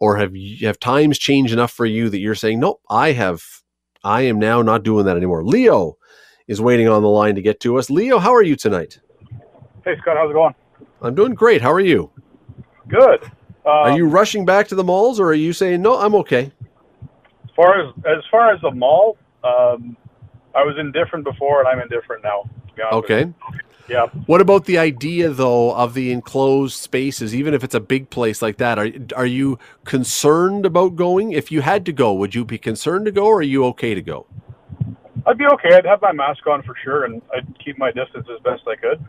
Or 0.00 0.16
have 0.16 0.36
you 0.36 0.66
have 0.66 0.78
times 0.78 1.18
changed 1.18 1.52
enough 1.52 1.72
for 1.72 1.84
you 1.86 2.08
that 2.08 2.18
you're 2.18 2.34
saying, 2.34 2.60
nope, 2.60 2.80
I 2.88 3.12
have, 3.12 3.42
I 4.04 4.22
am 4.22 4.38
now 4.38 4.62
not 4.62 4.84
doing 4.84 5.06
that 5.06 5.16
anymore? 5.16 5.44
Leo 5.44 5.96
is 6.46 6.60
waiting 6.60 6.88
on 6.88 7.02
the 7.02 7.08
line 7.08 7.34
to 7.34 7.42
get 7.42 7.60
to 7.60 7.78
us. 7.78 7.90
Leo, 7.90 8.18
how 8.18 8.32
are 8.34 8.42
you 8.42 8.54
tonight? 8.56 9.00
Hey 9.84 9.96
Scott, 10.00 10.16
how's 10.16 10.30
it 10.30 10.34
going? 10.34 10.54
I'm 11.02 11.14
doing 11.14 11.34
great. 11.34 11.62
How 11.62 11.72
are 11.72 11.80
you? 11.80 12.10
Good. 12.88 13.24
Uh, 13.66 13.70
Are 13.70 13.96
you 13.96 14.06
rushing 14.06 14.44
back 14.46 14.68
to 14.68 14.74
the 14.74 14.84
malls 14.84 15.20
or 15.20 15.26
are 15.26 15.34
you 15.34 15.52
saying, 15.52 15.82
no, 15.82 15.98
I'm 15.98 16.14
okay? 16.16 16.52
as 17.44 17.50
far 17.54 17.80
as 17.80 17.92
as 18.06 18.24
far 18.30 18.52
as 18.54 18.60
the 18.62 18.70
mall? 18.70 19.16
Um, 19.44 19.96
I 20.54 20.62
was 20.64 20.76
indifferent 20.78 21.24
before, 21.24 21.60
and 21.60 21.68
I'm 21.68 21.80
indifferent 21.80 22.22
now. 22.24 22.42
To 22.68 22.74
be 22.74 22.82
honest 22.82 23.02
with 23.02 23.10
Okay. 23.10 23.32
Yeah. 23.88 24.06
What 24.26 24.40
about 24.40 24.66
the 24.66 24.76
idea, 24.76 25.30
though, 25.30 25.74
of 25.74 25.94
the 25.94 26.12
enclosed 26.12 26.76
spaces? 26.76 27.34
Even 27.34 27.54
if 27.54 27.64
it's 27.64 27.74
a 27.74 27.80
big 27.80 28.10
place 28.10 28.42
like 28.42 28.58
that, 28.58 28.78
are 28.78 28.90
are 29.16 29.26
you 29.26 29.58
concerned 29.84 30.66
about 30.66 30.94
going? 30.96 31.32
If 31.32 31.50
you 31.50 31.62
had 31.62 31.86
to 31.86 31.92
go, 31.92 32.12
would 32.12 32.34
you 32.34 32.44
be 32.44 32.58
concerned 32.58 33.06
to 33.06 33.12
go, 33.12 33.24
or 33.26 33.38
are 33.38 33.42
you 33.42 33.64
okay 33.66 33.94
to 33.94 34.02
go? 34.02 34.26
I'd 35.26 35.38
be 35.38 35.46
okay. 35.46 35.74
I'd 35.74 35.86
have 35.86 36.02
my 36.02 36.12
mask 36.12 36.46
on 36.46 36.62
for 36.62 36.74
sure, 36.84 37.04
and 37.04 37.22
I'd 37.34 37.46
keep 37.64 37.78
my 37.78 37.90
distance 37.90 38.26
as 38.30 38.40
best 38.42 38.62
I 38.66 38.76
could. 38.76 39.04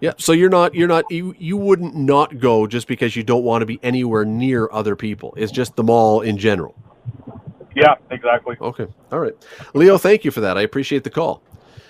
Yeah. 0.00 0.12
So 0.16 0.32
you're 0.32 0.48
not 0.48 0.74
you're 0.74 0.88
not 0.88 1.04
you 1.10 1.34
you 1.38 1.56
wouldn't 1.56 1.94
not 1.94 2.38
go 2.38 2.66
just 2.66 2.86
because 2.86 3.16
you 3.16 3.22
don't 3.22 3.44
want 3.44 3.62
to 3.62 3.66
be 3.66 3.80
anywhere 3.82 4.24
near 4.24 4.68
other 4.72 4.96
people. 4.96 5.34
It's 5.36 5.52
just 5.52 5.76
the 5.76 5.82
mall 5.82 6.20
in 6.20 6.38
general. 6.38 6.74
Yeah, 7.74 7.94
exactly. 8.10 8.56
Okay. 8.60 8.86
All 9.12 9.20
right, 9.20 9.34
Leo. 9.74 9.98
Thank 9.98 10.24
you 10.24 10.30
for 10.30 10.40
that. 10.40 10.56
I 10.56 10.62
appreciate 10.62 11.04
the 11.04 11.10
call. 11.10 11.42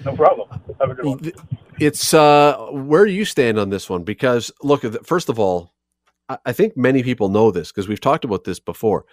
No 0.04 0.14
problem. 0.16 0.48
Have 0.80 0.90
a 0.90 0.94
good 0.94 1.04
one. 1.04 1.32
It's 1.78 2.12
uh 2.14 2.68
where 2.70 3.04
do 3.06 3.12
you 3.12 3.24
stand 3.24 3.58
on 3.58 3.70
this 3.70 3.88
one? 3.88 4.02
Because 4.02 4.52
look, 4.62 4.82
first 5.04 5.28
of 5.28 5.38
all, 5.38 5.72
I, 6.44 6.52
think 6.52 6.76
many 6.76 7.02
people 7.02 7.28
know 7.28 7.50
this 7.50 7.72
because 7.72 7.88
we've 7.88 8.00
talked 8.00 8.24
about 8.24 8.44
this 8.44 8.60
before. 8.60 9.04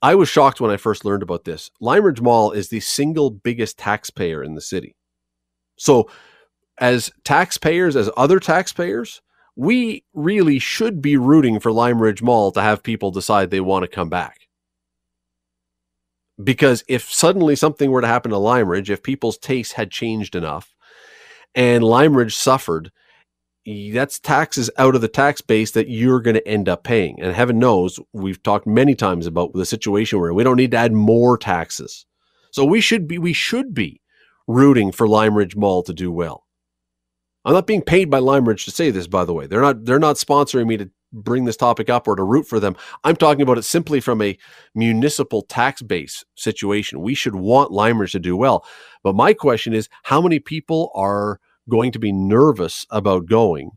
I 0.00 0.14
was 0.14 0.28
shocked 0.28 0.60
when 0.60 0.70
I 0.70 0.76
first 0.76 1.04
learned 1.04 1.22
about 1.22 1.44
this. 1.44 1.70
Lime 1.80 2.04
Ridge 2.04 2.20
Mall 2.20 2.52
is 2.52 2.68
the 2.68 2.80
single 2.80 3.30
biggest 3.30 3.78
taxpayer 3.78 4.42
in 4.42 4.54
the 4.54 4.60
city. 4.60 4.96
So, 5.76 6.08
as 6.78 7.10
taxpayers, 7.24 7.96
as 7.96 8.10
other 8.16 8.40
taxpayers, 8.40 9.22
we 9.56 10.04
really 10.14 10.58
should 10.58 11.02
be 11.02 11.16
rooting 11.16 11.60
for 11.60 11.70
Lime 11.70 12.00
Ridge 12.00 12.22
Mall 12.22 12.50
to 12.52 12.62
have 12.62 12.82
people 12.82 13.10
decide 13.10 13.50
they 13.50 13.60
want 13.60 13.84
to 13.84 13.88
come 13.88 14.08
back. 14.08 14.41
Because 16.42 16.84
if 16.88 17.10
suddenly 17.12 17.56
something 17.56 17.90
were 17.90 18.00
to 18.00 18.06
happen 18.06 18.30
to 18.30 18.38
Lime 18.38 18.68
Ridge, 18.68 18.90
if 18.90 19.02
people's 19.02 19.38
tastes 19.38 19.74
had 19.74 19.90
changed 19.90 20.34
enough 20.34 20.74
and 21.54 21.84
Lime 21.84 22.16
Ridge 22.16 22.34
suffered, 22.34 22.90
that's 23.92 24.18
taxes 24.18 24.70
out 24.76 24.94
of 24.94 25.00
the 25.00 25.08
tax 25.08 25.40
base 25.40 25.70
that 25.72 25.88
you're 25.88 26.20
going 26.20 26.34
to 26.34 26.48
end 26.48 26.68
up 26.68 26.82
paying. 26.82 27.20
And 27.20 27.34
heaven 27.34 27.58
knows, 27.58 28.00
we've 28.12 28.42
talked 28.42 28.66
many 28.66 28.94
times 28.94 29.26
about 29.26 29.52
the 29.52 29.66
situation 29.66 30.20
where 30.20 30.34
we 30.34 30.42
don't 30.42 30.56
need 30.56 30.72
to 30.72 30.78
add 30.78 30.92
more 30.92 31.38
taxes. 31.38 32.06
So 32.50 32.64
we 32.64 32.80
should 32.80 33.06
be 33.06 33.18
we 33.18 33.32
should 33.32 33.72
be 33.72 34.00
rooting 34.46 34.92
for 34.92 35.08
Lime 35.08 35.36
Ridge 35.36 35.56
Mall 35.56 35.82
to 35.84 35.94
do 35.94 36.10
well. 36.10 36.46
I'm 37.44 37.54
not 37.54 37.66
being 37.66 37.82
paid 37.82 38.10
by 38.10 38.18
Lime 38.18 38.46
Ridge 38.46 38.64
to 38.66 38.70
say 38.70 38.90
this, 38.90 39.06
by 39.06 39.24
the 39.24 39.32
way. 39.32 39.46
They're 39.46 39.62
not 39.62 39.84
they're 39.84 39.98
not 39.98 40.16
sponsoring 40.16 40.66
me 40.66 40.76
to 40.76 40.90
bring 41.12 41.44
this 41.44 41.56
topic 41.56 41.90
up 41.90 42.08
or 42.08 42.16
to 42.16 42.22
root 42.22 42.46
for 42.46 42.58
them. 42.60 42.76
I'm 43.04 43.16
talking 43.16 43.42
about 43.42 43.58
it 43.58 43.64
simply 43.64 44.00
from 44.00 44.22
a 44.22 44.38
municipal 44.74 45.42
tax 45.42 45.82
base 45.82 46.24
situation. 46.34 47.00
We 47.00 47.14
should 47.14 47.34
want 47.34 47.70
Limers 47.70 48.12
to 48.12 48.18
do 48.18 48.36
well. 48.36 48.64
But 49.02 49.14
my 49.14 49.34
question 49.34 49.72
is, 49.74 49.88
how 50.04 50.20
many 50.20 50.38
people 50.38 50.90
are 50.94 51.40
going 51.68 51.92
to 51.92 51.98
be 51.98 52.12
nervous 52.12 52.86
about 52.90 53.26
going 53.26 53.70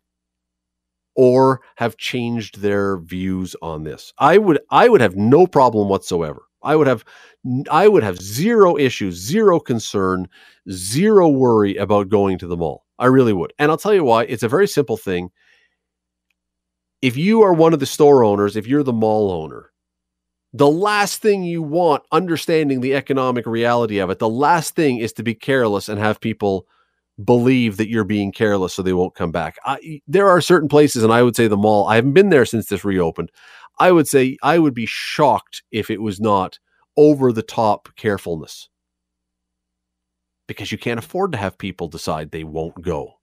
or 1.16 1.62
have 1.78 1.98
changed 1.98 2.60
their 2.62 2.98
views 2.98 3.56
on 3.62 3.84
this. 3.84 4.14
I 4.18 4.38
would 4.38 4.60
I 4.70 4.90
would 4.90 5.02
have 5.02 5.16
no 5.16 5.48
problem 5.48 5.90
whatsoever. 5.90 6.44
I 6.62 6.76
would 6.76 6.88
have 6.88 7.06
I 7.72 7.88
would 7.88 8.04
have 8.04 8.22
zero 8.22 8.78
issues, 8.78 9.16
zero 9.16 9.60
concern, 9.60 10.28
zero 10.70 11.30
worry 11.30 11.76
about 11.78 12.10
going 12.10 12.38
to 12.40 12.48
the 12.48 12.58
mall. 12.58 12.86
I 13.00 13.06
really 13.06 13.34
would. 13.34 13.54
And 13.60 13.72
I'll 13.72 13.78
tell 13.78 13.94
you 13.94 14.04
why. 14.04 14.24
It's 14.24 14.44
a 14.44 14.50
very 14.50 14.68
simple 14.68 14.98
thing. 14.98 15.30
If 17.02 17.18
you 17.18 17.44
are 17.44 17.54
one 17.54 17.74
of 17.74 17.80
the 17.80 17.86
store 17.86 18.24
owners, 18.24 18.56
if 18.56 18.68
you're 18.68 18.84
the 18.84 18.94
mall 18.94 19.32
owner, 19.32 19.72
the 20.54 20.70
last 20.70 21.22
thing 21.22 21.44
you 21.44 21.62
want, 21.62 22.04
understanding 22.12 22.80
the 22.80 22.96
economic 22.96 23.46
reality 23.46 24.00
of 24.00 24.10
it, 24.10 24.20
the 24.20 24.30
last 24.30 24.76
thing 24.76 25.00
is 25.00 25.12
to 25.14 25.24
be 25.24 25.36
careless 25.36 25.90
and 25.90 26.00
have 26.00 26.22
people 26.22 26.66
believe 27.24 27.78
that 27.78 27.90
you're 27.90 28.04
being 28.06 28.32
careless 28.32 28.74
so 28.74 28.82
they 28.82 28.94
won't 28.94 29.16
come 29.16 29.32
back. 29.32 29.58
I, 29.66 30.02
there 30.08 30.30
are 30.30 30.42
certain 30.42 30.70
places, 30.70 31.04
and 31.04 31.12
I 31.12 31.24
would 31.24 31.36
say 31.36 31.48
the 31.48 31.58
mall, 31.58 31.88
I 31.88 31.96
haven't 31.96 32.14
been 32.14 32.30
there 32.30 32.46
since 32.46 32.68
this 32.68 32.86
reopened. 32.86 33.32
I 33.80 33.92
would 33.92 34.08
say 34.08 34.38
I 34.44 34.60
would 34.60 34.74
be 34.74 34.86
shocked 34.86 35.64
if 35.72 35.90
it 35.90 36.02
was 36.02 36.20
not 36.22 36.60
over 36.98 37.32
the 37.34 37.44
top 37.44 37.90
carefulness 37.98 38.70
because 40.48 40.72
you 40.72 40.78
can't 40.78 41.00
afford 41.00 41.32
to 41.34 41.38
have 41.38 41.58
people 41.58 41.88
decide 41.88 42.32
they 42.32 42.44
won't 42.44 42.82
go. 42.82 43.16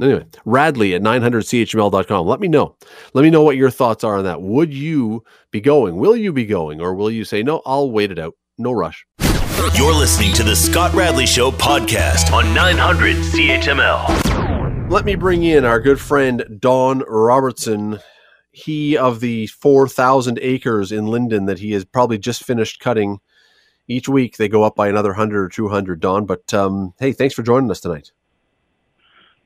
Anyway, 0.00 0.24
Radley 0.44 0.94
at 0.94 1.02
900chml.com. 1.02 2.26
Let 2.26 2.40
me 2.40 2.48
know. 2.48 2.76
Let 3.12 3.22
me 3.22 3.30
know 3.30 3.42
what 3.42 3.56
your 3.56 3.70
thoughts 3.70 4.02
are 4.02 4.16
on 4.16 4.24
that. 4.24 4.40
Would 4.40 4.72
you 4.72 5.24
be 5.50 5.60
going? 5.60 5.96
Will 5.96 6.16
you 6.16 6.32
be 6.32 6.46
going? 6.46 6.80
Or 6.80 6.94
will 6.94 7.10
you 7.10 7.24
say, 7.24 7.42
no, 7.42 7.60
I'll 7.66 7.90
wait 7.90 8.10
it 8.10 8.18
out? 8.18 8.34
No 8.56 8.72
rush. 8.72 9.06
You're 9.74 9.94
listening 9.94 10.32
to 10.34 10.42
the 10.42 10.56
Scott 10.56 10.94
Radley 10.94 11.26
Show 11.26 11.50
podcast 11.50 12.32
on 12.32 12.54
900 12.54 13.16
CHML. 13.16 14.90
Let 14.90 15.04
me 15.04 15.14
bring 15.16 15.42
in 15.42 15.64
our 15.66 15.78
good 15.80 16.00
friend 16.00 16.44
Don 16.58 17.00
Robertson. 17.06 17.98
He 18.52 18.96
of 18.96 19.20
the 19.20 19.46
4,000 19.48 20.38
acres 20.40 20.92
in 20.92 21.04
Lynden 21.04 21.46
that 21.46 21.58
he 21.58 21.72
has 21.72 21.84
probably 21.84 22.18
just 22.18 22.42
finished 22.42 22.80
cutting. 22.80 23.18
Each 23.86 24.08
week 24.08 24.38
they 24.38 24.48
go 24.48 24.62
up 24.62 24.76
by 24.76 24.88
another 24.88 25.10
100 25.10 25.44
or 25.44 25.48
200, 25.48 26.00
Don. 26.00 26.24
But 26.24 26.52
um, 26.54 26.94
hey, 26.98 27.12
thanks 27.12 27.34
for 27.34 27.42
joining 27.42 27.70
us 27.70 27.80
tonight. 27.80 28.12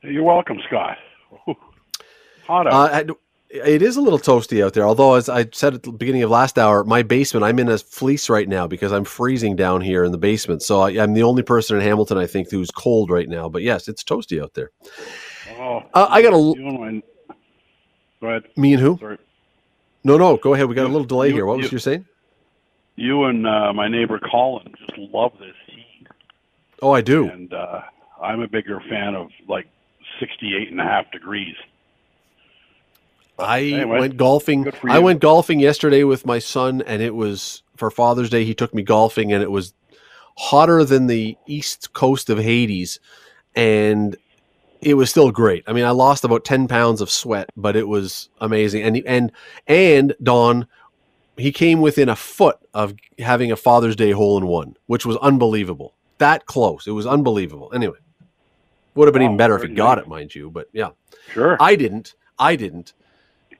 You're 0.04 0.22
welcome, 0.24 0.58
Scott. 0.66 0.98
Hot 2.46 2.66
out. 2.66 3.10
Uh, 3.10 3.14
it 3.50 3.82
is 3.82 3.96
a 3.96 4.00
little 4.00 4.18
toasty 4.18 4.64
out 4.64 4.74
there. 4.74 4.84
Although, 4.84 5.14
as 5.14 5.28
I 5.28 5.46
said 5.52 5.74
at 5.74 5.82
the 5.84 5.92
beginning 5.92 6.24
of 6.24 6.30
last 6.30 6.58
hour, 6.58 6.82
my 6.84 7.02
basement, 7.02 7.44
I'm 7.44 7.58
in 7.60 7.68
a 7.68 7.78
fleece 7.78 8.28
right 8.28 8.48
now 8.48 8.66
because 8.66 8.92
I'm 8.92 9.04
freezing 9.04 9.54
down 9.54 9.80
here 9.80 10.02
in 10.04 10.10
the 10.12 10.18
basement. 10.18 10.62
So 10.62 10.80
I, 10.80 10.90
am 10.90 11.14
the 11.14 11.22
only 11.22 11.42
person 11.42 11.76
in 11.76 11.82
Hamilton, 11.82 12.18
I 12.18 12.26
think, 12.26 12.50
who's 12.50 12.70
cold 12.70 13.10
right 13.10 13.28
now. 13.28 13.48
But 13.48 13.62
yes, 13.62 13.86
it's 13.86 14.02
toasty 14.02 14.42
out 14.42 14.54
there. 14.54 14.70
Oh, 15.56 15.82
uh, 15.94 16.08
I 16.10 16.20
got 16.20 16.32
a. 16.34 16.36
You 16.36 16.66
and 16.84 17.02
my, 17.28 17.34
go 18.20 18.26
ahead. 18.28 18.42
Me 18.56 18.72
and 18.74 18.82
who? 18.82 18.98
Sorry. 18.98 19.18
No, 20.02 20.18
no, 20.18 20.36
go 20.36 20.54
ahead. 20.54 20.66
We 20.66 20.74
got 20.74 20.82
You- 20.82 20.88
a 20.88 20.92
little 20.92 21.06
delay 21.06 21.28
you- 21.28 21.34
here. 21.34 21.46
What 21.46 21.58
was 21.58 21.66
you- 21.70 21.76
you 21.76 21.78
saying? 21.78 22.04
You 22.96 23.24
and 23.24 23.46
uh, 23.46 23.72
my 23.72 23.88
neighbor 23.88 24.20
Colin 24.30 24.72
just 24.78 24.96
love 24.96 25.32
this 25.40 25.54
heat, 25.66 26.06
Oh, 26.80 26.92
I 26.92 27.00
do. 27.00 27.28
and 27.28 27.52
uh, 27.52 27.80
I'm 28.22 28.40
a 28.40 28.46
bigger 28.46 28.80
fan 28.88 29.16
of 29.16 29.30
like 29.48 29.66
68 30.20 30.70
and 30.70 30.80
a 30.80 30.84
half 30.84 31.10
degrees. 31.10 31.56
I 33.38 33.60
Anyway, 33.60 33.98
went 33.98 34.16
golfing. 34.16 34.66
I 34.84 34.98
went 35.00 35.20
golfing 35.20 35.58
yesterday 35.60 36.04
with 36.04 36.24
my 36.24 36.38
son, 36.38 36.82
and 36.86 37.02
it 37.02 37.14
was 37.14 37.62
for 37.76 37.90
Father's 37.90 38.30
Day. 38.30 38.44
He 38.44 38.54
took 38.54 38.72
me 38.74 38.82
golfing, 38.82 39.32
and 39.32 39.42
it 39.42 39.50
was 39.50 39.74
hotter 40.36 40.84
than 40.84 41.06
the 41.06 41.36
east 41.46 41.92
coast 41.92 42.30
of 42.30 42.38
Hades, 42.38 43.00
and 43.56 44.16
it 44.80 44.94
was 44.94 45.10
still 45.10 45.30
great. 45.30 45.64
I 45.66 45.72
mean, 45.72 45.84
I 45.84 45.90
lost 45.90 46.24
about 46.24 46.44
ten 46.44 46.68
pounds 46.68 47.00
of 47.00 47.10
sweat, 47.10 47.50
but 47.56 47.74
it 47.74 47.88
was 47.88 48.28
amazing. 48.40 48.82
And 48.82 49.02
and 49.04 49.32
and 49.66 50.14
Don, 50.22 50.68
he 51.36 51.50
came 51.50 51.80
within 51.80 52.08
a 52.08 52.16
foot 52.16 52.58
of 52.72 52.94
having 53.18 53.50
a 53.50 53.56
Father's 53.56 53.96
Day 53.96 54.12
hole 54.12 54.38
in 54.38 54.46
one, 54.46 54.76
which 54.86 55.04
was 55.04 55.16
unbelievable. 55.16 55.94
That 56.18 56.46
close, 56.46 56.86
it 56.86 56.92
was 56.92 57.06
unbelievable. 57.06 57.72
Anyway, 57.74 57.96
would 58.94 59.06
have 59.06 59.12
been 59.12 59.22
Wow, 59.22 59.28
even 59.28 59.36
better 59.36 59.56
if 59.56 59.62
he 59.62 59.74
got 59.74 59.98
it, 59.98 60.08
mind 60.08 60.34
you. 60.34 60.50
But 60.50 60.68
yeah. 60.72 60.90
Sure. 61.32 61.56
I 61.60 61.76
didn't. 61.76 62.14
I 62.38 62.56
didn't. 62.56 62.92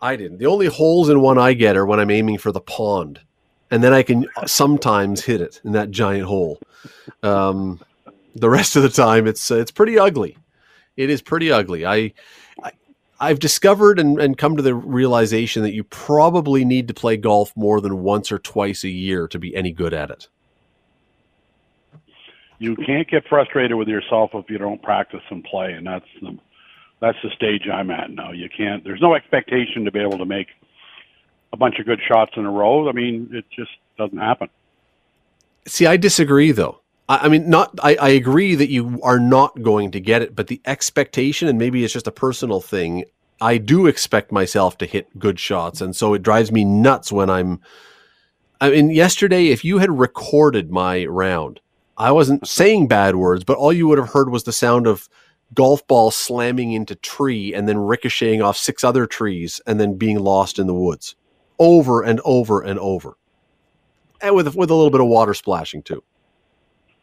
I 0.01 0.17
didn't. 0.17 0.39
The 0.39 0.47
only 0.47 0.67
holes 0.67 1.09
in 1.09 1.21
one 1.21 1.39
I 1.39 1.55
get 1.55 1.77
are 1.77 1.87
when 1.87 2.01
I'm 2.01 2.11
aiming 2.11 2.39
for 2.39 2.53
the 2.53 2.61
pond, 2.61 3.21
and 3.71 3.83
then 3.83 3.93
I 3.93 4.03
can 4.03 4.27
sometimes 4.47 5.25
hit 5.25 5.41
it 5.41 5.61
in 5.65 5.73
that 5.73 5.91
giant 5.91 6.27
hole. 6.27 6.61
Um, 7.23 7.81
the 8.35 8.51
rest 8.51 8.77
of 8.77 8.83
the 8.83 8.91
time, 8.91 9.27
it's 9.27 9.51
uh, 9.51 9.57
it's 9.57 9.71
pretty 9.71 9.99
ugly. 9.99 10.37
It 10.97 11.11
is 11.11 11.23
pretty 11.23 11.51
ugly. 11.51 11.87
I, 11.87 12.13
I 12.63 12.73
I've 13.19 13.39
discovered 13.39 13.99
and, 13.99 14.21
and 14.21 14.37
come 14.37 14.57
to 14.57 14.63
the 14.63 14.75
realization 14.75 15.63
that 15.63 15.73
you 15.73 15.85
probably 15.85 16.65
need 16.65 16.89
to 16.89 16.95
play 16.95 17.17
golf 17.17 17.57
more 17.57 17.81
than 17.81 18.03
once 18.03 18.31
or 18.31 18.39
twice 18.39 18.85
a 18.85 18.91
year 18.91 19.27
to 19.29 19.39
be 19.39 19.55
any 19.57 19.73
good 19.73 19.95
at 19.95 20.11
it. 20.11 20.29
You 22.59 22.77
can't 22.77 23.09
get 23.09 23.25
frustrated 23.29 23.77
with 23.77 23.89
yourself 23.89 24.31
if 24.35 24.49
you 24.49 24.59
don't 24.59 24.83
practice 24.83 25.23
and 25.31 25.43
play, 25.45 25.73
and 25.73 25.87
that's 25.87 26.07
the 26.21 26.39
that's 27.01 27.19
the 27.23 27.31
stage 27.31 27.69
I'm 27.73 27.91
at 27.91 28.11
now. 28.11 28.33
You 28.33 28.49
can't. 28.49 28.83
There's 28.85 29.01
no 29.01 29.15
expectation 29.15 29.85
to 29.85 29.93
be 29.93 30.01
able 30.01 30.19
to 30.19 30.25
make 30.25 30.49
a 31.53 31.57
bunch 31.57 31.79
of 31.79 31.87
good 31.87 32.01
shots 32.07 32.33
in 32.37 32.45
a 32.45 32.51
row. 32.51 32.89
I 32.89 32.93
mean, 32.93 33.29
it 33.33 33.45
just 33.55 33.71
doesn't 33.99 34.19
happen. 34.19 34.49
See, 35.67 35.87
I 35.87 35.97
disagree 35.97 36.53
though. 36.53 36.81
I, 37.09 37.19
I 37.19 37.29
mean, 37.29 37.51
not. 37.51 37.79
I, 37.83 37.97
I 37.97 38.09
agree 38.11 38.55
that 38.55 38.71
you 38.71 39.01
are 39.03 39.19
not 39.19 39.63
going 39.63 39.91
to 39.93 40.01
get 40.01 40.23
it, 40.23 40.35
but 40.35 40.47
the 40.47 40.61
expectation, 40.65 41.49
and 41.49 41.59
maybe 41.59 41.85
it's 41.85 41.93
just 41.93 42.07
a 42.07 42.13
personal 42.13 42.61
thing. 42.61 43.05
I 43.41 43.59
do 43.59 43.87
expect 43.87 44.33
myself 44.33 44.79
to 44.79 44.87
hit 44.87 45.19
good 45.19 45.39
shots, 45.39 45.81
and 45.81 45.95
so 45.95 46.15
it 46.15 46.23
drives 46.23 46.53
me 46.53 46.65
nuts 46.65 47.13
when 47.13 47.31
I'm. 47.31 47.61
I 48.61 48.71
mean, 48.71 48.91
yesterday, 48.91 49.49
if 49.49 49.65
you 49.65 49.79
had 49.79 49.99
recorded 49.99 50.71
my 50.71 51.05
round, 51.07 51.61
I 51.97 52.13
wasn't 52.13 52.47
saying 52.47 52.89
bad 52.89 53.17
words, 53.17 53.45
but 53.45 53.57
all 53.57 53.73
you 53.73 53.87
would 53.89 53.99
have 53.99 54.11
heard 54.13 54.31
was 54.31 54.45
the 54.45 54.53
sound 54.53 54.87
of 54.87 55.09
golf 55.55 55.87
ball 55.87 56.11
slamming 56.11 56.73
into 56.73 56.95
tree 56.97 57.55
and 57.55 57.69
then 57.69 57.79
ricocheting 57.79 58.43
off 58.43 58.57
six 58.57 58.83
other 58.83 59.07
trees 59.07 59.61
and 59.67 59.79
then 59.79 59.95
being 59.97 60.19
lost 60.19 60.59
in 60.59 60.67
the 60.67 60.75
woods, 60.75 61.15
over 61.59 62.03
and 62.03 62.21
over 62.25 62.61
and 62.63 62.79
over, 62.81 63.17
and 64.21 64.35
with 64.35 64.55
with 64.57 64.71
a 64.71 64.75
little 64.75 64.91
bit 64.91 65.01
of 65.01 65.07
water 65.07 65.35
splashing 65.35 65.83
too. 65.83 66.03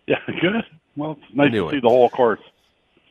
Yeah, 0.08 0.18
good. 0.42 0.64
Well, 0.98 1.18
it's 1.22 1.36
nice 1.36 1.48
Anyway. 1.48 1.72
to 1.72 1.78
see 1.78 1.82
the 1.82 1.90
whole 1.90 2.10
course. 2.10 2.42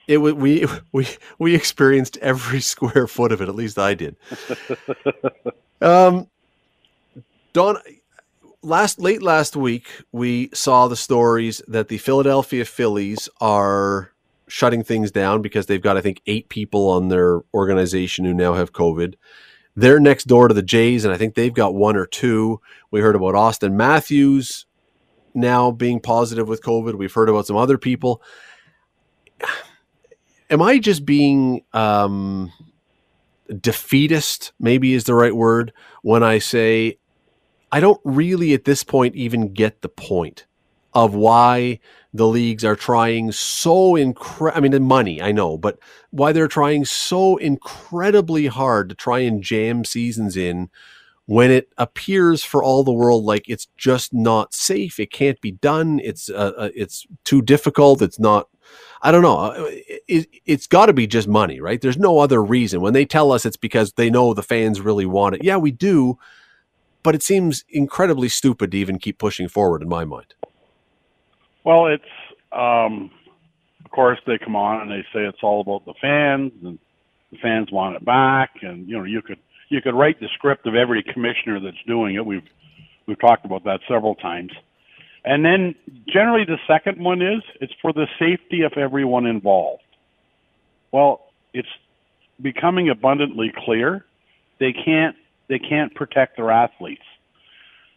It 0.06 0.18
we 0.18 0.66
we 0.92 1.06
we 1.38 1.54
experienced 1.54 2.18
every 2.18 2.60
square 2.72 3.06
foot 3.06 3.32
of 3.32 3.40
it. 3.40 3.48
At 3.48 3.54
least 3.54 3.78
I 3.78 3.94
did. 3.94 4.16
um, 5.80 6.26
Don, 7.52 7.78
last 8.62 9.00
late 9.00 9.22
last 9.22 9.56
week 9.56 9.88
we 10.12 10.50
saw 10.52 10.86
the 10.86 10.96
stories 10.96 11.62
that 11.66 11.88
the 11.88 11.98
Philadelphia 11.98 12.64
Phillies 12.64 13.28
are 13.40 14.12
shutting 14.48 14.82
things 14.82 15.10
down 15.10 15.40
because 15.40 15.66
they've 15.66 15.82
got 15.82 15.96
I 15.96 16.00
think 16.00 16.20
eight 16.26 16.48
people 16.48 16.88
on 16.88 17.08
their 17.08 17.40
organization 17.54 18.24
who 18.24 18.34
now 18.34 18.54
have 18.54 18.72
COVID. 18.72 19.14
They're 19.76 20.00
next 20.00 20.24
door 20.24 20.48
to 20.48 20.54
the 20.54 20.62
Jays, 20.62 21.04
and 21.04 21.14
I 21.14 21.16
think 21.16 21.34
they've 21.34 21.54
got 21.54 21.74
one 21.74 21.96
or 21.96 22.04
two. 22.04 22.60
We 22.90 23.00
heard 23.00 23.14
about 23.16 23.34
Auston 23.34 23.72
Matthews 23.72 24.66
now 25.32 25.70
being 25.70 26.00
positive 26.00 26.48
with 26.48 26.62
COVID. 26.62 26.96
We've 26.96 27.12
heard 27.12 27.28
about 27.28 27.46
some 27.46 27.56
other 27.56 27.78
people 27.78 28.22
am 30.50 30.60
I 30.60 30.78
just 30.78 31.06
being 31.06 31.64
um 31.72 32.52
defeatist, 33.48 34.52
maybe 34.60 34.94
is 34.94 35.04
the 35.04 35.14
right 35.14 35.34
word, 35.34 35.72
when 36.02 36.22
I 36.22 36.38
say 36.38 36.99
I 37.72 37.80
don't 37.80 38.00
really 38.04 38.52
at 38.54 38.64
this 38.64 38.82
point 38.84 39.14
even 39.14 39.52
get 39.52 39.82
the 39.82 39.88
point 39.88 40.46
of 40.92 41.14
why 41.14 41.78
the 42.12 42.26
leagues 42.26 42.64
are 42.64 42.74
trying 42.74 43.30
so 43.30 43.92
incre- 43.92 44.52
I 44.54 44.60
mean 44.60 44.72
the 44.72 44.80
money, 44.80 45.22
I 45.22 45.32
know, 45.32 45.56
but 45.56 45.78
why 46.10 46.32
they're 46.32 46.48
trying 46.48 46.84
so 46.84 47.36
incredibly 47.36 48.48
hard 48.48 48.88
to 48.88 48.94
try 48.94 49.20
and 49.20 49.42
jam 49.42 49.84
seasons 49.84 50.36
in 50.36 50.68
when 51.26 51.52
it 51.52 51.72
appears 51.78 52.42
for 52.42 52.64
all 52.64 52.82
the 52.82 52.92
world 52.92 53.24
like 53.24 53.48
it's 53.48 53.68
just 53.76 54.12
not 54.12 54.52
safe, 54.52 54.98
it 54.98 55.12
can't 55.12 55.40
be 55.40 55.52
done, 55.52 56.00
it's 56.02 56.28
uh, 56.28 56.52
uh 56.56 56.70
it's 56.74 57.06
too 57.24 57.40
difficult, 57.40 58.02
it's 58.02 58.18
not 58.18 58.48
I 59.02 59.12
don't 59.12 59.22
know. 59.22 59.36
Uh, 59.38 59.70
it, 60.08 60.28
has 60.46 60.66
got 60.66 60.86
to 60.86 60.92
be 60.92 61.06
just 61.06 61.26
money, 61.26 61.60
right? 61.60 61.80
There's 61.80 61.96
no 61.96 62.18
other 62.18 62.42
reason. 62.42 62.80
When 62.80 62.92
they 62.92 63.04
tell 63.04 63.32
us 63.32 63.46
it's 63.46 63.56
because 63.56 63.92
they 63.94 64.10
know 64.10 64.34
the 64.34 64.42
fans 64.42 64.80
really 64.80 65.06
want 65.06 65.36
it. 65.36 65.44
Yeah, 65.44 65.56
we 65.56 65.70
do, 65.70 66.18
but 67.02 67.14
it 67.14 67.22
seems 67.22 67.64
incredibly 67.68 68.28
stupid 68.28 68.72
to 68.72 68.78
even 68.78 68.98
keep 68.98 69.18
pushing 69.18 69.48
forward 69.48 69.82
in 69.82 69.88
my 69.88 70.04
mind. 70.04 70.34
Well, 71.64 71.86
it's 71.86 72.04
um, 72.52 73.10
of 73.84 73.90
course 73.90 74.18
they 74.26 74.38
come 74.38 74.56
on 74.56 74.82
and 74.82 74.90
they 74.90 75.02
say 75.12 75.24
it's 75.26 75.42
all 75.42 75.60
about 75.60 75.84
the 75.84 75.94
fans 76.00 76.52
and 76.64 76.78
the 77.30 77.38
fans 77.38 77.70
want 77.70 77.96
it 77.96 78.04
back, 78.04 78.50
and 78.62 78.88
you 78.88 78.98
know 78.98 79.04
you 79.04 79.22
could 79.22 79.38
you 79.68 79.80
could 79.80 79.94
write 79.94 80.20
the 80.20 80.28
script 80.34 80.66
of 80.66 80.74
every 80.74 81.02
commissioner 81.02 81.60
that's 81.60 81.82
doing 81.86 82.16
it. 82.16 82.24
We've 82.24 82.46
we've 83.06 83.20
talked 83.20 83.44
about 83.44 83.64
that 83.64 83.80
several 83.88 84.14
times. 84.14 84.52
And 85.24 85.44
then 85.44 85.74
generally 86.08 86.44
the 86.44 86.58
second 86.66 87.02
one 87.02 87.20
is 87.20 87.42
it's 87.60 87.72
for 87.82 87.92
the 87.92 88.06
safety 88.18 88.62
of 88.62 88.72
everyone 88.76 89.26
involved. 89.26 89.82
Well, 90.92 91.26
it's 91.52 91.68
becoming 92.40 92.88
abundantly 92.88 93.52
clear 93.64 94.04
they 94.58 94.72
can't 94.72 95.16
they 95.50 95.58
can't 95.58 95.92
protect 95.94 96.36
their 96.36 96.50
athletes. 96.50 97.02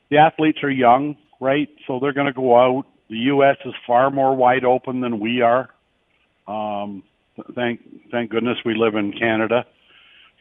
The 0.10 0.18
athletes 0.18 0.64
are 0.64 0.72
young, 0.72 1.16
right? 1.40 1.70
So 1.88 2.00
they're 2.00 2.12
going 2.12 2.28
to 2.28 2.34
go 2.34 2.58
out. 2.58 2.88
The 3.10 3.18
U.S. 3.18 3.58
is 3.64 3.74
far 3.86 4.10
more 4.10 4.36
wide 4.36 4.66
open 4.66 5.02
than 5.02 5.20
we 5.20 5.42
are. 5.42 5.70
Um, 6.48 7.04
thank 7.56 7.80
thank 8.12 8.32
goodness 8.32 8.58
we 8.66 8.74
live 8.76 8.96
in 8.96 9.14
Canada. 9.14 9.66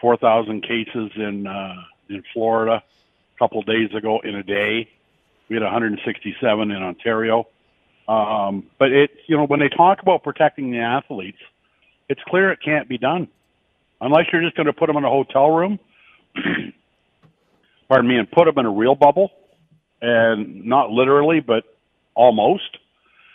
Four 0.01 0.16
thousand 0.16 0.62
cases 0.62 1.12
in 1.14 1.46
uh, 1.46 1.75
in 2.09 2.25
Florida 2.33 2.83
a 2.83 3.38
couple 3.38 3.62
days 3.62 3.94
ago 3.94 4.20
in 4.25 4.35
a 4.35 4.42
day. 4.42 4.88
We 5.48 5.57
had 5.57 5.62
167 5.62 6.70
in 6.70 6.83
Ontario. 6.83 7.46
Um, 8.09 8.64
but 8.79 8.90
it, 8.90 9.11
you 9.27 9.37
know, 9.37 9.44
when 9.44 9.61
they 9.61 9.68
talk 9.68 10.01
about 10.01 10.22
protecting 10.22 10.70
the 10.70 10.79
athletes, 10.79 11.38
it's 12.09 12.22
clear 12.27 12.51
it 12.51 12.61
can't 12.64 12.88
be 12.88 12.96
done 12.96 13.29
unless 14.01 14.27
you're 14.33 14.42
just 14.42 14.57
going 14.57 14.66
to 14.66 14.72
put 14.72 14.87
them 14.87 14.96
in 14.96 15.05
a 15.05 15.11
hotel 15.11 15.51
room. 15.51 15.79
pardon 17.93 18.09
me, 18.09 18.19
and 18.19 18.31
put 18.31 18.45
them 18.47 18.59
in 18.59 18.67
a 18.67 18.71
real 18.71 18.95
bubble, 18.95 19.31
and 20.01 20.65
not 20.65 20.91
literally, 20.91 21.41
but 21.41 21.65
almost. 22.15 22.79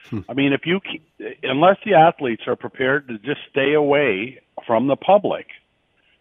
Hmm. 0.10 0.22
I 0.30 0.34
mean, 0.34 0.54
if 0.54 0.62
you, 0.65 0.80
unless 1.43 1.78
the 1.86 1.93
athletes 1.96 2.43
are 2.48 2.56
prepared 2.56 3.08
to 3.10 3.17
just 3.20 3.41
stay 3.50 3.74
away 3.74 4.41
from 4.65 4.88
the 4.88 4.96
public 4.96 5.48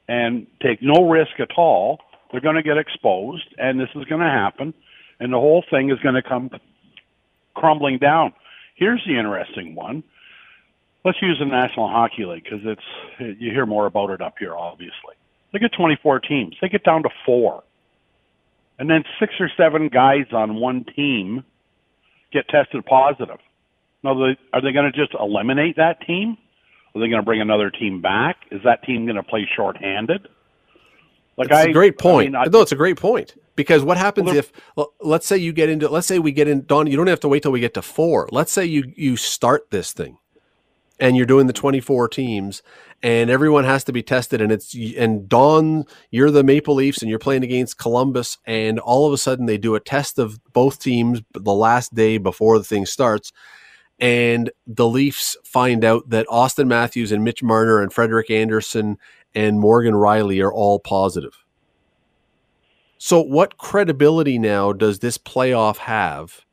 and 0.09 0.47
take 0.63 0.83
no 0.83 1.09
risk 1.09 1.41
at 1.41 1.51
all, 1.57 2.01
they're 2.31 2.41
going 2.41 2.57
to 2.57 2.63
get 2.63 2.79
exposed, 2.79 3.47
and 3.59 3.79
this 3.79 3.89
is 3.95 4.05
going 4.05 4.21
to 4.21 4.31
happen 4.31 4.75
and 5.21 5.33
the 5.33 5.39
whole 5.39 5.65
thing 5.71 5.91
is 5.91 5.99
going 6.01 6.15
to 6.15 6.23
come 6.23 6.51
crumbling 7.55 7.99
down. 7.99 8.33
Here's 8.75 9.03
the 9.07 9.19
interesting 9.19 9.75
one. 9.75 10.03
Let's 11.05 11.19
use 11.23 11.39
the 11.39 11.47
National 11.47 11.89
Hockey 11.89 12.25
League 12.25 12.45
because 12.45 12.61
it's 12.65 13.39
you 13.41 13.51
hear 13.53 13.67
more 13.67 13.87
about 13.87 14.11
it 14.11 14.21
up 14.21 14.35
here. 14.39 14.55
Obviously, 14.55 15.15
they 15.53 15.59
get 15.59 15.73
24 15.73 16.21
teams. 16.21 16.57
They 16.61 16.69
get 16.69 16.85
down 16.85 17.03
to 17.05 17.09
four, 17.25 17.63
and 18.79 18.91
then 18.91 19.05
six 19.19 19.35
or 19.41 19.51
seven 19.57 19.89
guys 19.89 20.27
on 20.33 20.57
one 20.57 20.85
team 20.95 21.45
get 22.33 22.49
tested 22.49 22.85
positive. 22.85 23.39
Now, 24.03 24.13
are 24.53 24.63
they 24.63 24.73
going 24.73 24.91
to 24.91 24.93
just 24.93 25.15
eliminate 25.19 25.77
that 25.77 26.01
team? 26.07 26.37
Are 26.95 27.01
they 27.01 27.09
going 27.09 27.21
to 27.21 27.25
bring 27.25 27.41
another 27.41 27.71
team 27.71 28.01
back? 28.01 28.37
Is 28.51 28.61
that 28.65 28.83
team 28.85 29.05
going 29.05 29.17
to 29.17 29.23
play 29.23 29.49
shorthanded? 29.57 30.29
Like 31.37 31.49
That's 31.49 31.67
I, 31.67 31.71
a 31.71 31.73
great 31.73 31.99
point. 31.99 32.35
I 32.35 32.39
mean, 32.41 32.49
I, 32.49 32.51
no, 32.51 32.63
it's 32.63 32.73
a 32.73 32.77
great 32.77 32.97
point 32.97 33.35
because 33.57 33.83
what 33.83 33.99
happens 33.99 34.27
well, 34.27 34.37
if 34.37 34.53
let's 35.01 35.27
say 35.27 35.37
you 35.37 35.53
get 35.53 35.69
into 35.69 35.87
let's 35.89 36.07
say 36.07 36.19
we 36.19 36.33
get 36.33 36.49
in 36.49 36.65
Don, 36.65 36.87
you 36.87 36.97
don't 36.97 37.09
have 37.09 37.21
to 37.21 37.29
wait 37.29 37.43
till 37.43 37.53
we 37.53 37.61
get 37.61 37.75
to 37.75 37.83
4. 37.83 38.31
Let's 38.33 38.53
say 38.53 38.65
you 38.65 38.91
you 38.97 39.17
start 39.17 39.71
this 39.71 39.93
thing 39.93 40.17
and 40.99 41.17
you're 41.17 41.27
doing 41.27 41.47
the 41.47 41.53
24 41.53 42.09
teams 42.09 42.63
and 43.03 43.29
everyone 43.31 43.65
has 43.65 43.85
to 43.85 43.93
be 43.93 44.03
tested 44.03 44.41
and 44.41 44.51
it's 44.51 44.75
and 44.97 45.29
Don, 45.29 45.85
you're 46.11 46.31
the 46.31 46.43
Maple 46.43 46.75
Leafs 46.75 47.03
and 47.03 47.11
you're 47.11 47.19
playing 47.19 47.45
against 47.45 47.79
Columbus 47.79 48.39
and 48.47 48.79
all 48.79 49.07
of 49.07 49.13
a 49.13 49.19
sudden 49.19 49.47
they 49.47 49.59
do 49.59 49.75
a 49.75 49.81
test 49.81 50.19
of 50.19 50.41
both 50.53 50.79
teams 50.79 51.21
the 51.33 51.55
last 51.55 51.95
day 51.95 52.19
before 52.19 52.59
the 52.59 52.65
thing 52.65 52.87
starts 52.87 53.33
and 53.99 54.51
the 54.67 54.87
Leafs 54.87 55.37
find 55.45 55.85
out 55.85 56.11
that 56.11 56.27
Auston 56.27 56.67
Matthews 56.67 57.13
and 57.13 57.25
Mitch 57.25 57.43
Marner 57.43 57.81
and 57.81 57.93
Frederik 57.93 58.31
Andersen 58.31 58.99
and 59.35 59.59
Morgan 59.59 59.95
Rielly 59.95 60.43
are 60.43 60.53
all 60.53 60.79
positive. 60.79 61.45
So, 62.99 63.21
what 63.21 63.59
credibility 63.59 64.39
now 64.39 64.73
does 64.73 64.99
this 64.99 65.19
playoff 65.19 65.79
have 65.79 66.46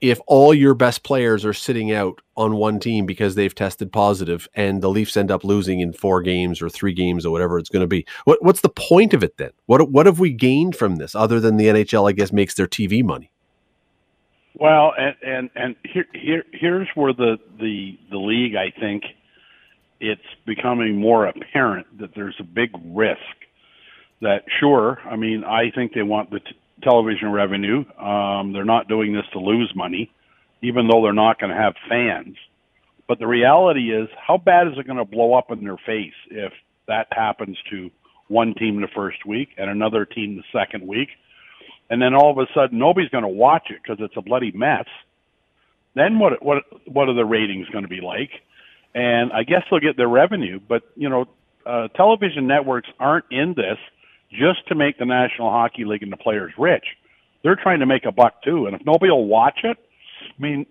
if 0.00 0.20
all 0.26 0.54
your 0.54 0.74
best 0.74 1.02
players 1.02 1.44
are 1.44 1.52
sitting 1.52 1.92
out 1.92 2.20
on 2.36 2.54
one 2.54 2.78
team 2.78 3.04
because 3.04 3.34
they've 3.34 3.54
tested 3.54 3.92
positive 3.92 4.48
and 4.54 4.80
the 4.80 4.88
Leafs 4.88 5.16
end 5.16 5.30
up 5.30 5.42
losing 5.42 5.80
in 5.80 5.92
four 5.92 6.22
games 6.22 6.62
or 6.62 6.68
three 6.68 6.92
games 6.92 7.26
or 7.26 7.30
whatever 7.30 7.58
it's 7.58 7.68
going 7.68 7.82
to 7.82 7.88
be? 7.88 8.06
What, 8.24 8.42
what's 8.42 8.60
the 8.60 8.68
point 8.68 9.12
of 9.12 9.24
it 9.24 9.36
then? 9.38 9.50
What, 9.66 9.90
what 9.90 10.06
have 10.06 10.20
we 10.20 10.32
gained 10.32 10.76
from 10.76 10.96
this 10.96 11.14
other 11.14 11.40
than 11.40 11.56
the 11.56 11.66
NHL, 11.66 12.08
I 12.08 12.12
guess, 12.12 12.32
makes 12.32 12.54
their 12.54 12.68
TV 12.68 13.02
money? 13.02 13.30
Well, 14.54 14.92
and 14.98 15.14
and, 15.22 15.50
and 15.54 15.76
here, 15.84 16.06
here 16.14 16.44
here's 16.52 16.88
where 16.96 17.12
the, 17.12 17.38
the 17.60 17.96
the 18.10 18.16
league 18.16 18.56
I 18.56 18.72
think 18.80 19.04
it's 20.00 20.20
becoming 20.46 20.96
more 20.96 21.26
apparent 21.26 21.86
that 22.00 22.10
there's 22.16 22.34
a 22.40 22.44
big 22.44 22.70
risk 22.84 23.20
that 24.20 24.42
sure, 24.58 24.98
I 25.04 25.14
mean, 25.14 25.44
I 25.44 25.70
think 25.70 25.92
they 25.92 26.02
want 26.02 26.30
the 26.30 26.40
t- 26.40 26.57
television 26.82 27.32
revenue. 27.32 27.84
Um, 27.98 28.52
they're 28.52 28.64
not 28.64 28.88
doing 28.88 29.12
this 29.12 29.24
to 29.32 29.38
lose 29.38 29.72
money, 29.74 30.10
even 30.62 30.88
though 30.88 31.02
they're 31.02 31.12
not 31.12 31.40
going 31.40 31.50
to 31.50 31.60
have 31.60 31.74
fans. 31.88 32.36
But 33.06 33.18
the 33.18 33.26
reality 33.26 33.92
is, 33.92 34.08
how 34.26 34.36
bad 34.36 34.68
is 34.68 34.74
it 34.76 34.86
going 34.86 34.98
to 34.98 35.04
blow 35.04 35.34
up 35.34 35.50
in 35.50 35.64
their 35.64 35.78
face 35.86 36.14
if 36.30 36.52
that 36.86 37.08
happens 37.10 37.56
to 37.70 37.90
one 38.28 38.54
team 38.54 38.80
the 38.80 38.88
first 38.94 39.24
week 39.24 39.50
and 39.56 39.70
another 39.70 40.04
team 40.04 40.36
the 40.36 40.58
second 40.58 40.86
week? 40.86 41.08
And 41.90 42.02
then 42.02 42.14
all 42.14 42.30
of 42.30 42.38
a 42.38 42.46
sudden, 42.54 42.78
nobody's 42.78 43.08
going 43.08 43.22
to 43.22 43.28
watch 43.28 43.70
it 43.70 43.80
because 43.82 43.96
it's 44.00 44.16
a 44.16 44.22
bloody 44.22 44.52
mess. 44.52 44.84
Then 45.94 46.18
what? 46.18 46.42
What? 46.42 46.64
What 46.86 47.08
are 47.08 47.14
the 47.14 47.24
ratings 47.24 47.68
going 47.70 47.84
to 47.84 47.88
be 47.88 48.00
like? 48.02 48.30
and 48.94 49.32
I 49.32 49.44
guess 49.44 49.62
they'll 49.70 49.80
get 49.80 49.96
their 49.96 50.08
revenue. 50.08 50.60
But 50.66 50.82
you 50.96 51.08
know, 51.08 51.26
uh, 51.66 51.88
television 51.88 52.46
networks 52.46 52.88
aren't 52.98 53.26
in 53.30 53.54
this 53.54 53.78
just 54.30 54.66
to 54.68 54.74
make 54.74 54.98
the 54.98 55.04
National 55.04 55.50
Hockey 55.50 55.84
League 55.84 56.02
and 56.02 56.12
the 56.12 56.16
players 56.16 56.52
rich. 56.58 56.84
They're 57.42 57.56
trying 57.56 57.80
to 57.80 57.86
make 57.86 58.04
a 58.04 58.12
buck 58.12 58.42
too, 58.42 58.66
and 58.66 58.74
if 58.74 58.84
nobody 58.84 59.10
will 59.10 59.26
watch 59.26 59.60
it, 59.64 59.76
I 60.22 60.42
mean, 60.42 60.66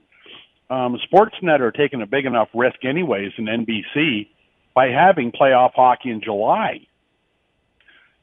um, 0.69 0.99
Sportsnet 1.11 1.61
are 1.61 1.71
taking 1.71 2.01
a 2.01 2.05
big 2.05 2.25
enough 2.25 2.49
risk 2.53 2.83
anyways 2.83 3.31
in 3.37 3.45
NBC 3.45 4.27
by 4.75 4.87
having 4.89 5.31
playoff 5.31 5.73
hockey 5.73 6.11
in 6.11 6.21
July. 6.21 6.87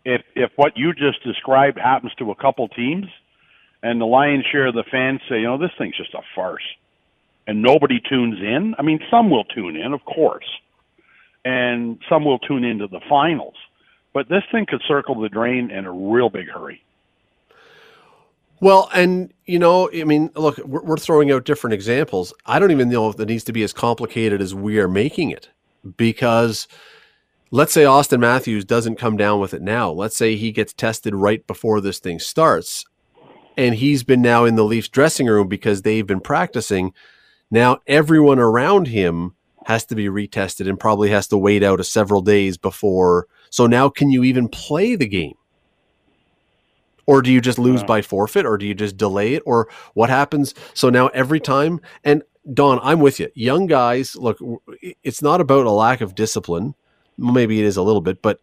If 0.04 0.22
if 0.34 0.50
what 0.56 0.76
you 0.76 0.92
just 0.92 1.24
described 1.24 1.78
happens 1.78 2.12
to 2.18 2.30
a 2.30 2.34
couple 2.34 2.68
teams, 2.68 3.06
and 3.82 4.00
the 4.00 4.04
lion's 4.04 4.44
share 4.52 4.66
of 4.66 4.74
the 4.74 4.84
fans 4.90 5.20
say, 5.28 5.40
you 5.40 5.44
know, 5.44 5.56
this 5.56 5.70
thing's 5.78 5.96
just 5.96 6.12
a 6.14 6.20
farce 6.34 6.62
and 7.46 7.62
nobody 7.62 8.00
tunes 8.00 8.38
in. 8.40 8.74
I 8.78 8.82
mean, 8.82 9.00
some 9.10 9.30
will 9.30 9.44
tune 9.44 9.76
in, 9.76 9.92
of 9.92 10.04
course, 10.04 10.48
and 11.44 11.98
some 12.08 12.24
will 12.24 12.38
tune 12.38 12.64
into 12.64 12.86
the 12.86 13.00
finals. 13.08 13.54
But 14.14 14.28
this 14.28 14.44
thing 14.50 14.64
could 14.66 14.80
circle 14.88 15.20
the 15.20 15.28
drain 15.28 15.70
in 15.70 15.84
a 15.84 15.92
real 15.92 16.30
big 16.30 16.48
hurry. 16.48 16.82
Well, 18.60 18.88
and 18.94 19.34
you 19.44 19.58
know, 19.58 19.90
I 19.92 20.04
mean, 20.04 20.30
look, 20.36 20.56
we're, 20.58 20.82
we're 20.82 20.96
throwing 20.96 21.30
out 21.30 21.44
different 21.44 21.74
examples. 21.74 22.32
I 22.46 22.58
don't 22.58 22.70
even 22.70 22.88
know 22.88 23.10
if 23.10 23.20
it 23.20 23.28
needs 23.28 23.44
to 23.44 23.52
be 23.52 23.62
as 23.64 23.74
complicated 23.74 24.40
as 24.40 24.54
we 24.54 24.78
are 24.78 24.88
making 24.88 25.30
it, 25.30 25.50
because 25.96 26.66
let's 27.50 27.72
say 27.72 27.82
Auston 27.82 28.20
Matthews 28.20 28.64
doesn't 28.64 28.96
come 28.96 29.16
down 29.16 29.40
with 29.40 29.52
it 29.52 29.60
now. 29.60 29.90
Let's 29.90 30.16
say 30.16 30.36
he 30.36 30.52
gets 30.52 30.72
tested 30.72 31.14
right 31.14 31.46
before 31.46 31.80
this 31.80 31.98
thing 31.98 32.20
starts, 32.20 32.84
and 33.56 33.74
he's 33.74 34.04
been 34.04 34.22
now 34.22 34.44
in 34.44 34.54
the 34.54 34.64
Leafs 34.64 34.88
dressing 34.88 35.26
room 35.26 35.48
because 35.48 35.82
they've 35.82 36.06
been 36.06 36.20
practicing 36.20 36.94
now 37.50 37.80
everyone 37.86 38.38
around 38.38 38.88
him 38.88 39.34
has 39.64 39.84
to 39.86 39.94
be 39.94 40.06
retested 40.06 40.68
and 40.68 40.78
probably 40.78 41.10
has 41.10 41.26
to 41.28 41.38
wait 41.38 41.62
out 41.62 41.80
a 41.80 41.84
several 41.84 42.20
days 42.20 42.56
before. 42.56 43.26
So 43.50 43.66
now 43.66 43.88
can 43.88 44.10
you 44.10 44.24
even 44.24 44.48
play 44.48 44.94
the 44.94 45.06
game? 45.06 45.34
Or 47.06 47.20
do 47.20 47.30
you 47.30 47.40
just 47.40 47.58
lose 47.58 47.82
by 47.82 48.00
forfeit 48.00 48.46
or 48.46 48.56
do 48.56 48.66
you 48.66 48.74
just 48.74 48.96
delay 48.96 49.34
it 49.34 49.42
or 49.44 49.68
what 49.92 50.08
happens? 50.08 50.54
So 50.72 50.88
now 50.88 51.08
every 51.08 51.40
time 51.40 51.80
and 52.02 52.22
Don, 52.52 52.78
I'm 52.82 53.00
with 53.00 53.18
you. 53.20 53.30
Young 53.34 53.66
guys, 53.66 54.16
look, 54.16 54.38
it's 55.02 55.22
not 55.22 55.40
about 55.40 55.66
a 55.66 55.70
lack 55.70 56.02
of 56.02 56.14
discipline. 56.14 56.74
Maybe 57.16 57.58
it 57.58 57.64
is 57.64 57.78
a 57.78 57.82
little 57.82 58.02
bit, 58.02 58.20
but 58.20 58.40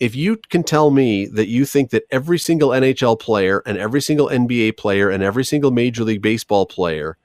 if 0.00 0.14
you 0.14 0.36
can 0.50 0.62
tell 0.62 0.90
me 0.90 1.26
that 1.26 1.48
you 1.48 1.64
think 1.64 1.90
that 1.90 2.04
every 2.10 2.38
single 2.38 2.70
NHL 2.70 3.18
player 3.18 3.62
and 3.64 3.78
every 3.78 4.00
single 4.00 4.28
NBA 4.28 4.76
player 4.76 5.10
and 5.10 5.22
every 5.22 5.44
single 5.44 5.70
Major 5.70 6.04
League 6.04 6.22
Baseball 6.22 6.66
player 6.66 7.16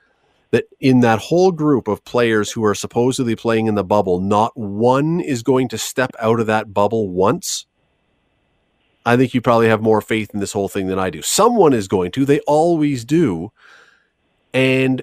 that 0.51 0.65
in 0.79 0.99
that 0.99 1.19
whole 1.19 1.51
group 1.51 1.87
of 1.87 2.03
players 2.03 2.51
who 2.51 2.63
are 2.63 2.75
supposedly 2.75 3.35
playing 3.35 3.67
in 3.67 3.75
the 3.75 3.83
bubble, 3.83 4.19
not 4.19 4.55
one 4.55 5.19
is 5.19 5.43
going 5.43 5.67
to 5.69 5.77
step 5.77 6.11
out 6.19 6.39
of 6.39 6.47
that 6.47 6.73
bubble 6.73 7.09
once. 7.09 7.65
I 9.05 9.17
think 9.17 9.33
you 9.33 9.41
probably 9.41 9.67
have 9.67 9.81
more 9.81 10.01
faith 10.01 10.29
in 10.33 10.39
this 10.39 10.53
whole 10.53 10.67
thing 10.67 10.87
than 10.87 10.99
I 10.99 11.09
do. 11.09 11.21
Someone 11.21 11.73
is 11.73 11.87
going 11.87 12.11
to, 12.11 12.25
they 12.25 12.39
always 12.41 13.03
do. 13.03 13.51
And 14.53 15.01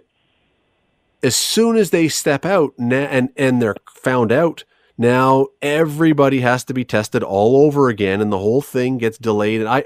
as 1.22 1.34
soon 1.34 1.76
as 1.76 1.90
they 1.90 2.08
step 2.08 2.44
out 2.44 2.74
and, 2.78 3.30
and 3.36 3.60
they're 3.60 3.76
found 3.88 4.30
out, 4.30 4.64
now 4.96 5.46
everybody 5.62 6.40
has 6.40 6.64
to 6.64 6.74
be 6.74 6.84
tested 6.84 7.22
all 7.22 7.64
over 7.64 7.88
again 7.88 8.20
and 8.20 8.32
the 8.32 8.38
whole 8.38 8.62
thing 8.62 8.98
gets 8.98 9.16
delayed. 9.16 9.60
And 9.60 9.68
I, 9.68 9.84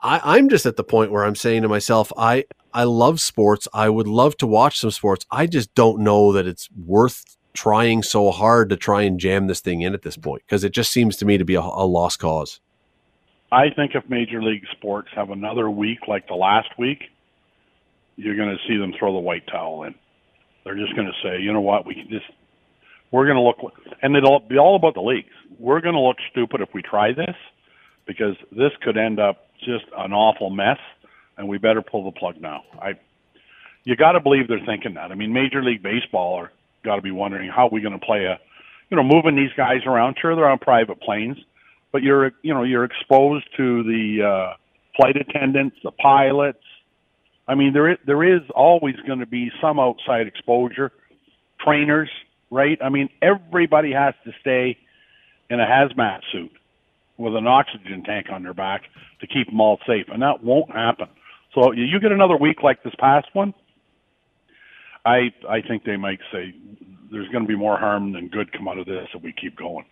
I 0.00 0.36
I'm 0.36 0.48
just 0.48 0.66
at 0.66 0.76
the 0.76 0.84
point 0.84 1.10
where 1.10 1.24
I'm 1.24 1.36
saying 1.36 1.62
to 1.62 1.68
myself, 1.68 2.12
I, 2.16 2.44
I 2.74 2.84
love 2.84 3.20
sports. 3.20 3.68
I 3.72 3.88
would 3.88 4.06
love 4.06 4.36
to 4.38 4.46
watch 4.46 4.78
some 4.78 4.90
sports. 4.90 5.26
I 5.30 5.46
just 5.46 5.74
don't 5.74 6.00
know 6.00 6.32
that 6.32 6.46
it's 6.46 6.68
worth 6.72 7.36
trying 7.54 8.02
so 8.02 8.30
hard 8.30 8.70
to 8.70 8.76
try 8.76 9.02
and 9.02 9.20
jam 9.20 9.46
this 9.46 9.60
thing 9.60 9.82
in 9.82 9.94
at 9.94 10.02
this 10.02 10.16
point 10.16 10.42
because 10.46 10.64
it 10.64 10.72
just 10.72 10.90
seems 10.90 11.16
to 11.18 11.24
me 11.24 11.36
to 11.38 11.44
be 11.44 11.54
a, 11.54 11.60
a 11.60 11.86
lost 11.86 12.18
cause. 12.18 12.60
I 13.50 13.68
think 13.68 13.94
if 13.94 14.08
Major 14.08 14.42
League 14.42 14.64
Sports 14.72 15.08
have 15.14 15.30
another 15.30 15.68
week 15.68 16.08
like 16.08 16.26
the 16.26 16.34
last 16.34 16.70
week, 16.78 17.02
you're 18.16 18.36
going 18.36 18.48
to 18.48 18.68
see 18.68 18.78
them 18.78 18.94
throw 18.98 19.12
the 19.12 19.18
white 19.18 19.46
towel 19.46 19.84
in. 19.84 19.94
They're 20.64 20.76
just 20.76 20.94
going 20.96 21.06
to 21.06 21.28
say, 21.28 21.40
you 21.40 21.52
know 21.52 21.60
what, 21.60 21.84
we 21.84 21.94
can 21.94 22.08
just 22.08 22.24
we're 23.10 23.26
going 23.26 23.36
to 23.36 23.42
look, 23.42 23.74
and 24.00 24.16
it'll 24.16 24.40
be 24.40 24.56
all 24.56 24.74
about 24.74 24.94
the 24.94 25.02
leagues. 25.02 25.34
We're 25.58 25.82
going 25.82 25.94
to 25.94 26.00
look 26.00 26.16
stupid 26.30 26.62
if 26.62 26.70
we 26.72 26.80
try 26.80 27.12
this 27.12 27.36
because 28.06 28.36
this 28.50 28.72
could 28.80 28.96
end 28.96 29.20
up 29.20 29.48
just 29.58 29.84
an 29.98 30.14
awful 30.14 30.48
mess 30.48 30.78
and 31.36 31.48
we 31.48 31.58
better 31.58 31.82
pull 31.82 32.04
the 32.04 32.18
plug 32.18 32.40
now. 32.40 32.62
I, 32.80 32.92
you 33.84 33.96
got 33.96 34.12
to 34.12 34.20
believe 34.20 34.48
they're 34.48 34.64
thinking 34.64 34.94
that. 34.94 35.10
I 35.10 35.14
mean, 35.14 35.32
Major 35.32 35.62
League 35.62 35.82
Baseball 35.82 36.36
are 36.36 36.52
got 36.84 36.96
to 36.96 37.02
be 37.02 37.10
wondering 37.10 37.50
how 37.50 37.66
are 37.66 37.70
we 37.70 37.80
going 37.80 37.98
to 37.98 38.04
play 38.04 38.24
a, 38.24 38.38
you 38.90 38.96
know, 38.96 39.02
moving 39.02 39.36
these 39.36 39.52
guys 39.56 39.80
around. 39.86 40.16
Sure, 40.20 40.34
they're 40.34 40.48
on 40.48 40.58
private 40.58 41.00
planes, 41.00 41.38
but 41.92 42.02
you're, 42.02 42.32
you 42.42 42.52
know, 42.52 42.62
you're 42.62 42.84
exposed 42.84 43.46
to 43.56 43.82
the 43.84 44.22
uh, 44.22 44.56
flight 44.96 45.16
attendants, 45.16 45.76
the 45.82 45.92
pilots. 45.92 46.62
I 47.48 47.54
mean, 47.54 47.72
there 47.72 47.92
is, 47.92 47.98
there 48.06 48.22
is 48.22 48.42
always 48.54 48.96
going 49.06 49.20
to 49.20 49.26
be 49.26 49.50
some 49.60 49.80
outside 49.80 50.26
exposure. 50.26 50.92
Trainers, 51.60 52.10
right? 52.50 52.78
I 52.82 52.88
mean, 52.88 53.08
everybody 53.20 53.92
has 53.92 54.14
to 54.24 54.32
stay 54.40 54.76
in 55.48 55.60
a 55.60 55.64
hazmat 55.64 56.20
suit 56.32 56.50
with 57.16 57.36
an 57.36 57.46
oxygen 57.46 58.02
tank 58.04 58.26
on 58.32 58.42
their 58.42 58.54
back 58.54 58.82
to 59.20 59.26
keep 59.26 59.46
them 59.46 59.60
all 59.60 59.78
safe, 59.86 60.06
and 60.08 60.22
that 60.22 60.42
won't 60.42 60.70
happen. 60.70 61.08
So 61.54 61.72
you 61.72 62.00
get 62.00 62.12
another 62.12 62.36
week 62.36 62.62
like 62.62 62.82
this 62.82 62.94
past 62.98 63.28
one. 63.34 63.54
I 65.04 65.32
I 65.48 65.60
think 65.62 65.84
they 65.84 65.96
might 65.96 66.20
say 66.32 66.54
there's 67.10 67.28
going 67.28 67.44
to 67.44 67.48
be 67.48 67.56
more 67.56 67.76
harm 67.76 68.12
than 68.12 68.28
good 68.28 68.52
come 68.52 68.68
out 68.68 68.78
of 68.78 68.86
this 68.86 69.08
if 69.14 69.22
we 69.22 69.32
keep 69.32 69.56
going. 69.56 69.84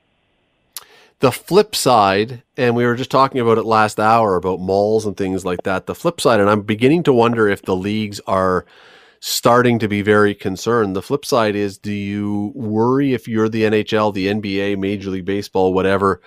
The 1.18 1.32
flip 1.32 1.76
side, 1.76 2.42
and 2.56 2.74
we 2.74 2.86
were 2.86 2.94
just 2.94 3.10
talking 3.10 3.42
about 3.42 3.58
it 3.58 3.64
last 3.64 4.00
hour 4.00 4.36
about 4.36 4.58
malls 4.58 5.04
and 5.04 5.14
things 5.14 5.44
like 5.44 5.62
that. 5.64 5.84
The 5.84 5.94
flip 5.94 6.18
side, 6.18 6.40
and 6.40 6.48
I'm 6.48 6.62
beginning 6.62 7.02
to 7.02 7.12
wonder 7.12 7.46
if 7.46 7.60
the 7.60 7.76
leagues 7.76 8.20
are 8.26 8.64
starting 9.20 9.78
to 9.80 9.88
be 9.88 10.00
very 10.00 10.34
concerned. 10.34 10.96
The 10.96 11.02
flip 11.02 11.26
side 11.26 11.54
is 11.54 11.76
do 11.76 11.92
you 11.92 12.52
worry 12.54 13.12
if 13.12 13.28
you're 13.28 13.50
the 13.50 13.64
NHL, 13.64 14.14
the 14.14 14.28
NBA, 14.28 14.78
Major 14.78 15.10
League 15.10 15.26
Baseball, 15.26 15.74
whatever, 15.74 16.22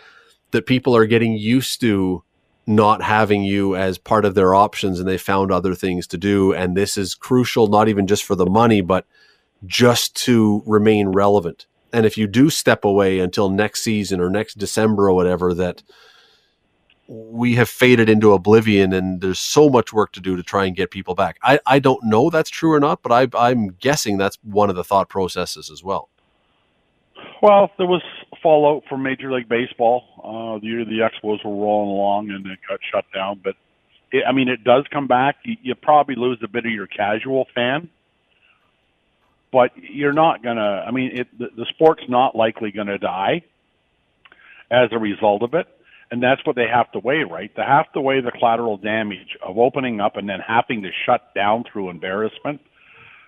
that 0.51 0.67
people 0.67 0.95
are 0.95 1.07
getting 1.07 1.34
used 1.34 1.81
to 1.81 2.23
not 2.66 3.01
having 3.01 3.43
you 3.43 3.76
as 3.76 3.97
part 3.97 4.26
of 4.26 4.36
their 4.36 4.55
options 4.55 4.99
and 4.99 5.07
they 5.07 5.18
found 5.18 5.51
other 5.51 5.76
things 5.76 6.07
to 6.07 6.18
do. 6.18 6.53
And 6.53 6.78
this 6.78 6.97
is 6.97 7.16
crucial, 7.16 7.68
not 7.68 7.89
even 7.89 8.07
just 8.07 8.24
for 8.24 8.36
the 8.36 8.45
money, 8.45 8.82
but 8.82 9.05
just 9.66 10.16
to 10.24 10.64
remain 10.66 11.09
relevant. 11.09 11.66
And 11.91 12.05
if 12.05 12.18
you 12.18 12.26
do 12.26 12.49
step 12.49 12.86
away 12.86 13.20
until 13.20 13.49
next 13.49 13.84
season 13.84 14.20
or 14.20 14.30
next 14.30 14.57
December 14.57 15.09
or 15.09 15.14
whatever, 15.14 15.53
that 15.53 15.84
we 17.07 17.55
have 17.55 17.70
faded 17.70 18.09
into 18.09 18.34
oblivion 18.34 18.93
and 18.93 19.22
there's 19.22 19.39
so 19.39 19.70
much 19.70 19.91
work 19.91 20.14
to 20.14 20.22
do 20.22 20.36
to 20.36 20.43
try 20.43 20.66
and 20.66 20.76
get 20.76 20.89
people 20.89 21.16
back. 21.16 21.38
I, 21.43 21.59
I 21.66 21.80
don't 21.80 22.03
know 22.03 22.30
that's 22.30 22.49
true 22.49 22.72
or 22.72 22.80
not, 22.80 23.03
but 23.03 23.11
I, 23.11 23.28
I'm 23.38 23.70
guessing 23.74 24.18
that's 24.18 24.38
one 24.41 24.70
of 24.70 24.76
the 24.76 24.84
thought 24.86 25.09
processes 25.09 25.70
as 25.70 25.84
well. 25.84 26.09
Well, 27.43 27.69
there 27.77 27.87
was 27.87 28.01
fallout 28.41 28.83
from 28.87 29.03
Major 29.03 29.29
League 29.29 29.49
Baseball. 29.49 30.05
Uh, 30.17 30.61
the 30.61 30.65
year 30.65 30.85
the 30.85 30.99
Expos 30.99 31.43
were 31.43 31.51
rolling 31.51 31.89
along 31.89 32.29
and 32.29 32.47
it 32.47 32.59
got 32.69 32.79
shut 32.89 33.03
down. 33.13 33.41
But 33.43 33.55
it, 34.13 34.23
I 34.25 34.31
mean, 34.31 34.47
it 34.47 34.63
does 34.63 34.85
come 34.93 35.07
back. 35.07 35.35
You, 35.43 35.57
you 35.61 35.75
probably 35.75 36.15
lose 36.15 36.39
a 36.41 36.47
bit 36.47 36.65
of 36.65 36.71
your 36.71 36.87
casual 36.87 37.45
fan, 37.53 37.89
but 39.51 39.71
you're 39.75 40.13
not 40.13 40.41
gonna. 40.41 40.85
I 40.87 40.91
mean, 40.91 41.17
it, 41.17 41.37
the, 41.37 41.47
the 41.53 41.65
sport's 41.71 42.03
not 42.07 42.33
likely 42.33 42.71
to 42.71 42.97
die 42.97 43.41
as 44.71 44.87
a 44.93 44.97
result 44.97 45.43
of 45.43 45.53
it 45.53 45.67
and 46.11 46.23
that's 46.23 46.45
what 46.45 46.55
they 46.55 46.67
have 46.71 46.91
to 46.93 46.99
weigh, 46.99 47.23
right? 47.29 47.51
They 47.57 47.63
have 47.63 47.91
to 47.93 47.99
weigh 47.99 48.21
the 48.21 48.31
collateral 48.31 48.77
damage 48.77 49.35
of 49.45 49.57
opening 49.57 49.99
up 49.99 50.15
and 50.15 50.29
then 50.29 50.39
having 50.39 50.83
to 50.83 50.91
shut 51.05 51.33
down 51.35 51.65
through 51.69 51.89
embarrassment 51.89 52.61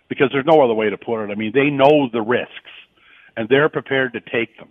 because 0.07 0.29
there's 0.31 0.45
no 0.45 0.63
other 0.63 0.73
way 0.73 0.89
to 0.89 0.97
put 0.97 1.25
it. 1.25 1.31
I 1.31 1.35
mean, 1.35 1.51
they 1.53 1.69
know 1.69 2.07
the 2.13 2.21
risks 2.21 2.53
and 3.37 3.47
they're 3.49 3.69
prepared 3.69 4.13
to 4.13 4.21
take 4.21 4.57
them. 4.57 4.69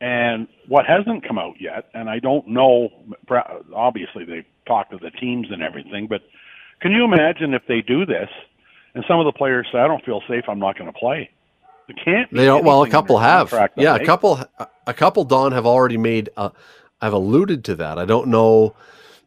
And 0.00 0.48
what 0.66 0.84
hasn't 0.86 1.26
come 1.26 1.38
out 1.38 1.60
yet, 1.60 1.88
and 1.94 2.10
I 2.10 2.18
don't 2.18 2.48
know, 2.48 2.88
obviously 3.74 4.24
they've 4.24 4.44
talked 4.66 4.90
to 4.90 4.98
the 4.98 5.10
teams 5.10 5.48
and 5.50 5.62
everything, 5.62 6.08
but 6.08 6.22
can 6.80 6.90
you 6.90 7.04
imagine 7.04 7.54
if 7.54 7.62
they 7.68 7.82
do 7.82 8.04
this 8.04 8.28
and 8.94 9.04
some 9.06 9.20
of 9.20 9.26
the 9.26 9.32
players 9.32 9.66
say, 9.70 9.78
I 9.78 9.86
don't 9.86 10.04
feel 10.04 10.20
safe, 10.28 10.44
I'm 10.48 10.58
not 10.58 10.76
going 10.76 10.92
to 10.92 10.98
play? 10.98 11.30
They 11.86 11.94
can't. 11.94 12.32
They 12.32 12.44
don't. 12.44 12.64
Well, 12.64 12.82
a 12.82 12.88
couple 12.88 13.18
have. 13.18 13.52
Yeah, 13.76 13.96
a 13.96 14.04
couple. 14.04 14.40
A 14.86 14.94
couple. 14.94 15.24
Don 15.24 15.50
have 15.50 15.66
already 15.66 15.96
made 15.98 16.30
uh, 16.36 16.50
I've 17.02 17.12
alluded 17.12 17.64
to 17.64 17.74
that. 17.74 17.98
I 17.98 18.04
don't 18.04 18.28
know. 18.28 18.76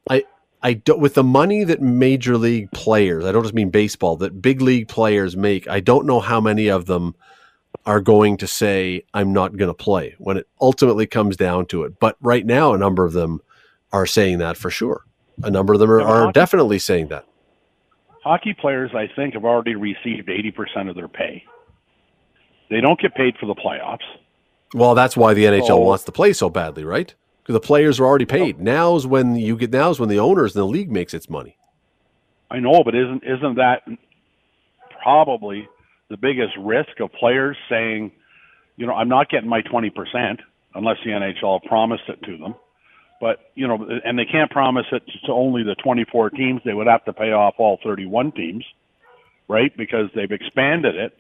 I 0.10 0.24
I 0.64 0.74
don't 0.74 1.00
with 1.00 1.14
the 1.14 1.24
money 1.24 1.66
that 1.66 1.82
major 1.82 2.38
league 2.38 2.72
players, 2.72 3.26
I 3.26 3.34
don't 3.34 3.44
just 3.44 3.54
mean 3.54 3.70
baseball, 3.70 4.16
that 4.18 4.42
big 4.42 4.62
league 4.62 4.88
players 4.88 5.36
make. 5.36 5.68
I 5.68 5.82
don't 5.82 6.08
know 6.08 6.22
how 6.22 6.40
many 6.40 6.70
of 6.70 6.86
them 6.86 7.16
are 7.86 8.02
going 8.02 8.38
to 8.38 8.48
say 8.48 9.04
I'm 9.14 9.34
not 9.34 9.58
going 9.58 9.70
to 9.70 9.76
play 9.76 10.16
when 10.18 10.38
it 10.38 10.48
ultimately 10.60 11.06
comes 11.06 11.38
down 11.38 11.66
to 11.68 11.84
it. 11.84 12.00
But 12.00 12.18
right 12.22 12.46
now, 12.46 12.74
a 12.74 12.78
number 12.78 13.06
of 13.06 13.14
them 13.14 13.42
are 13.92 14.06
saying 14.06 14.40
that 14.40 14.58
for 14.58 14.70
sure. 14.70 15.06
A 15.44 15.52
number 15.52 15.74
of 15.74 15.80
them 15.80 15.92
are, 15.92 16.02
are 16.02 16.32
definitely 16.32 16.80
saying 16.80 17.10
that. 17.10 17.26
Hockey 18.24 18.54
players, 18.54 18.92
I 18.96 19.08
think, 19.16 19.34
have 19.34 19.46
already 19.46 19.76
received 19.76 20.30
80% 20.30 20.90
of 20.90 20.96
their 20.96 21.08
pay. 21.08 21.44
They 22.70 22.82
don't 22.82 23.00
get 23.00 23.14
paid 23.14 23.36
for 23.38 23.46
the 23.46 23.54
playoffs. 23.54 24.00
Well, 24.74 24.96
that's 24.96 25.16
why 25.16 25.34
the 25.34 25.46
NHL 25.46 25.70
oh. 25.72 25.78
wants 25.80 26.06
to 26.06 26.12
play 26.12 26.34
so 26.34 26.50
badly, 26.50 26.84
right? 26.84 27.14
because 27.46 27.54
the 27.54 27.66
players 27.66 28.00
are 28.00 28.06
already 28.06 28.26
paid. 28.26 28.60
Now's 28.60 29.06
when 29.06 29.36
you 29.36 29.56
get. 29.56 29.72
Now's 29.72 30.00
when 30.00 30.10
the 30.10 30.18
owners 30.18 30.56
and 30.56 30.64
the 30.64 30.68
league 30.68 30.92
makes 30.92 31.14
its 31.14 31.30
money. 31.30 31.58
I 32.50 32.60
know, 32.60 32.84
but 32.84 32.96
isn't 32.96 33.24
isn't 33.24 33.56
that 33.56 33.84
probably 35.04 35.70
the 36.10 36.18
biggest 36.18 36.54
risk 36.60 37.00
of 37.00 37.12
players 37.14 37.58
saying, 37.70 38.12
you 38.78 38.86
know, 38.86 38.94
I'm 38.94 39.10
not 39.10 39.30
getting 39.30 39.50
my 39.50 39.62
twenty 39.62 39.90
percent 39.90 40.42
unless 40.74 40.98
the 41.06 41.12
NHL 41.12 41.64
promised 41.64 42.04
it 42.10 42.22
to 42.24 42.38
them. 42.38 42.56
But 43.22 43.40
you 43.56 43.68
know, 43.68 43.88
and 44.04 44.20
they 44.20 44.26
can't 44.26 44.52
promise 44.52 44.86
it 44.92 45.04
to 45.26 45.32
only 45.32 45.64
the 45.64 45.76
24 45.76 46.32
teams. 46.32 46.62
They 46.66 46.74
would 46.74 46.88
have 46.88 47.06
to 47.06 47.14
pay 47.14 47.32
off 47.32 47.56
all 47.58 47.80
31 47.84 48.34
teams, 48.34 48.66
right? 49.48 49.76
Because 49.76 50.10
they've 50.14 50.32
expanded 50.32 50.96
it 50.96 51.18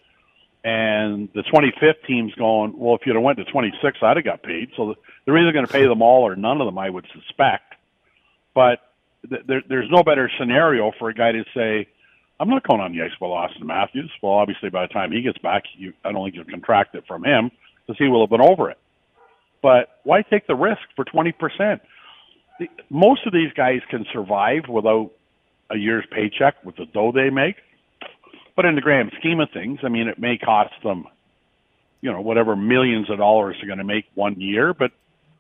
and 0.66 1.30
the 1.36 1.44
25th 1.44 2.08
team's 2.08 2.34
going, 2.34 2.74
well, 2.76 2.96
if 2.96 3.02
you'd 3.06 3.16
have 3.16 3.24
went 3.24 3.38
to 3.38 3.46
26, 3.46 4.00
I'd 4.02 4.18
have 4.18 4.26
got 4.26 4.42
paid. 4.42 4.72
So 4.76 4.96
they're 5.24 5.38
either 5.38 5.52
going 5.52 5.68
to 5.68 5.72
pay 5.72 5.88
them 5.88 6.02
all 6.02 6.24
or 6.28 6.36
none 6.36 6.60
of 6.60 6.66
them, 6.66 6.80
I 6.80 6.90
would 6.90 7.06
suspect. 7.14 7.76
But 8.56 8.80
th- 9.30 9.44
there, 9.48 9.62
there's 9.70 9.90
no 9.92 10.02
better 10.02 10.30
scenario 10.40 10.92
for 10.98 11.10
a 11.10 11.14
guy 11.14 11.34
to 11.34 11.44
say, 11.56 11.88
I'm 12.40 12.50
not 12.50 12.68
going 12.68 12.82
on 12.82 12.92
the 12.92 13.02
ice 13.02 13.12
with 13.20 13.30
Auston 13.30 13.66
Matthews. 13.66 14.12
Well, 14.22 14.34
obviously, 14.34 14.70
by 14.70 14.88
the 14.88 14.94
time 14.94 15.12
he 15.12 15.22
gets 15.22 15.38
back, 15.38 15.64
you, 15.78 15.94
I 16.04 16.12
don't 16.12 16.26
think 16.26 16.36
you'll 16.36 16.46
contract 16.46 16.96
it 16.96 17.06
from 17.08 17.24
him 17.24 17.50
because 17.86 17.98
he 17.98 18.08
will 18.08 18.22
have 18.22 18.30
been 18.30 18.42
over 18.42 18.70
it. 18.70 18.78
But 19.62 20.00
why 20.04 20.22
take 20.22 20.46
the 20.48 20.56
risk 20.56 20.82
for 20.96 21.06
20%? 21.06 21.80
The, 22.60 22.70
most 22.90 23.26
of 23.26 23.34
these 23.34 23.52
guys 23.54 23.82
can 23.90 24.06
survive 24.12 24.64
without 24.70 25.12
a 25.70 25.78
year's 25.78 26.06
paycheck 26.12 26.64
with 26.64 26.76
the 26.76 26.86
dough 26.86 27.12
they 27.14 27.30
make. 27.30 27.56
But 28.56 28.66
in 28.66 28.76
the 28.76 28.82
grand 28.82 29.12
scheme 29.20 29.40
of 29.40 29.50
things, 29.52 29.80
I 29.84 29.90
mean, 29.90 30.08
it 30.08 30.20
may 30.20 30.38
cost 30.38 30.74
them, 30.84 31.06
you 32.02 32.12
know, 32.12 32.22
whatever 32.22 32.56
millions 32.56 33.10
of 33.10 33.18
dollars 33.18 33.56
they're 33.60 33.68
going 33.68 33.80
to 33.80 33.84
make 33.86 34.06
one 34.14 34.40
year. 34.40 34.74
But 34.74 34.92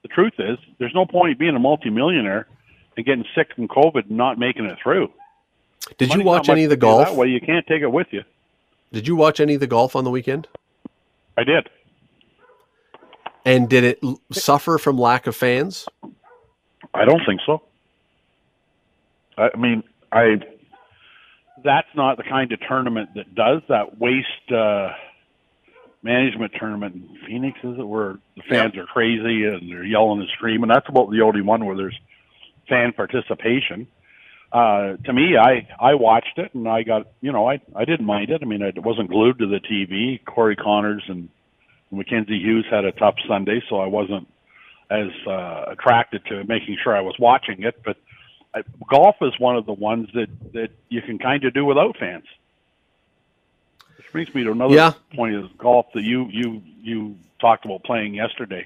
the 0.01 0.07
truth 0.07 0.33
is, 0.39 0.57
there's 0.79 0.93
no 0.93 1.05
point 1.05 1.39
being 1.39 1.55
a 1.55 1.59
multimillionaire 1.59 2.47
and 2.97 3.05
getting 3.05 3.25
sick 3.35 3.49
from 3.55 3.67
COVID 3.67 4.07
and 4.09 4.17
not 4.17 4.39
making 4.39 4.65
it 4.65 4.77
through. 4.81 5.11
Did 5.97 6.13
you 6.13 6.23
watch 6.23 6.49
any 6.49 6.63
of 6.63 6.69
the 6.69 6.77
golf? 6.77 7.07
That 7.07 7.15
way, 7.15 7.27
you 7.27 7.39
can't 7.39 7.65
take 7.67 7.81
it 7.81 7.91
with 7.91 8.07
you. 8.11 8.23
Did 8.91 9.07
you 9.07 9.15
watch 9.15 9.39
any 9.39 9.55
of 9.55 9.59
the 9.59 9.67
golf 9.67 9.95
on 9.95 10.03
the 10.03 10.09
weekend? 10.09 10.47
I 11.37 11.43
did. 11.43 11.69
And 13.43 13.69
did 13.69 13.83
it 13.83 13.99
suffer 14.31 14.77
from 14.77 14.97
lack 14.97 15.27
of 15.27 15.35
fans? 15.35 15.87
I 16.93 17.05
don't 17.05 17.21
think 17.25 17.41
so. 17.45 17.61
I 19.37 19.55
mean, 19.57 19.83
I 20.11 20.37
that's 21.63 21.87
not 21.95 22.17
the 22.17 22.23
kind 22.23 22.51
of 22.51 22.59
tournament 22.67 23.09
that 23.15 23.33
does 23.35 23.61
that 23.69 23.99
waste 23.99 24.51
uh, 24.51 24.91
management 26.03 26.53
tournament 26.57 26.95
in 26.95 27.17
Phoenix, 27.27 27.57
is 27.63 27.77
it? 27.77 27.87
Where 27.87 28.17
the 28.35 28.43
fans 28.49 28.77
are 28.77 28.85
crazy 28.85 29.45
and 29.45 29.69
they're 29.69 29.83
yelling 29.83 30.21
and 30.21 30.29
screaming. 30.35 30.69
And 30.69 30.71
that's 30.71 30.87
about 30.87 31.09
the 31.11 31.21
only 31.21 31.41
one 31.41 31.65
where 31.65 31.75
there's 31.75 31.99
fan 32.69 32.93
participation. 32.93 33.87
Uh, 34.55 34.95
to 35.03 35.11
me, 35.11 35.35
I 35.35 35.67
I 35.81 35.95
watched 35.95 36.37
it 36.37 36.53
and 36.53 36.65
I 36.65 36.83
got 36.83 37.07
you 37.19 37.33
know 37.33 37.45
I 37.49 37.59
I 37.75 37.83
didn't 37.83 38.05
mind 38.05 38.29
it. 38.29 38.39
I 38.41 38.45
mean, 38.45 38.63
I 38.63 38.71
wasn't 38.79 39.09
glued 39.09 39.39
to 39.39 39.47
the 39.47 39.59
TV. 39.59 40.23
Corey 40.23 40.55
Conners 40.55 41.03
and 41.09 41.27
Mackenzie 41.91 42.39
Hughes 42.39 42.65
had 42.71 42.85
a 42.85 42.93
tough 42.93 43.15
Sunday, 43.27 43.61
so 43.69 43.81
I 43.81 43.87
wasn't 43.87 44.29
as 44.89 45.09
uh, 45.27 45.65
attracted 45.67 46.25
to 46.27 46.45
making 46.45 46.77
sure 46.81 46.95
I 46.95 47.01
was 47.01 47.15
watching 47.19 47.63
it. 47.63 47.81
But 47.83 47.97
I, 48.53 48.63
golf 48.89 49.17
is 49.21 49.37
one 49.39 49.57
of 49.57 49.65
the 49.65 49.73
ones 49.73 50.07
that 50.13 50.29
that 50.53 50.69
you 50.87 51.01
can 51.01 51.19
kind 51.19 51.43
of 51.43 51.53
do 51.53 51.65
without 51.65 51.97
fans. 51.97 52.25
Which 53.97 54.09
brings 54.13 54.33
me 54.33 54.45
to 54.45 54.51
another 54.51 54.75
Yeah. 54.75 54.93
point 55.17 55.35
is 55.35 55.45
golf 55.57 55.87
that 55.95 56.03
you 56.03 56.29
you 56.31 56.61
you 56.81 57.17
talked 57.41 57.65
about 57.65 57.83
playing 57.83 58.13
yesterday, 58.13 58.65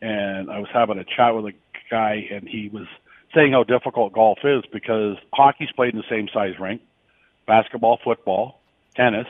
and 0.00 0.48
I 0.52 0.60
was 0.60 0.68
having 0.72 0.98
a 1.00 1.04
chat 1.04 1.34
with 1.34 1.46
a 1.46 1.54
guy, 1.90 2.28
and 2.30 2.48
he 2.48 2.68
was 2.68 2.86
saying 3.34 3.52
how 3.52 3.64
difficult 3.64 4.12
golf 4.12 4.38
is 4.44 4.62
because 4.72 5.16
hockey's 5.32 5.70
played 5.72 5.94
in 5.94 5.98
the 5.98 6.04
same 6.10 6.28
size 6.32 6.58
rink, 6.58 6.80
basketball, 7.46 7.98
football, 8.02 8.60
tennis. 8.94 9.26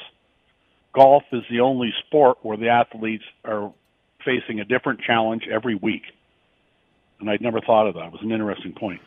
Golf 0.92 1.22
is 1.32 1.42
the 1.50 1.60
only 1.60 1.92
sport 2.06 2.38
where 2.42 2.56
the 2.56 2.68
athletes 2.68 3.24
are 3.44 3.72
facing 4.24 4.60
a 4.60 4.64
different 4.64 5.00
challenge 5.00 5.46
every 5.50 5.74
week. 5.74 6.02
And 7.20 7.30
I'd 7.30 7.40
never 7.40 7.60
thought 7.60 7.86
of 7.86 7.94
that. 7.94 8.06
It 8.06 8.12
was 8.12 8.22
an 8.22 8.32
interesting 8.32 8.72
point. 8.72 9.00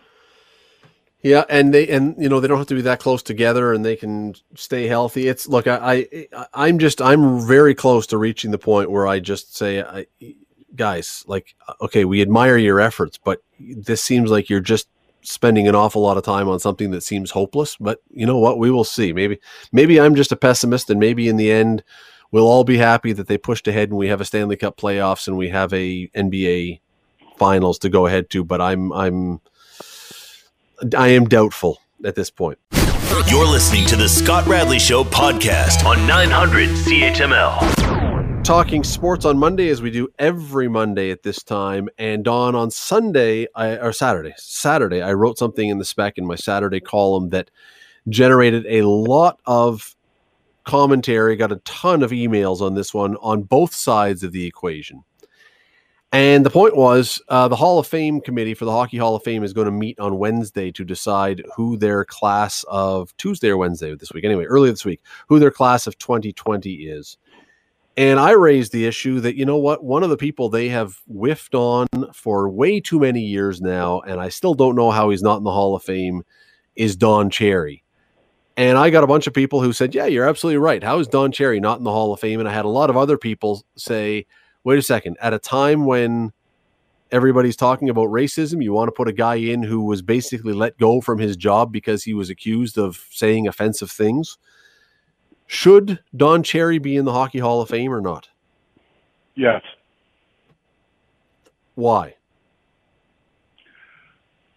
Yeah, 1.23 1.45
and 1.47 1.73
they 1.73 1.87
and 1.87 2.15
you 2.21 2.27
know 2.27 2.41
they 2.41 2.49
don't 2.49 2.57
have 2.57 2.67
to 2.67 2.75
be 2.75 2.81
that 2.81 2.99
close 2.99 3.23
together, 3.23 3.71
and 3.71 3.85
they 3.85 3.95
can 3.95 4.35
stay 4.55 4.87
healthy. 4.87 5.29
It's 5.29 5.47
look, 5.47 5.67
I, 5.67 6.05
I 6.33 6.47
I'm 6.53 6.79
just 6.79 7.01
I'm 7.01 7.47
very 7.47 7.73
close 7.73 8.05
to 8.07 8.17
reaching 8.17 8.51
the 8.51 8.57
point 8.57 8.91
where 8.91 9.07
I 9.07 9.21
just 9.21 9.55
say, 9.55 9.81
I, 9.81 10.05
guys, 10.75 11.23
like, 11.27 11.55
uh, 11.67 11.73
okay, 11.81 12.05
we 12.05 12.21
admire 12.21 12.57
your 12.57 12.79
efforts, 12.79 13.17
but 13.17 13.39
this 13.59 14.03
seems 14.03 14.31
like 14.31 14.49
you're 14.49 14.59
just 14.59 14.87
spending 15.21 15.67
an 15.67 15.75
awful 15.75 16.01
lot 16.01 16.17
of 16.17 16.23
time 16.23 16.49
on 16.49 16.59
something 16.59 16.91
that 16.91 17.01
seems 17.01 17.31
hopeless. 17.31 17.77
But 17.77 17.99
you 18.11 18.25
know 18.25 18.37
what? 18.37 18.57
We 18.57 18.71
will 18.71 18.83
see. 18.83 19.13
Maybe 19.13 19.39
maybe 19.71 19.99
I'm 19.99 20.15
just 20.15 20.31
a 20.31 20.35
pessimist, 20.35 20.89
and 20.89 20.99
maybe 20.99 21.27
in 21.27 21.37
the 21.37 21.51
end, 21.51 21.83
we'll 22.31 22.47
all 22.47 22.63
be 22.63 22.77
happy 22.77 23.13
that 23.13 23.27
they 23.27 23.37
pushed 23.37 23.67
ahead 23.67 23.89
and 23.89 23.97
we 23.97 24.07
have 24.07 24.21
a 24.21 24.25
Stanley 24.25 24.57
Cup 24.57 24.77
playoffs 24.77 25.27
and 25.27 25.37
we 25.37 25.49
have 25.49 25.73
a 25.73 26.07
NBA 26.09 26.81
finals 27.37 27.79
to 27.79 27.89
go 27.89 28.05
ahead 28.05 28.29
to. 28.31 28.43
But 28.43 28.61
I'm 28.61 28.91
I'm 28.91 29.41
I 30.97 31.09
am 31.09 31.25
doubtful 31.25 31.79
at 32.03 32.15
this 32.15 32.29
point. 32.29 32.59
You're 33.27 33.47
listening 33.47 33.85
to 33.87 33.95
the 33.95 34.09
Scott 34.09 34.47
Radley 34.47 34.79
Show 34.79 35.03
podcast 35.03 35.85
on 35.85 36.05
900 36.07 36.69
CHML. 36.69 38.02
Talking 38.43 38.83
sports 38.83 39.23
on 39.23 39.39
Monday 39.39 39.69
as 39.69 39.81
we 39.81 39.89
do 39.89 40.09
every 40.19 40.67
Monday 40.67 41.11
at 41.11 41.23
this 41.23 41.43
time, 41.43 41.87
and 41.97 42.25
Don 42.25 42.55
on 42.55 42.69
Sunday 42.69 43.47
I, 43.55 43.77
or 43.77 43.93
Saturday. 43.93 44.33
Saturday, 44.35 45.01
I 45.01 45.13
wrote 45.13 45.37
something 45.37 45.69
in 45.69 45.77
the 45.77 45.85
spec 45.85 46.17
in 46.17 46.25
my 46.25 46.35
Saturday 46.35 46.81
column 46.81 47.29
that 47.29 47.49
generated 48.09 48.65
a 48.67 48.81
lot 48.85 49.39
of 49.45 49.95
commentary. 50.65 51.37
Got 51.37 51.53
a 51.53 51.61
ton 51.63 52.03
of 52.03 52.11
emails 52.11 52.59
on 52.59 52.73
this 52.73 52.93
one 52.93 53.15
on 53.21 53.43
both 53.43 53.73
sides 53.73 54.23
of 54.23 54.33
the 54.33 54.45
equation. 54.45 55.05
And 56.11 56.45
the 56.45 56.49
point 56.49 56.75
was 56.75 57.21
uh, 57.29 57.47
the 57.47 57.55
Hall 57.55 57.79
of 57.79 57.87
Fame 57.87 58.19
committee 58.19 58.55
for 58.55 58.65
the 58.65 58.71
Hockey 58.71 58.97
Hall 58.97 59.15
of 59.15 59.23
Fame 59.23 59.45
is 59.45 59.53
going 59.53 59.65
to 59.65 59.71
meet 59.71 59.97
on 59.99 60.19
Wednesday 60.19 60.69
to 60.73 60.83
decide 60.83 61.41
who 61.55 61.77
their 61.77 62.03
class 62.03 62.65
of 62.67 63.15
Tuesday 63.15 63.49
or 63.49 63.57
Wednesday 63.57 63.95
this 63.95 64.11
week, 64.11 64.25
anyway, 64.25 64.43
early 64.43 64.69
this 64.69 64.83
week, 64.83 65.01
who 65.29 65.39
their 65.39 65.49
class 65.49 65.87
of 65.87 65.97
2020 65.97 66.73
is. 66.73 67.17
And 67.95 68.19
I 68.19 68.31
raised 68.31 68.71
the 68.71 68.87
issue 68.87 69.19
that, 69.19 69.35
you 69.35 69.45
know 69.45 69.57
what, 69.57 69.83
one 69.83 70.01
of 70.01 70.09
the 70.09 70.17
people 70.17 70.49
they 70.49 70.69
have 70.69 70.99
whiffed 71.07 71.53
on 71.53 71.87
for 72.11 72.49
way 72.49 72.79
too 72.79 72.99
many 72.99 73.21
years 73.21 73.61
now, 73.61 74.01
and 74.01 74.19
I 74.19 74.29
still 74.29 74.55
don't 74.55 74.75
know 74.75 74.89
how 74.89 75.11
he's 75.11 75.21
not 75.21 75.37
in 75.37 75.43
the 75.43 75.51
Hall 75.51 75.75
of 75.75 75.83
Fame, 75.83 76.23
is 76.75 76.95
Don 76.95 77.29
Cherry. 77.29 77.83
And 78.57 78.79
I 78.79 78.89
got 78.89 79.03
a 79.03 79.07
bunch 79.07 79.27
of 79.27 79.33
people 79.33 79.61
who 79.61 79.73
said, 79.73 79.93
yeah, 79.93 80.05
you're 80.05 80.27
absolutely 80.27 80.57
right. 80.57 80.83
How 80.83 80.97
is 80.99 81.07
Don 81.07 81.31
Cherry 81.31 81.59
not 81.59 81.77
in 81.77 81.83
the 81.83 81.91
Hall 81.91 82.13
of 82.13 82.19
Fame? 82.19 82.39
And 82.39 82.49
I 82.49 82.53
had 82.53 82.65
a 82.65 82.69
lot 82.69 82.89
of 82.89 82.97
other 82.97 83.17
people 83.17 83.63
say, 83.75 84.25
wait 84.63 84.79
a 84.79 84.83
second, 84.83 85.17
at 85.21 85.33
a 85.33 85.39
time 85.39 85.85
when 85.85 86.31
everybody's 87.11 87.55
talking 87.55 87.89
about 87.89 88.07
racism, 88.07 88.63
you 88.63 88.73
want 88.73 88.87
to 88.87 88.91
put 88.91 89.07
a 89.07 89.13
guy 89.13 89.35
in 89.35 89.61
who 89.61 89.81
was 89.81 90.01
basically 90.01 90.53
let 90.53 90.79
go 90.79 90.99
from 90.99 91.19
his 91.19 91.37
job 91.37 91.71
because 91.71 92.03
he 92.03 92.15
was 92.15 92.31
accused 92.31 92.77
of 92.77 93.05
saying 93.11 93.47
offensive 93.47 93.91
things. 93.91 94.39
Should 95.47 95.99
Don 96.15 96.43
Cherry 96.43 96.79
be 96.79 96.95
in 96.95 97.05
the 97.05 97.13
Hockey 97.13 97.39
Hall 97.39 97.61
of 97.61 97.69
Fame 97.69 97.93
or 97.93 98.01
not? 98.01 98.29
Yes. 99.35 99.61
Why? 101.75 102.15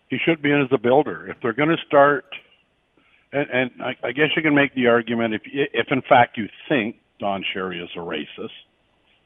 He 0.09 0.19
should 0.25 0.41
be 0.41 0.51
in 0.51 0.63
as 0.63 0.69
a 0.71 0.79
builder. 0.79 1.29
If 1.29 1.37
they're 1.43 1.53
going 1.53 1.71
to 1.71 1.83
start, 1.87 2.25
and, 3.33 3.49
and 3.51 3.71
I, 3.83 3.97
I 4.05 4.13
guess 4.13 4.29
you 4.37 4.43
can 4.43 4.55
make 4.55 4.75
the 4.75 4.87
argument 4.87 5.35
if, 5.35 5.43
if 5.45 5.87
in 5.91 6.03
fact 6.03 6.39
you 6.39 6.49
think 6.69 6.97
Don 7.19 7.45
Cherry 7.53 7.81
is 7.83 7.91
a 7.97 8.01
racist, 8.01 8.51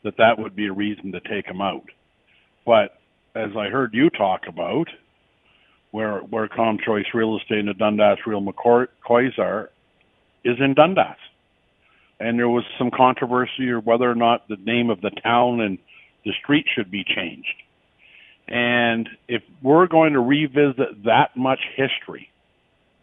that 0.03 0.17
that 0.17 0.39
would 0.39 0.57
be 0.57 0.67
a 0.67 0.73
reason 0.73 1.13
to 1.13 1.21
take 1.21 1.47
him 1.47 1.61
out. 1.61 1.85
But 2.65 2.99
as 3.35 3.51
I 3.57 3.69
heard 3.69 3.93
you 3.93 4.11
talk 4.11 4.43
about, 4.49 4.89
where 5.91 6.21
where 6.21 6.49
ComChoice 6.49 7.13
Real 7.13 7.37
Estate 7.37 7.59
and 7.59 7.69
the 7.69 7.75
Dundas 7.75 8.19
Real 8.27 8.41
McCoys 8.41 9.39
are, 9.39 9.71
is 10.45 10.57
in 10.61 10.75
Dundas, 10.75 11.17
and 12.21 12.39
there 12.39 12.49
was 12.49 12.65
some 12.79 12.91
controversy 12.91 13.71
or 13.71 13.81
whether 13.81 14.09
or 14.09 14.15
not 14.15 14.47
the 14.49 14.57
name 14.57 14.91
of 14.91 15.01
the 15.01 15.11
town 15.11 15.61
and 15.61 15.79
the 16.25 16.33
street 16.43 16.67
should 16.73 16.91
be 16.91 17.03
changed. 17.03 17.55
And 18.47 19.09
if 19.27 19.43
we're 19.63 19.87
going 19.87 20.13
to 20.13 20.21
revisit 20.21 21.05
that 21.05 21.37
much 21.37 21.61
history, 21.75 22.31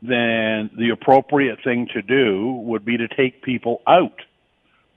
then 0.02 0.70
the 0.78 0.92
appropriate 0.94 1.60
thing 1.64 1.88
to 1.94 2.02
do 2.02 2.52
would 2.66 2.86
be 2.86 2.98
to 2.98 3.08
take 3.08 3.42
people 3.42 3.82
out 3.88 4.22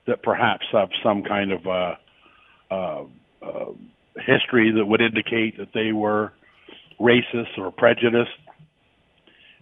that 0.07 0.23
perhaps 0.23 0.67
have 0.73 0.91
some 1.03 1.23
kind 1.23 1.53
of 1.53 1.67
uh, 1.67 1.95
uh, 2.71 3.05
uh, 3.43 3.73
history 4.17 4.73
that 4.73 4.85
would 4.85 5.01
indicate 5.01 5.57
that 5.57 5.69
they 5.73 5.93
were 5.93 6.33
racist 7.01 7.57
or 7.57 7.71
prejudiced. 7.71 8.31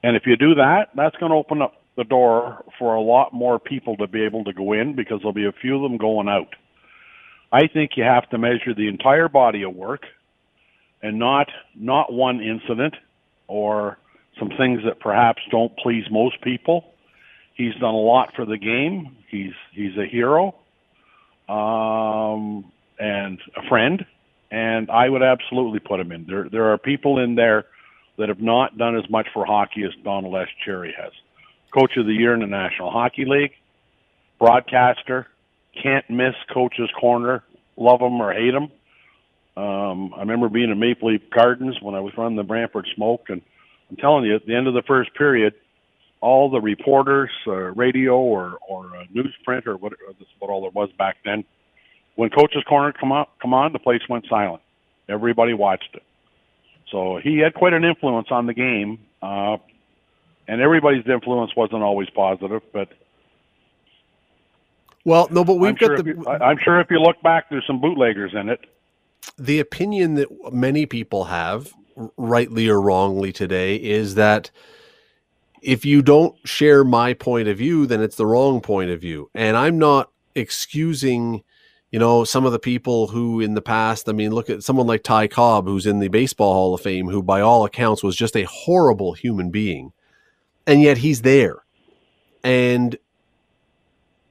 And 0.02 0.16
if 0.16 0.26
you 0.26 0.36
do 0.36 0.56
that, 0.56 0.88
that's 0.96 1.16
going 1.16 1.30
to 1.30 1.36
open 1.36 1.62
up 1.62 1.74
the 1.98 2.04
door 2.04 2.64
for 2.78 2.94
a 2.94 3.00
lot 3.00 3.34
more 3.34 3.58
people 3.58 3.96
to 3.96 4.06
be 4.06 4.22
able 4.24 4.44
to 4.44 4.52
go 4.52 4.72
in 4.72 4.94
because 4.94 5.18
there'll 5.18 5.32
be 5.32 5.46
a 5.46 5.52
few 5.60 5.74
of 5.74 5.82
them 5.82 5.98
going 5.98 6.28
out. 6.28 6.54
I 7.50 7.66
think 7.66 7.92
you 7.96 8.04
have 8.04 8.30
to 8.30 8.38
measure 8.38 8.72
the 8.74 8.86
entire 8.86 9.28
body 9.28 9.64
of 9.64 9.74
work 9.74 10.02
and 11.02 11.18
not 11.18 11.48
not 11.74 12.12
one 12.12 12.40
incident 12.40 12.94
or 13.48 13.98
some 14.38 14.50
things 14.56 14.80
that 14.84 15.00
perhaps 15.00 15.42
don't 15.50 15.76
please 15.78 16.04
most 16.10 16.40
people. 16.40 16.84
He's 17.54 17.74
done 17.74 17.94
a 17.94 18.00
lot 18.00 18.32
for 18.36 18.46
the 18.46 18.58
game. 18.58 19.16
He's 19.28 19.54
he's 19.72 19.96
a 19.98 20.06
hero, 20.06 20.54
um, 21.48 22.70
and 23.00 23.40
a 23.56 23.68
friend, 23.68 24.06
and 24.52 24.88
I 24.88 25.08
would 25.08 25.22
absolutely 25.24 25.80
put 25.80 25.98
him 25.98 26.12
in. 26.12 26.26
There 26.26 26.48
there 26.48 26.72
are 26.72 26.78
people 26.78 27.18
in 27.18 27.34
there 27.34 27.64
that 28.18 28.28
have 28.28 28.40
not 28.40 28.78
done 28.78 28.96
as 28.96 29.10
much 29.10 29.26
for 29.34 29.44
hockey 29.44 29.82
as 29.82 29.90
Donald 30.04 30.36
S. 30.36 30.48
Cherry 30.64 30.94
has. 30.96 31.12
Coach 31.72 31.96
of 31.96 32.06
the 32.06 32.12
Year 32.12 32.34
in 32.34 32.40
the 32.40 32.46
National 32.46 32.90
Hockey 32.90 33.24
League, 33.24 33.52
broadcaster, 34.38 35.26
can't 35.82 36.08
miss 36.08 36.34
Coach's 36.52 36.90
Corner, 36.98 37.44
love 37.76 38.00
him 38.00 38.20
or 38.20 38.32
hate 38.32 38.54
him. 38.54 38.70
Um, 39.56 40.14
I 40.14 40.20
remember 40.20 40.48
being 40.48 40.70
in 40.70 40.78
Maple 40.78 41.10
Leaf 41.10 41.22
Gardens 41.30 41.76
when 41.80 41.94
I 41.94 42.00
was 42.00 42.12
running 42.16 42.36
the 42.36 42.44
Brantford 42.44 42.86
Smoke, 42.94 43.26
and 43.28 43.42
I'm 43.90 43.96
telling 43.96 44.24
you, 44.24 44.36
at 44.36 44.46
the 44.46 44.54
end 44.54 44.68
of 44.68 44.74
the 44.74 44.82
first 44.82 45.14
period, 45.14 45.54
all 46.20 46.50
the 46.50 46.60
reporters, 46.60 47.30
uh, 47.46 47.52
radio 47.52 48.16
or 48.16 48.58
or 48.68 48.86
uh, 48.96 49.04
newsprint 49.14 49.66
or 49.66 49.76
what 49.76 49.92
that's 50.06 50.30
what 50.38 50.50
all 50.50 50.62
there 50.62 50.70
was 50.70 50.90
back 50.98 51.16
then. 51.24 51.44
When 52.16 52.30
Coach's 52.30 52.64
Corner 52.68 52.92
come 52.92 53.12
on, 53.12 53.26
come 53.40 53.54
on, 53.54 53.72
the 53.72 53.78
place 53.78 54.00
went 54.08 54.26
silent. 54.28 54.62
Everybody 55.08 55.54
watched 55.54 55.90
it. 55.94 56.02
So 56.90 57.20
he 57.22 57.38
had 57.38 57.54
quite 57.54 57.72
an 57.72 57.84
influence 57.84 58.28
on 58.30 58.46
the 58.46 58.54
game, 58.54 58.98
uh, 59.22 59.58
and 60.48 60.62
everybody's 60.62 61.06
influence 61.08 61.52
wasn't 61.56 61.84
always 61.84 62.10
positive. 62.10 62.62
But 62.74 62.90
Well, 65.04 65.28
no, 65.30 65.44
but 65.44 65.56
we've 65.56 65.70
I'm 65.70 65.76
got 65.76 65.96
sure, 65.96 65.98
the 65.98 66.04
you, 66.04 66.24
I'm 66.40 66.58
sure 66.64 66.80
if 66.80 66.90
you 66.90 67.00
look 67.00 67.20
back, 67.22 67.50
there's 67.50 67.66
some 67.66 67.80
bootleggers 67.80 68.32
in 68.34 68.48
it. 68.50 68.60
the 69.38 69.60
opinion 69.60 70.14
that 70.14 70.28
many 70.52 70.86
people 70.86 71.24
have, 71.24 71.72
rightly 72.16 72.68
or 72.68 72.80
wrongly 72.80 73.32
today, 73.32 73.76
is 73.76 74.14
that 74.16 74.50
if 75.62 75.84
you 75.84 76.02
don't 76.02 76.36
share 76.46 76.84
my 76.84 77.14
point 77.14 77.48
of 77.48 77.58
view, 77.58 77.86
then 77.86 78.00
it's 78.02 78.16
the 78.16 78.26
wrong 78.26 78.60
point 78.60 78.90
of 78.90 79.00
view. 79.00 79.30
And 79.34 79.56
I'm 79.56 79.78
not 79.78 80.10
excusing 80.34 81.42
you 81.90 81.98
know, 81.98 82.24
some 82.24 82.44
of 82.44 82.52
the 82.52 82.58
people 82.58 83.08
who 83.08 83.40
in 83.40 83.54
the 83.54 83.62
past, 83.62 84.08
I 84.08 84.12
mean, 84.12 84.32
look 84.32 84.50
at 84.50 84.62
someone 84.62 84.86
like 84.86 85.02
Ty 85.02 85.28
Cobb, 85.28 85.66
who's 85.66 85.86
in 85.86 86.00
the 86.00 86.08
Baseball 86.08 86.52
Hall 86.52 86.74
of 86.74 86.82
Fame, 86.82 87.08
who 87.08 87.22
by 87.22 87.40
all 87.40 87.64
accounts 87.64 88.02
was 88.02 88.14
just 88.16 88.36
a 88.36 88.44
horrible 88.44 89.14
human 89.14 89.50
being. 89.50 89.92
And 90.68 90.80
yet 90.82 90.98
he's 90.98 91.22
there. 91.22 91.64
And 92.44 92.96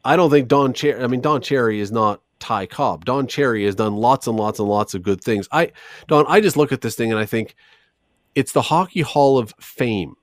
I 0.05 0.15
don't 0.15 0.29
think 0.29 0.47
Don 0.47 0.71
Cherry, 0.71 1.03
I 1.03 1.07
mean, 1.07 1.19
Don 1.19 1.41
Cherry 1.41 1.81
is 1.81 1.91
not 1.91 2.21
Ty 2.39 2.67
Cobb. 2.67 3.03
Don 3.03 3.27
Cherry 3.27 3.65
has 3.65 3.75
done 3.75 3.95
lots 3.95 4.27
and 4.27 4.37
lots 4.37 4.59
and 4.59 4.69
lots 4.69 4.93
of 4.93 5.01
good 5.01 5.21
things. 5.21 5.49
I, 5.51 5.71
Don, 6.07 6.25
I 6.29 6.39
just 6.39 6.55
look 6.55 6.71
at 6.71 6.81
this 6.81 6.95
thing 6.95 7.11
and 7.11 7.19
I 7.19 7.25
think 7.25 7.55
it's 8.35 8.53
the 8.53 8.61
Hockey 8.61 9.01
Hall 9.01 9.37
of 9.37 9.53
Fame. 9.59 10.15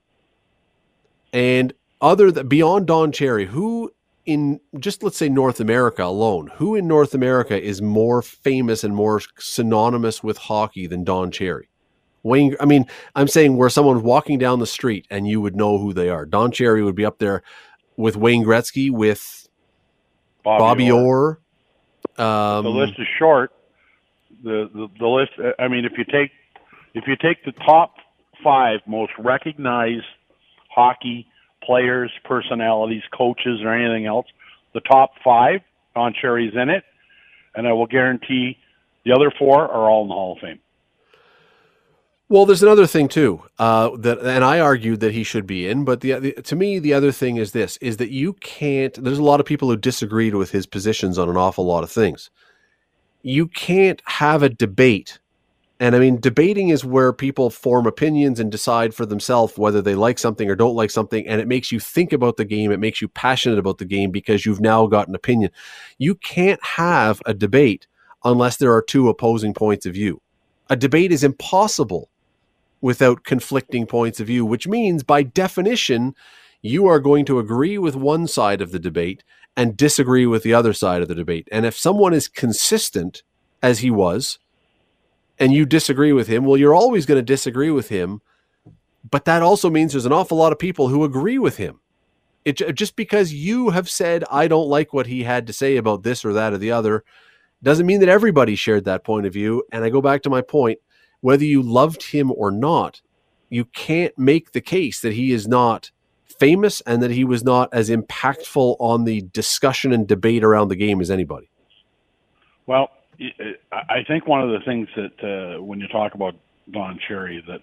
And 1.33 1.73
other 2.01 2.31
than 2.31 2.47
beyond 2.47 2.87
Don 2.87 3.11
Cherry, 3.11 3.45
who 3.45 3.91
in 4.25 4.59
just 4.79 5.03
let's 5.03 5.17
say 5.17 5.29
North 5.29 5.59
America 5.59 6.03
alone, 6.03 6.49
who 6.55 6.75
in 6.75 6.87
North 6.87 7.13
America 7.13 7.61
is 7.61 7.81
more 7.81 8.21
famous 8.21 8.83
and 8.83 8.95
more 8.95 9.21
synonymous 9.37 10.23
with 10.23 10.37
hockey 10.37 10.87
than 10.87 11.03
Don 11.03 11.29
Cherry? 11.29 11.69
Wayne, 12.25 12.55
I 12.59 12.65
mean, 12.65 12.85
I'm 13.15 13.27
saying 13.27 13.55
where 13.55 13.69
someone's 13.69 14.01
walking 14.01 14.39
down 14.39 14.59
the 14.59 14.67
street 14.67 15.05
and 15.09 15.27
you 15.27 15.39
would 15.41 15.55
know 15.55 15.77
who 15.77 15.93
they 15.93 16.09
are. 16.09 16.25
Don 16.25 16.51
Cherry 16.51 16.83
would 16.83 16.95
be 16.95 17.05
up 17.05 17.19
there 17.19 17.43
with 17.97 18.17
Wayne 18.17 18.43
Gretzky, 18.43 18.91
with 18.91 19.47
Bobby, 20.43 20.59
Bobby 20.59 20.91
Orr. 20.91 21.39
Orr. 22.17 22.25
Um, 22.25 22.65
the 22.65 22.71
list 22.71 22.93
is 22.97 23.07
short. 23.19 23.51
The, 24.43 24.69
the 24.73 24.87
the 24.99 25.07
list. 25.07 25.31
I 25.59 25.67
mean, 25.67 25.85
if 25.85 25.93
you 25.97 26.03
take 26.03 26.31
if 26.93 27.05
you 27.07 27.15
take 27.15 27.45
the 27.45 27.51
top 27.63 27.95
five 28.43 28.79
most 28.85 29.11
recognized 29.17 30.05
hockey 30.69 31.27
players, 31.63 32.11
personalities, 32.23 33.03
coaches, 33.15 33.61
or 33.63 33.73
anything 33.73 34.05
else. 34.05 34.27
The 34.73 34.81
top 34.81 35.11
five, 35.23 35.61
Don 35.95 36.13
Cherry's 36.19 36.53
in 36.53 36.69
it, 36.69 36.83
and 37.55 37.67
I 37.67 37.73
will 37.73 37.87
guarantee 37.87 38.57
the 39.03 39.13
other 39.13 39.31
four 39.37 39.61
are 39.61 39.89
all 39.89 40.03
in 40.03 40.09
the 40.09 40.13
Hall 40.13 40.33
of 40.33 40.39
Fame. 40.39 40.59
Well, 42.27 42.47
there's 42.47 42.63
another 42.63 42.87
thing 42.87 43.07
too 43.07 43.43
uh, 43.59 43.91
that, 43.97 44.19
and 44.19 44.43
I 44.43 44.59
argued 44.59 44.99
that 45.01 45.13
he 45.13 45.23
should 45.23 45.45
be 45.45 45.67
in, 45.67 45.85
but 45.85 46.01
the, 46.01 46.13
the, 46.13 46.31
to 46.33 46.55
me 46.55 46.79
the 46.79 46.93
other 46.93 47.11
thing 47.11 47.37
is 47.37 47.51
this: 47.51 47.77
is 47.77 47.97
that 47.97 48.09
you 48.09 48.33
can't. 48.33 48.93
There's 49.03 49.19
a 49.19 49.23
lot 49.23 49.39
of 49.39 49.45
people 49.45 49.69
who 49.69 49.77
disagreed 49.77 50.33
with 50.33 50.51
his 50.51 50.65
positions 50.65 51.19
on 51.19 51.29
an 51.29 51.37
awful 51.37 51.65
lot 51.65 51.83
of 51.83 51.91
things. 51.91 52.31
You 53.21 53.47
can't 53.47 54.01
have 54.05 54.41
a 54.41 54.49
debate 54.49 55.19
and 55.79 55.95
I 55.95 55.99
mean, 55.99 56.19
debating 56.21 56.69
is 56.69 56.85
where 56.85 57.11
people 57.11 57.49
form 57.49 57.85
opinions 57.85 58.39
and 58.39 58.49
decide 58.49 58.93
for 58.93 59.05
themselves 59.05 59.57
whether 59.57 59.81
they 59.81 59.95
like 59.95 60.17
something 60.17 60.49
or 60.49 60.55
don't 60.55 60.75
like 60.75 60.89
something. 60.89 61.27
And 61.27 61.41
it 61.41 61.49
makes 61.49 61.69
you 61.71 61.81
think 61.81 62.13
about 62.13 62.37
the 62.37 62.45
game. 62.45 62.71
It 62.71 62.79
makes 62.79 63.01
you 63.01 63.09
passionate 63.09 63.59
about 63.59 63.79
the 63.79 63.85
game 63.85 64.09
because 64.09 64.45
you've 64.45 64.61
now 64.61 64.87
got 64.87 65.09
an 65.09 65.15
opinion. 65.15 65.51
You 65.97 66.15
can't 66.15 66.63
have 66.63 67.21
a 67.25 67.33
debate 67.33 67.87
unless 68.23 68.55
there 68.55 68.73
are 68.73 68.81
two 68.81 69.09
opposing 69.09 69.53
points 69.53 69.85
of 69.85 69.93
view. 69.93 70.21
A 70.69 70.77
debate 70.77 71.11
is 71.11 71.25
impossible 71.25 72.09
without 72.85 73.23
conflicting 73.23 73.87
points 73.87 74.19
of 74.19 74.27
view, 74.27 74.45
which 74.45 74.67
means 74.67 75.01
by 75.01 75.23
definition, 75.23 76.13
you 76.61 76.85
are 76.85 76.99
going 76.99 77.25
to 77.25 77.39
agree 77.39 77.79
with 77.79 77.95
one 77.95 78.27
side 78.27 78.61
of 78.61 78.71
the 78.71 78.77
debate 78.77 79.23
and 79.57 79.75
disagree 79.75 80.27
with 80.27 80.43
the 80.43 80.53
other 80.53 80.71
side 80.71 81.01
of 81.01 81.07
the 81.07 81.15
debate. 81.15 81.47
And 81.51 81.65
if 81.65 81.75
someone 81.75 82.13
is 82.13 82.27
consistent, 82.27 83.23
as 83.63 83.79
he 83.79 83.89
was, 83.89 84.37
and 85.39 85.51
you 85.51 85.65
disagree 85.65 86.13
with 86.13 86.27
him, 86.27 86.45
well, 86.45 86.57
you're 86.57 86.75
always 86.75 87.07
going 87.07 87.17
to 87.17 87.33
disagree 87.33 87.71
with 87.71 87.89
him. 87.89 88.21
But 89.09 89.25
that 89.25 89.41
also 89.41 89.71
means 89.71 89.91
there's 89.91 90.05
an 90.05 90.13
awful 90.13 90.37
lot 90.37 90.51
of 90.51 90.59
people 90.59 90.89
who 90.89 91.03
agree 91.03 91.39
with 91.39 91.57
him. 91.57 91.79
It 92.45 92.57
just 92.75 92.95
because 92.95 93.33
you 93.33 93.71
have 93.71 93.89
said 93.89 94.23
I 94.29 94.47
don't 94.47 94.69
like 94.69 94.93
what 94.93 95.07
he 95.07 95.23
had 95.23 95.47
to 95.47 95.53
say 95.53 95.77
about 95.77 96.03
this 96.03 96.23
or 96.23 96.33
that 96.33 96.53
or 96.53 96.59
the 96.59 96.71
other 96.71 97.03
doesn't 97.63 97.87
mean 97.87 98.01
that 98.01 98.09
everybody 98.09 98.55
shared 98.55 98.85
that 98.85 99.03
point 99.03 99.25
of 99.25 99.33
view. 99.33 99.63
And 99.71 99.83
I 99.83 99.89
go 99.89 100.01
back 100.01 100.21
to 100.21 100.29
my 100.29 100.41
point: 100.41 100.77
whether 101.25 101.43
you 101.43 101.59
loved 101.59 102.11
him 102.11 102.31
or 102.31 102.51
not, 102.51 103.01
you 103.49 103.65
can't 103.65 104.15
make 104.15 104.51
the 104.51 104.61
case 104.61 105.01
that 105.01 105.13
he 105.13 105.31
is 105.31 105.47
not 105.47 105.89
famous 106.39 106.81
and 106.81 107.01
that 107.01 107.09
he 107.09 107.23
was 107.23 107.43
not 107.43 107.67
as 107.73 107.89
impactful 107.89 108.75
on 108.79 109.05
the 109.05 109.21
discussion 109.33 109.91
and 109.91 110.07
debate 110.07 110.43
around 110.43 110.67
the 110.67 110.75
game 110.75 111.01
as 111.01 111.09
anybody. 111.09 111.49
Well, 112.67 112.91
I 113.71 114.03
think 114.07 114.27
one 114.27 114.41
of 114.41 114.51
the 114.51 114.59
things 114.67 114.87
that 114.95 115.17
uh, 115.57 115.63
when 115.63 115.79
you 115.79 115.87
talk 115.87 116.13
about 116.13 116.35
Don 116.71 116.99
Cherry, 117.07 117.43
that 117.47 117.61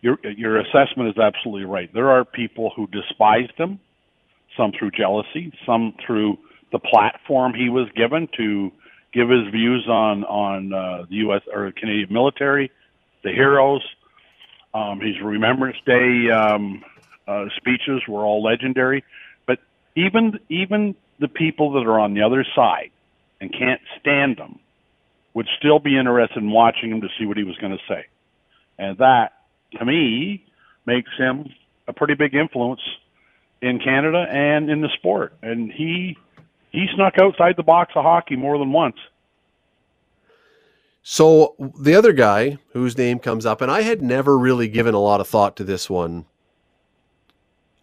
your 0.00 0.16
your 0.22 0.60
assessment 0.60 1.10
is 1.10 1.18
absolutely 1.18 1.66
right. 1.66 1.92
There 1.92 2.10
are 2.10 2.24
people 2.24 2.72
who 2.74 2.86
despised 2.86 3.52
him, 3.58 3.80
some 4.56 4.72
through 4.78 4.92
jealousy, 4.92 5.52
some 5.66 5.92
through 6.06 6.38
the 6.72 6.78
platform 6.78 7.52
he 7.52 7.68
was 7.68 7.86
given 7.94 8.28
to 8.38 8.72
give 9.12 9.28
his 9.28 9.46
views 9.52 9.86
on 9.90 10.24
on 10.24 10.72
uh, 10.72 11.04
the 11.10 11.16
U.S. 11.16 11.42
or 11.52 11.70
Canadian 11.72 12.10
military, 12.10 12.70
the 13.24 13.32
heroes. 13.32 13.82
Um, 14.72 15.00
his 15.00 15.20
Remembrance 15.22 15.76
Day 15.86 16.30
um, 16.30 16.84
uh, 17.26 17.46
speeches 17.56 18.02
were 18.08 18.24
all 18.24 18.42
legendary, 18.42 19.04
but 19.46 19.58
even 19.96 20.38
even 20.48 20.94
the 21.18 21.28
people 21.28 21.72
that 21.72 21.86
are 21.86 21.98
on 21.98 22.14
the 22.14 22.22
other 22.22 22.44
side 22.54 22.90
and 23.40 23.52
can't 23.52 23.80
stand 24.00 24.36
them 24.36 24.58
would 25.32 25.48
still 25.58 25.78
be 25.78 25.98
interested 25.98 26.38
in 26.38 26.50
watching 26.50 26.90
him 26.90 27.00
to 27.00 27.08
see 27.18 27.26
what 27.26 27.36
he 27.36 27.44
was 27.44 27.56
going 27.56 27.72
to 27.72 27.82
say. 27.88 28.06
And 28.78 28.98
that, 28.98 29.32
to 29.78 29.84
me, 29.84 30.44
makes 30.86 31.10
him 31.16 31.52
a 31.88 31.92
pretty 31.92 32.14
big 32.14 32.34
influence 32.34 32.80
in 33.60 33.78
Canada 33.78 34.26
and 34.28 34.70
in 34.70 34.80
the 34.80 34.90
sport. 34.96 35.34
And 35.42 35.72
he 35.72 36.16
he 36.70 36.86
snuck 36.94 37.14
outside 37.20 37.56
the 37.56 37.62
box 37.62 37.92
of 37.94 38.02
hockey 38.02 38.36
more 38.36 38.58
than 38.58 38.72
once. 38.72 38.96
So 41.06 41.54
the 41.78 41.94
other 41.94 42.14
guy 42.14 42.56
whose 42.72 42.96
name 42.96 43.18
comes 43.18 43.44
up, 43.44 43.60
and 43.60 43.70
I 43.70 43.82
had 43.82 44.00
never 44.00 44.38
really 44.38 44.68
given 44.68 44.94
a 44.94 44.98
lot 44.98 45.20
of 45.20 45.28
thought 45.28 45.54
to 45.56 45.64
this 45.64 45.90
one 45.90 46.24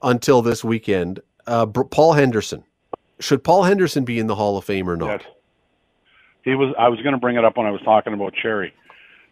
until 0.01 0.41
this 0.41 0.63
weekend, 0.63 1.19
uh, 1.45 1.67
Paul 1.67 2.13
Henderson. 2.13 2.63
Should 3.19 3.43
Paul 3.43 3.63
Henderson 3.63 4.05
be 4.05 4.17
in 4.17 4.25
the 4.25 4.33
Hall 4.33 4.57
of 4.57 4.65
Fame 4.65 4.89
or 4.89 4.97
not? 4.97 5.21
Yes. 5.21 5.31
He 6.43 6.55
was. 6.55 6.73
I 6.79 6.89
was 6.89 6.99
going 7.01 7.13
to 7.13 7.19
bring 7.19 7.37
it 7.37 7.45
up 7.45 7.57
when 7.57 7.67
I 7.67 7.71
was 7.71 7.81
talking 7.83 8.13
about 8.13 8.33
Cherry. 8.33 8.73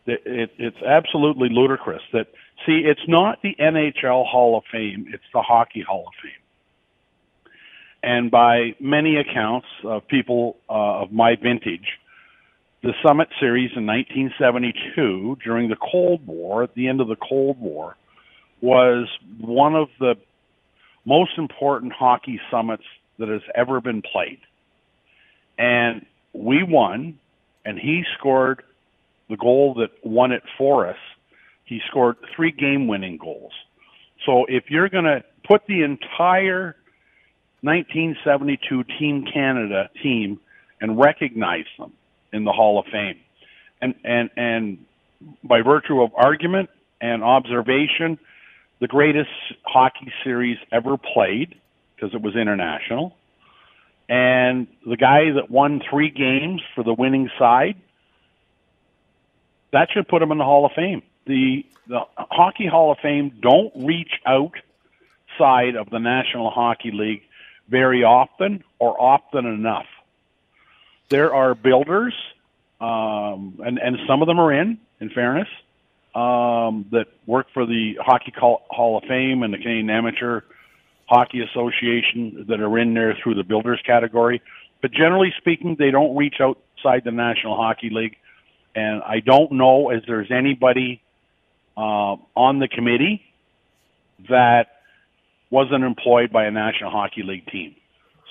It, 0.06 0.22
it, 0.24 0.52
it's 0.60 0.82
absolutely 0.84 1.50
ludicrous 1.50 2.04
that 2.14 2.28
see, 2.68 2.84
it's 2.86 3.02
not 3.08 3.42
the 3.42 3.56
NHL 3.60 4.28
Hall 4.28 4.56
of 4.56 4.64
Fame; 4.72 5.08
it's 5.12 5.24
the 5.34 5.42
Hockey 5.42 5.82
Hall 5.82 6.06
of 6.06 6.14
Fame. 6.22 7.52
And 8.04 8.30
by 8.30 8.76
many 8.80 9.18
accounts 9.18 9.66
of 9.84 10.08
people 10.08 10.58
uh, 10.70 11.02
of 11.02 11.12
my 11.12 11.36
vintage, 11.36 11.99
the 12.82 12.94
Summit 13.06 13.28
Series 13.40 13.72
in 13.76 13.86
1972, 13.86 15.38
during 15.44 15.70
the 15.70 15.76
Cold 15.76 16.26
War, 16.26 16.64
at 16.64 16.74
the 16.76 16.88
end 16.88 17.02
of 17.02 17.08
the 17.08 17.18
Cold 17.18 17.60
War, 17.60 17.98
was 18.62 19.08
one 19.40 19.76
of 19.76 19.90
the 20.00 20.16
most 21.06 21.32
important 21.38 21.92
hockey 21.92 22.40
summits 22.50 22.84
that 23.18 23.28
has 23.28 23.42
ever 23.54 23.82
been 23.82 24.02
played. 24.02 24.40
And 25.58 26.06
we 26.32 26.64
won, 26.64 27.20
and 27.66 27.78
he 27.78 28.04
scored 28.18 28.64
the 29.30 29.36
goal 29.36 29.76
that 29.76 29.90
won 30.04 30.32
it 30.32 30.44
for 30.58 30.88
us. 30.88 30.98
He 31.66 31.82
scored 31.90 32.16
three 32.36 32.52
game 32.52 32.88
winning 32.88 33.18
goals. 33.18 33.52
So 34.26 34.46
if 34.48 34.66
you're 34.70 34.90
going 34.90 35.04
to 35.04 35.24
put 35.46 35.64
the 35.68 35.84
entire 35.84 36.76
1972 37.62 38.84
Team 38.98 39.26
Canada 39.32 39.90
team 40.02 40.40
and 40.80 40.98
recognize 40.98 41.66
them 41.78 41.92
in 42.34 42.44
the 42.44 42.52
Hall 42.52 42.80
of 42.80 42.86
Fame, 42.92 43.20
and 43.82 43.96
and 44.04 44.30
and 44.36 44.86
by 45.44 45.62
virtue 45.62 46.02
of 46.02 46.12
argument 46.16 46.70
and 47.02 47.24
observation, 47.24 48.20
the 48.80 48.88
greatest 48.88 49.30
hockey 49.64 50.12
series 50.24 50.58
ever 50.72 50.98
played 50.98 51.56
because 51.96 52.14
it 52.14 52.22
was 52.22 52.36
international 52.36 53.16
and 54.10 54.68
the 54.86 54.98
guy 54.98 55.32
that 55.36 55.52
won 55.52 55.82
three 55.88 56.10
games 56.10 56.62
for 56.74 56.84
the 56.84 56.94
winning 56.94 57.30
side, 57.38 57.76
that 59.72 59.90
should 59.94 60.08
put 60.08 60.22
him 60.22 60.32
in 60.32 60.40
the 60.40 60.44
Hall 60.44 60.66
of 60.66 60.72
Fame. 60.76 61.04
The 61.28 61.64
the 61.88 62.02
Hockey 62.18 62.68
Hall 62.68 62.92
of 62.92 62.98
Fame 63.02 63.32
don't 63.42 63.72
reach 63.76 64.12
outside 64.26 65.76
of 65.76 65.90
the 65.92 66.00
National 66.00 66.50
Hockey 66.50 66.92
League 66.92 67.22
very 67.68 68.04
often 68.04 68.64
or 68.80 69.00
often 69.00 69.46
enough. 69.46 69.86
There 71.10 71.34
are 71.34 71.56
builders, 71.56 72.14
um, 72.80 73.60
and 73.66 73.80
and 73.80 73.98
some 74.08 74.22
of 74.22 74.28
them 74.28 74.40
are 74.40 74.54
in. 74.54 74.78
In 75.02 75.10
fairness, 75.10 75.48
um, 76.14 76.86
that 76.92 77.08
work 77.26 77.48
for 77.54 77.66
the 77.66 77.98
Hockey 78.02 78.34
Hall 78.38 78.98
of 78.98 79.04
Fame 79.08 79.44
and 79.44 79.54
the 79.54 79.58
Canadian 79.58 79.90
Amateur 79.90 80.42
Hockey 81.08 81.42
Association 81.42 82.46
that 82.50 82.60
are 82.60 82.78
in 82.78 82.94
there 82.94 83.18
through 83.24 83.36
the 83.36 83.44
builders 83.44 83.82
category. 83.86 84.42
But 84.82 84.92
generally 84.92 85.34
speaking, 85.38 85.76
they 85.80 85.92
don't 85.92 86.16
reach 86.16 86.36
outside 86.40 87.04
the 87.04 87.12
National 87.12 87.56
Hockey 87.56 87.90
League. 87.90 88.16
And 88.76 89.02
I 89.04 89.20
don't 89.20 89.54
know 89.54 89.90
if 89.90 90.04
there's 90.06 90.32
anybody 90.32 91.02
uh, 91.76 92.18
on 92.36 92.60
the 92.60 92.68
committee 92.68 93.24
that 94.30 94.68
wasn't 95.50 95.84
employed 95.84 96.32
by 96.32 96.46
a 96.46 96.52
National 96.52 96.92
Hockey 96.92 97.24
League 97.24 97.48
team. 97.48 97.76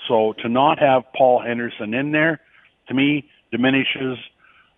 So 0.07 0.33
to 0.39 0.49
not 0.49 0.79
have 0.79 1.03
Paul 1.15 1.41
Henderson 1.41 1.93
in 1.93 2.11
there, 2.11 2.39
to 2.89 2.93
me, 2.93 3.27
diminishes 3.51 4.17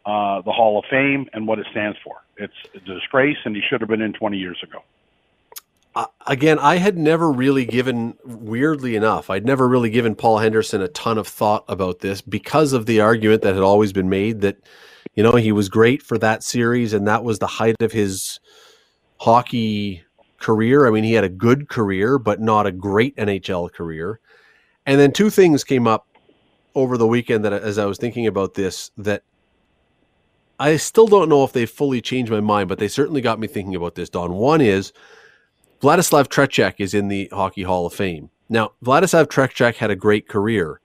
uh, 0.05 0.41
the 0.41 0.51
Hall 0.51 0.79
of 0.79 0.85
Fame 0.89 1.27
and 1.33 1.47
what 1.47 1.59
it 1.59 1.65
stands 1.71 1.97
for. 2.03 2.17
It's 2.37 2.53
a 2.75 2.79
disgrace, 2.79 3.37
and 3.45 3.55
he 3.55 3.61
should 3.67 3.81
have 3.81 3.89
been 3.89 4.01
in 4.01 4.13
20 4.13 4.37
years 4.37 4.59
ago. 4.63 4.79
Uh, 5.93 6.05
again, 6.25 6.57
I 6.57 6.77
had 6.77 6.97
never 6.97 7.29
really 7.29 7.65
given, 7.65 8.15
weirdly 8.23 8.95
enough, 8.95 9.29
I'd 9.29 9.45
never 9.45 9.67
really 9.67 9.89
given 9.89 10.15
Paul 10.15 10.37
Henderson 10.37 10.81
a 10.81 10.87
ton 10.87 11.17
of 11.17 11.27
thought 11.27 11.65
about 11.67 11.99
this 11.99 12.21
because 12.21 12.71
of 12.71 12.85
the 12.85 13.01
argument 13.01 13.41
that 13.41 13.55
had 13.55 13.63
always 13.63 13.91
been 13.91 14.09
made 14.09 14.39
that, 14.41 14.57
you 15.15 15.23
know, 15.23 15.33
he 15.33 15.51
was 15.51 15.67
great 15.67 16.01
for 16.01 16.17
that 16.19 16.43
series 16.43 16.93
and 16.93 17.05
that 17.07 17.25
was 17.25 17.39
the 17.39 17.47
height 17.47 17.75
of 17.81 17.91
his 17.91 18.39
hockey 19.17 20.03
career. 20.39 20.87
I 20.87 20.91
mean, 20.91 21.03
he 21.03 21.13
had 21.13 21.25
a 21.25 21.29
good 21.29 21.67
career, 21.67 22.17
but 22.17 22.39
not 22.39 22.65
a 22.65 22.71
great 22.71 23.15
NHL 23.17 23.71
career. 23.73 24.21
And 24.85 24.99
then 24.99 25.11
two 25.11 25.29
things 25.29 25.65
came 25.65 25.87
up 25.87 26.07
over 26.75 26.97
the 26.97 27.07
weekend 27.07 27.45
that 27.45 27.53
as 27.53 27.77
I 27.77 27.85
was 27.85 27.97
thinking 27.97 28.27
about 28.27 28.53
this 28.53 28.91
that 28.97 29.23
I 30.59 30.77
still 30.77 31.07
don't 31.07 31.29
know 31.29 31.43
if 31.43 31.53
they 31.53 31.65
fully 31.65 32.01
changed 32.01 32.31
my 32.31 32.39
mind, 32.39 32.69
but 32.69 32.77
they 32.77 32.87
certainly 32.87 33.21
got 33.21 33.39
me 33.39 33.47
thinking 33.47 33.75
about 33.75 33.95
this, 33.95 34.09
Don. 34.09 34.33
One 34.33 34.61
is 34.61 34.93
Vladislav 35.81 36.27
Tretiak 36.27 36.75
is 36.77 36.93
in 36.93 37.07
the 37.07 37.27
Hockey 37.33 37.63
Hall 37.63 37.87
of 37.87 37.93
Fame. 37.93 38.29
Now, 38.47 38.73
Vladislav 38.85 39.25
Tretiak 39.25 39.77
had 39.77 39.89
a 39.89 39.95
great 39.95 40.27
career, 40.27 40.79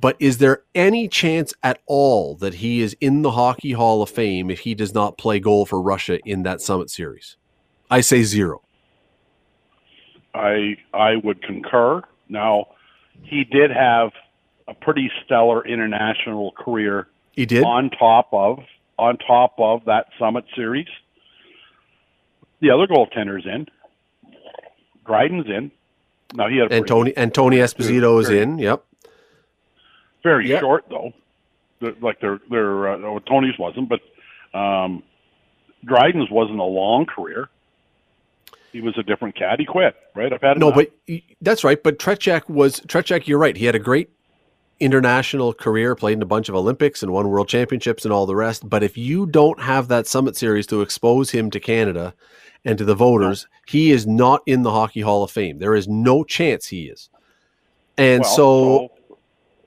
but 0.00 0.14
is 0.20 0.38
there 0.38 0.62
any 0.74 1.08
chance 1.08 1.52
at 1.64 1.80
all 1.86 2.36
that 2.36 2.54
he 2.54 2.80
is 2.80 2.96
in 3.00 3.22
the 3.22 3.32
Hockey 3.32 3.72
Hall 3.72 4.02
of 4.02 4.10
Fame 4.10 4.50
if 4.50 4.60
he 4.60 4.74
does 4.74 4.94
not 4.94 5.18
play 5.18 5.40
goal 5.40 5.66
for 5.66 5.82
Russia 5.82 6.20
in 6.24 6.44
that 6.44 6.60
Summit 6.60 6.88
Series? 6.88 7.36
I 7.90 8.02
say 8.02 8.22
zero. 8.22 8.62
I 10.32 10.76
I 10.94 11.16
would 11.16 11.42
concur. 11.42 12.02
Now, 12.28 12.68
he 13.22 13.44
did 13.44 13.70
have 13.70 14.12
a 14.68 14.74
pretty 14.74 15.10
stellar 15.24 15.66
international 15.66 16.52
career. 16.52 17.08
He 17.32 17.46
did 17.46 17.64
on 17.64 17.90
top 17.90 18.28
of 18.32 18.60
on 18.98 19.16
top 19.18 19.54
of 19.58 19.84
that 19.86 20.06
Summit 20.18 20.44
Series. 20.54 20.86
The 22.60 22.70
other 22.70 22.86
goaltenders 22.86 23.46
in. 23.46 23.66
Dryden's 25.06 25.46
in. 25.48 25.70
Now 26.34 26.48
he 26.48 26.58
had 26.58 26.72
and 26.72 26.86
Tony 26.86 27.16
and 27.16 27.34
Tony 27.34 27.56
Esposito 27.56 28.20
is 28.20 28.28
in. 28.30 28.58
Yep. 28.58 28.84
Very 30.22 30.48
Yep. 30.48 30.60
short 30.60 30.84
though. 30.88 31.12
Like 32.00 32.20
their 32.20 32.38
their 32.48 32.92
uh, 32.92 32.96
no, 32.98 33.18
Tony's 33.18 33.58
wasn't, 33.58 33.88
but 33.88 34.00
um, 34.56 35.02
Dryden's 35.84 36.30
wasn't 36.30 36.60
a 36.60 36.64
long 36.64 37.06
career. 37.06 37.48
He 38.70 38.80
was 38.80 38.96
a 38.96 39.02
different 39.02 39.36
cat. 39.36 39.58
He 39.58 39.66
quit. 39.66 39.94
Right. 40.14 40.32
I've 40.32 40.40
had 40.40 40.58
No, 40.58 40.68
enough. 40.72 40.86
but 41.08 41.20
that's 41.42 41.64
right. 41.64 41.82
But 41.82 41.98
Tretiak 41.98 42.48
was 42.48 42.80
Tretiak. 42.82 43.26
You're 43.26 43.38
right. 43.38 43.56
He 43.56 43.64
had 43.66 43.74
a 43.74 43.78
great 43.80 44.08
international 44.82 45.54
career, 45.54 45.94
played 45.94 46.18
in 46.18 46.22
a 46.22 46.26
bunch 46.26 46.48
of 46.48 46.54
Olympics 46.54 47.02
and 47.02 47.12
won 47.12 47.28
world 47.28 47.48
championships 47.48 48.04
and 48.04 48.12
all 48.12 48.26
the 48.26 48.36
rest. 48.36 48.68
But 48.68 48.82
if 48.82 48.98
you 48.98 49.26
don't 49.26 49.60
have 49.60 49.88
that 49.88 50.06
Summit 50.06 50.36
Series 50.36 50.66
to 50.66 50.82
expose 50.82 51.30
him 51.30 51.50
to 51.50 51.60
Canada 51.60 52.14
and 52.64 52.76
to 52.78 52.84
the 52.84 52.94
voters, 52.94 53.46
he 53.66 53.90
is 53.90 54.06
not 54.06 54.42
in 54.46 54.62
the 54.62 54.72
Hockey 54.72 55.00
Hall 55.00 55.22
of 55.22 55.30
Fame. 55.30 55.58
There 55.58 55.74
is 55.74 55.88
no 55.88 56.24
chance 56.24 56.66
he 56.66 56.84
is. 56.88 57.08
And 57.96 58.22
Well, 58.22 58.34
so, 58.34 58.90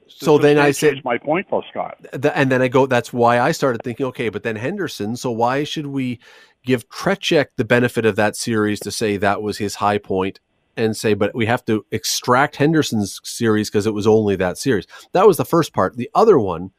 so 0.07 0.37
this 0.37 0.43
then 0.43 0.57
I 0.59 0.71
said, 0.71 1.03
my 1.03 1.17
point, 1.17 1.47
though, 1.49 1.63
Scott. 1.69 1.97
th- 2.11 2.33
and 2.35 2.51
then 2.51 2.61
I 2.61 2.67
go, 2.67 2.85
that's 2.85 3.13
why 3.13 3.39
I 3.39 3.51
started 3.51 3.83
thinking, 3.83 4.05
okay, 4.07 4.29
but 4.29 4.43
then 4.43 4.55
Henderson, 4.55 5.15
so 5.15 5.31
why 5.31 5.63
should 5.63 5.87
we 5.87 6.19
give 6.65 6.89
Tretiak 6.89 7.47
the 7.55 7.65
benefit 7.65 8.05
of 8.05 8.15
that 8.15 8.35
series 8.35 8.79
to 8.81 8.91
say 8.91 9.17
that 9.17 9.41
was 9.41 9.59
his 9.59 9.75
high 9.75 9.97
point 9.97 10.39
and 10.77 10.95
say, 10.95 11.13
but 11.13 11.33
we 11.35 11.45
have 11.45 11.65
to 11.65 11.85
extract 11.91 12.57
Henderson's 12.57 13.19
series 13.23 13.69
because 13.69 13.85
it 13.85 13.93
was 13.93 14.07
only 14.07 14.35
that 14.35 14.57
series. 14.57 14.87
That 15.13 15.27
was 15.27 15.37
the 15.37 15.45
first 15.45 15.73
part. 15.73 15.95
The 15.95 16.09
other 16.13 16.37
one 16.37 16.71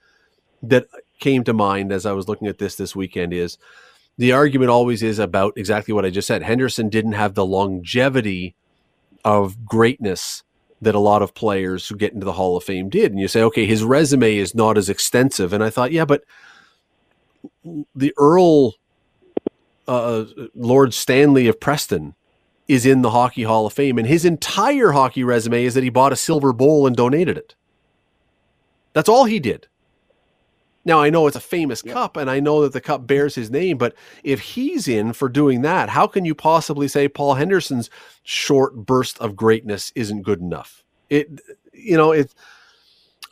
that 0.62 0.86
came 1.18 1.44
to 1.44 1.52
mind 1.52 1.92
as 1.92 2.06
I 2.06 2.12
was 2.12 2.28
looking 2.28 2.48
at 2.48 2.58
this 2.58 2.76
this 2.76 2.94
weekend 2.94 3.32
is 3.32 3.58
the 4.18 4.32
argument 4.32 4.70
always 4.70 5.02
is 5.02 5.18
about 5.18 5.54
exactly 5.56 5.92
what 5.94 6.04
I 6.04 6.10
just 6.10 6.26
said. 6.26 6.42
Henderson 6.42 6.88
didn't 6.88 7.12
have 7.12 7.34
the 7.34 7.46
longevity 7.46 8.54
of 9.24 9.64
greatness 9.64 10.42
that 10.80 10.94
a 10.94 11.00
lot 11.00 11.22
of 11.22 11.34
players 11.34 11.88
who 11.88 11.96
get 11.96 12.12
into 12.12 12.24
the 12.24 12.34
Hall 12.34 12.56
of 12.56 12.64
Fame 12.64 12.88
did. 12.88 13.10
And 13.10 13.20
you 13.20 13.28
say, 13.28 13.42
okay, 13.42 13.66
his 13.66 13.82
resume 13.82 14.36
is 14.36 14.54
not 14.54 14.76
as 14.76 14.88
extensive. 14.88 15.52
And 15.52 15.64
I 15.64 15.70
thought, 15.70 15.92
yeah, 15.92 16.04
but 16.04 16.22
the 17.94 18.12
Earl, 18.18 18.74
uh, 19.88 20.24
Lord 20.54 20.92
Stanley 20.94 21.48
of 21.48 21.60
Preston, 21.60 22.14
is 22.68 22.86
in 22.86 23.02
the 23.02 23.10
Hockey 23.10 23.44
Hall 23.44 23.66
of 23.66 23.72
Fame, 23.72 23.98
and 23.98 24.06
his 24.06 24.24
entire 24.24 24.92
hockey 24.92 25.22
resume 25.22 25.64
is 25.64 25.74
that 25.74 25.84
he 25.84 25.90
bought 25.90 26.12
a 26.12 26.16
silver 26.16 26.52
bowl 26.52 26.86
and 26.86 26.96
donated 26.96 27.38
it. 27.38 27.54
That's 28.92 29.08
all 29.08 29.24
he 29.24 29.38
did. 29.38 29.68
Now 30.86 31.00
I 31.00 31.10
know 31.10 31.26
it's 31.26 31.36
a 31.36 31.40
famous 31.40 31.82
cup, 31.82 32.16
and 32.16 32.30
I 32.30 32.38
know 32.38 32.62
that 32.62 32.72
the 32.72 32.80
cup 32.80 33.08
bears 33.08 33.34
his 33.34 33.50
name, 33.50 33.76
but 33.76 33.94
if 34.22 34.40
he's 34.40 34.86
in 34.86 35.12
for 35.12 35.28
doing 35.28 35.62
that, 35.62 35.88
how 35.88 36.06
can 36.06 36.24
you 36.24 36.34
possibly 36.34 36.86
say 36.86 37.08
Paul 37.08 37.34
Henderson's 37.34 37.90
short 38.22 38.76
burst 38.76 39.18
of 39.18 39.34
greatness 39.34 39.92
isn't 39.96 40.22
good 40.22 40.40
enough? 40.40 40.84
It, 41.10 41.40
you 41.72 41.96
know, 41.96 42.12
it. 42.12 42.32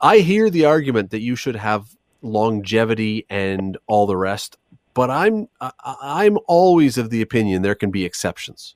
I 0.01 0.19
hear 0.19 0.51
the 0.51 0.65
argument 0.65 1.11
that 1.11 1.21
you 1.21 1.37
should 1.37 1.55
have 1.55 1.97
longevity 2.23 3.25
and 3.31 3.79
all 3.87 4.07
the 4.07 4.17
rest, 4.17 4.59
but 4.93 5.09
I'm 5.09 5.49
I'm 5.61 6.39
always 6.49 6.99
of 6.99 7.11
the 7.11 7.23
opinion 7.23 7.63
there 7.63 7.77
can 7.77 7.93
be 7.93 8.05
exceptions, 8.05 8.75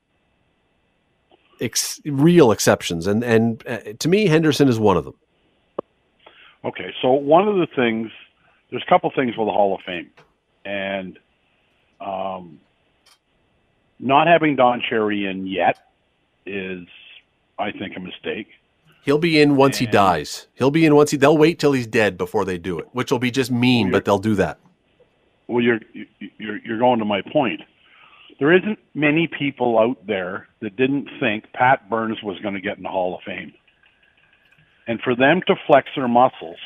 Ex, 1.61 2.01
real 2.05 2.53
exceptions, 2.53 3.07
and 3.07 3.23
and 3.25 3.67
uh, 3.67 3.79
to 3.99 4.09
me 4.09 4.27
Henderson 4.27 4.69
is 4.69 4.79
one 4.79 4.97
of 4.97 5.05
them. 5.05 5.15
Okay, 6.65 6.93
so 7.01 7.13
one 7.13 7.47
of 7.47 7.57
the 7.57 7.69
things, 7.77 8.11
there's 8.71 8.83
a 8.87 8.89
couple 8.89 9.11
things 9.15 9.37
with 9.37 9.47
the 9.47 9.53
Hall 9.53 9.75
of 9.75 9.81
Fame, 9.87 10.11
and 10.65 11.19
um, 12.01 12.61
not 13.99 14.27
having 14.27 14.57
Don 14.57 14.83
Cherry 14.89 15.27
in 15.27 15.47
yet 15.47 15.79
is, 16.47 16.87
I 17.59 17.71
think, 17.73 17.97
a 17.97 18.01
mistake. 18.01 18.49
He'll 19.03 19.19
be 19.19 19.41
in 19.41 19.57
once 19.57 19.79
he 19.79 19.87
dies. 19.87 20.49
He'll 20.55 20.71
be 20.71 20.85
in 20.85 20.95
once 20.95 21.11
he. 21.11 21.17
They'll 21.17 21.39
wait 21.39 21.59
till 21.59 21.73
he's 21.73 21.87
dead 21.87 22.19
before 22.19 22.45
they 22.45 22.59
do 22.59 22.79
it, 22.79 22.89
which 22.93 23.11
will 23.11 23.19
be 23.19 23.31
just 23.31 23.51
mean, 23.51 23.91
but 23.91 24.05
they'll 24.05 24.19
do 24.19 24.35
that. 24.35 24.59
Well, 25.47 25.63
you're 25.63 25.81
you're 26.39 26.59
you're 26.59 26.79
going 26.79 26.99
to 26.99 27.05
my 27.05 27.23
point. 27.23 27.63
There 28.39 28.53
isn't 28.53 28.79
many 28.95 29.27
people 29.27 29.79
out 29.79 30.07
there 30.07 30.49
that 30.61 30.77
didn't 30.77 31.09
think 31.19 31.53
Pat 31.53 31.91
Burns 31.91 32.23
was 32.23 32.39
going 32.41 32.55
to 32.55 32.61
get 32.61 32.77
in 32.77 32.85
the 32.85 32.89
Hall 32.89 33.17
of 33.17 33.23
Fame, 33.27 33.53
and 34.87 35.01
for 35.01 35.17
them 35.17 35.43
to 35.47 35.55
flex 35.67 35.89
their 35.97 36.09
muscles 36.09 36.59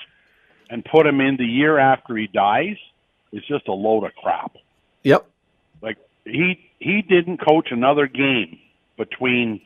and 0.71 0.85
put 0.85 1.07
him 1.07 1.21
in 1.21 1.37
the 1.37 1.47
year 1.47 1.79
after 1.79 2.17
he 2.17 2.27
dies 2.27 2.77
is 3.33 3.43
just 3.47 3.69
a 3.69 3.73
load 3.73 4.05
of 4.05 4.15
crap. 4.15 4.53
Yep. 5.03 5.27
Like 5.83 5.97
he 6.25 6.71
he 6.79 7.03
didn't 7.03 7.39
coach 7.39 7.69
another 7.71 8.07
game 8.07 8.59
between 8.97 9.61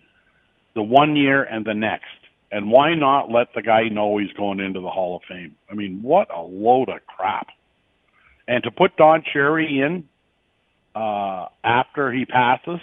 the 0.74 0.82
one 0.82 1.16
year 1.16 1.42
and 1.42 1.64
the 1.64 1.74
next. 1.74 2.07
And 2.52 2.70
why 2.70 2.94
not 2.94 3.30
let 3.30 3.52
the 3.54 3.62
guy 3.62 3.88
know 3.88 4.18
he's 4.18 4.32
going 4.32 4.61
into 4.61 4.80
the 4.80 4.88
Hall 4.90 5.16
of 5.16 5.22
Fame? 5.28 5.57
I 5.70 5.74
mean, 5.74 6.00
what 6.02 6.28
a 6.34 6.40
load 6.40 6.88
of 6.88 7.04
crap. 7.07 7.48
And 8.46 8.62
to 8.62 8.70
put 8.70 8.96
Don 8.96 9.24
Cherry 9.32 9.80
in 9.80 10.09
uh, 10.97 11.49
after 11.62 12.11
he 12.11 12.24
passes, 12.24 12.80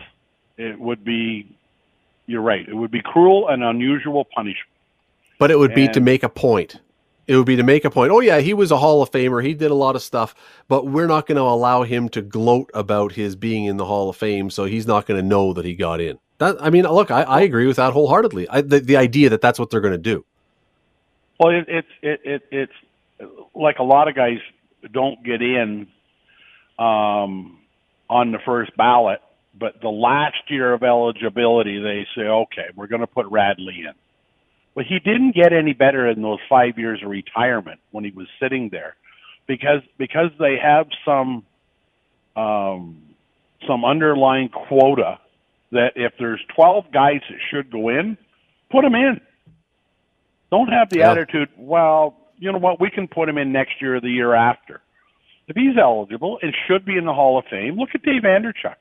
it 0.58 0.80
would 0.80 1.04
be, 1.04 1.58
you're 2.28 2.42
right, 2.42 2.68
it 2.68 2.76
would 2.76 2.92
be 2.92 3.02
cruel 3.02 3.48
and 3.50 3.64
unusual 3.64 4.26
punishment. 4.36 4.70
But 5.40 5.50
it 5.50 5.58
would 5.58 5.74
be 5.74 5.88
to 5.90 6.00
make 6.00 6.22
a 6.22 6.30
point. 6.30 6.80
It 7.26 7.36
would 7.38 7.48
be 7.48 7.56
to 7.56 7.64
make 7.64 7.86
a 7.86 7.90
point. 7.90 8.12
Oh 8.12 8.20
yeah, 8.20 8.40
he 8.40 8.54
was 8.54 8.70
a 8.70 8.78
Hall 8.78 9.02
of 9.02 9.10
Famer. 9.10 9.44
He 9.44 9.54
did 9.54 9.72
a 9.72 9.76
lot 9.76 9.96
of 9.96 10.04
stuff, 10.04 10.36
but 10.68 10.86
we're 10.86 11.08
not 11.08 11.26
going 11.26 11.38
to 11.38 11.42
allow 11.42 11.84
him 11.84 12.08
to 12.10 12.22
gloat 12.22 12.70
about 12.74 13.14
his 13.14 13.36
being 13.36 13.66
in 13.66 13.78
the 13.78 13.86
Hall 13.86 14.10
of 14.10 14.16
Fame, 14.16 14.50
so 14.50 14.66
he's 14.66 14.86
not 14.86 15.06
going 15.06 15.20
to 15.20 15.28
know 15.28 15.54
that 15.54 15.66
he 15.66 15.74
got 15.74 16.00
in. 16.00 16.20
That 16.38 16.58
I 16.62 16.70
mean, 16.70 16.84
look, 16.84 17.12
I, 17.12 17.24
I 17.24 17.42
agree 17.42 17.66
with 17.66 17.78
that 17.78 17.94
wholeheartedly. 17.94 18.48
I, 18.48 18.62
the, 18.62 18.80
the 18.80 18.98
idea 18.98 19.30
that 19.30 19.42
that's 19.42 19.58
what 19.58 19.70
they're 19.70 19.82
going 19.82 19.94
to 19.94 19.98
do. 19.98 20.24
Well, 21.40 21.50
it, 21.50 21.66
it's 21.68 21.88
it, 22.02 22.22
it 22.24 22.42
it's 22.52 23.32
like 23.56 23.80
a 23.80 23.84
lot 23.84 24.08
of 24.08 24.16
guys 24.16 24.40
don't 24.92 25.24
get 25.24 25.42
in 25.42 25.88
um, 26.78 27.60
on 28.14 28.32
the 28.32 28.40
first 28.46 28.76
ballot, 28.78 29.20
but 29.60 29.82
the 29.82 29.90
last 29.90 30.38
year 30.50 30.74
of 30.74 30.84
eligibility, 30.84 31.82
they 31.82 32.06
say, 32.16 32.28
okay, 32.28 32.68
we're 32.76 32.88
going 32.88 33.02
to 33.02 33.08
put 33.08 33.26
Radley 33.32 33.80
in. 33.88 33.94
But 34.76 34.86
he 34.86 35.00
didn't 35.00 35.36
get 35.36 35.52
any 35.54 35.74
better 35.74 36.08
in 36.10 36.22
those 36.22 36.40
five 36.48 36.78
years 36.78 37.02
of 37.04 37.10
retirement 37.10 37.80
when 37.92 38.04
he 38.04 38.12
was 38.12 38.28
sitting 38.40 38.70
there, 38.72 38.96
because 39.48 39.82
because 39.98 40.30
they 40.40 40.58
have 40.62 40.88
some 41.06 41.44
um, 42.36 43.02
some 43.68 43.86
underlying 43.86 44.50
quota 44.50 45.20
that 45.72 45.94
if 45.96 46.14
there's 46.20 46.42
12 46.56 46.86
guys 46.92 47.22
that 47.30 47.40
should 47.50 47.72
go 47.72 47.90
in, 47.90 48.18
put 48.72 48.84
them 48.84 48.96
in. 48.96 49.20
Don't 50.52 50.70
have 50.70 50.90
the 50.90 51.00
Yeah. 51.00 51.12
attitude, 51.12 51.50
well, 51.58 52.16
you 52.38 52.52
know 52.52 52.60
what, 52.60 52.80
we 52.80 52.90
can 52.92 53.08
put 53.08 53.28
him 53.30 53.38
in 53.40 53.52
next 53.52 53.82
year 53.82 53.96
or 53.96 54.00
the 54.02 54.10
year 54.10 54.34
after. 54.36 54.82
If 55.48 55.56
he's 55.56 55.78
eligible 55.78 56.40
and 56.42 56.54
should 56.68 56.86
be 56.86 56.98
in 56.98 57.06
the 57.06 57.14
Hall 57.14 57.38
of 57.38 57.46
Fame, 57.50 57.78
look 57.78 57.90
at 57.94 58.04
Dave 58.04 58.24
Andreychuk. 58.24 58.76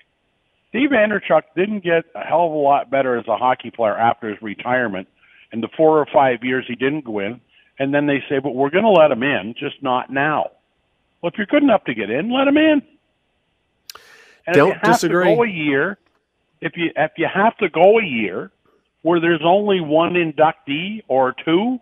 Dave 0.73 0.91
Andreychuk 0.91 1.43
didn't 1.57 1.85
get 1.85 2.05
a 2.15 2.21
hell 2.21 2.47
of 2.47 2.53
a 2.53 2.57
lot 2.57 2.91
better 2.91 3.17
as 3.17 3.27
a 3.29 3.37
hockey 3.37 3.71
player 3.71 3.97
after 3.97 4.29
his 4.29 4.41
retirement. 4.41 5.09
In 5.53 5.61
the 5.61 5.69
four 5.77 5.99
or 5.99 6.07
five 6.07 6.43
years 6.43 6.65
he 6.67 6.75
didn't 6.75 7.05
go 7.05 7.19
in, 7.19 7.41
and 7.79 7.93
then 7.93 8.07
they 8.07 8.23
say, 8.29 8.39
"But 8.39 8.55
we're 8.55 8.71
going 8.71 8.85
to 8.85 8.91
let 8.91 9.11
him 9.11 9.23
in, 9.23 9.55
just 9.59 9.83
not 9.83 10.11
now." 10.11 10.51
Well, 11.21 11.31
if 11.31 11.37
you're 11.37 11.47
good 11.47 11.63
enough 11.63 11.85
to 11.85 11.95
get 11.95 12.11
in, 12.11 12.33
let 12.33 12.49
him 12.49 12.57
in. 12.57 12.83
And 14.47 14.57
Don't 14.57 14.71
if 14.71 14.75
you 14.77 14.81
have 14.83 14.95
disagree. 14.95 15.31
To 15.31 15.37
go 15.37 15.43
a 15.45 15.49
year. 15.49 15.99
If 16.61 16.77
you 16.77 16.91
if 16.97 17.13
you 17.17 17.27
have 17.33 17.57
to 17.59 17.69
go 17.69 17.99
a 17.99 18.05
year 18.05 18.51
where 19.03 19.21
there's 19.21 19.43
only 19.45 19.81
one 19.81 20.15
inductee 20.15 21.03
or 21.09 21.35
two, 21.45 21.81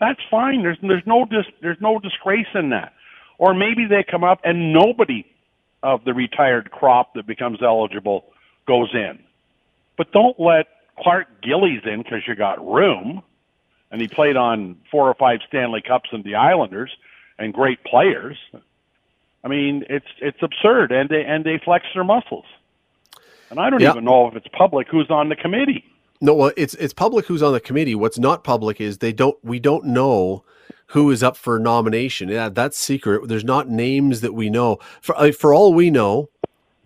that's 0.00 0.20
fine. 0.30 0.62
There's 0.62 0.78
there's 0.82 1.06
no 1.06 1.26
dis, 1.26 1.44
there's 1.62 1.80
no 1.80 1.98
disgrace 1.98 2.48
in 2.54 2.70
that. 2.70 2.94
Or 3.40 3.54
maybe 3.54 3.86
they 3.86 4.04
come 4.08 4.22
up 4.22 4.40
and 4.44 4.70
nobody 4.74 5.24
of 5.82 6.04
the 6.04 6.12
retired 6.12 6.70
crop 6.70 7.14
that 7.14 7.26
becomes 7.26 7.60
eligible 7.62 8.26
goes 8.68 8.90
in. 8.92 9.18
But 9.96 10.12
don't 10.12 10.38
let 10.38 10.66
Clark 10.98 11.26
Gillies 11.42 11.80
in 11.86 12.02
because 12.02 12.20
you 12.28 12.34
got 12.34 12.60
room, 12.64 13.22
and 13.90 13.98
he 13.98 14.08
played 14.08 14.36
on 14.36 14.76
four 14.90 15.08
or 15.08 15.14
five 15.14 15.40
Stanley 15.48 15.80
Cups 15.80 16.10
and 16.12 16.22
the 16.22 16.34
Islanders 16.34 16.90
and 17.38 17.54
great 17.54 17.82
players. 17.82 18.36
I 19.42 19.48
mean, 19.48 19.84
it's 19.88 20.06
it's 20.20 20.42
absurd, 20.42 20.92
and 20.92 21.08
they 21.08 21.24
and 21.24 21.42
they 21.42 21.58
flex 21.64 21.86
their 21.94 22.04
muscles. 22.04 22.44
And 23.50 23.58
I 23.58 23.70
don't 23.70 23.80
Yeah. 23.80 23.92
even 23.92 24.04
know 24.04 24.28
if 24.28 24.36
it's 24.36 24.48
public 24.48 24.86
who's 24.88 25.10
on 25.10 25.30
the 25.30 25.36
committee. 25.36 25.82
No, 26.20 26.34
well, 26.34 26.52
it's 26.58 26.74
it's 26.74 26.92
public 26.92 27.24
who's 27.24 27.42
on 27.42 27.54
the 27.54 27.60
committee. 27.60 27.94
What's 27.94 28.18
not 28.18 28.44
public 28.44 28.82
is 28.82 28.98
they 28.98 29.14
don't. 29.14 29.38
We 29.42 29.58
don't 29.58 29.86
know 29.86 30.44
who 30.90 31.10
is 31.10 31.22
up 31.22 31.36
for 31.36 31.58
nomination. 31.58 32.28
Yeah, 32.28 32.48
that's 32.48 32.76
secret. 32.76 33.28
There's 33.28 33.44
not 33.44 33.68
names 33.68 34.20
that 34.22 34.34
we 34.34 34.50
know. 34.50 34.78
For 35.00 35.32
for 35.32 35.54
all 35.54 35.72
we 35.72 35.90
know, 35.90 36.30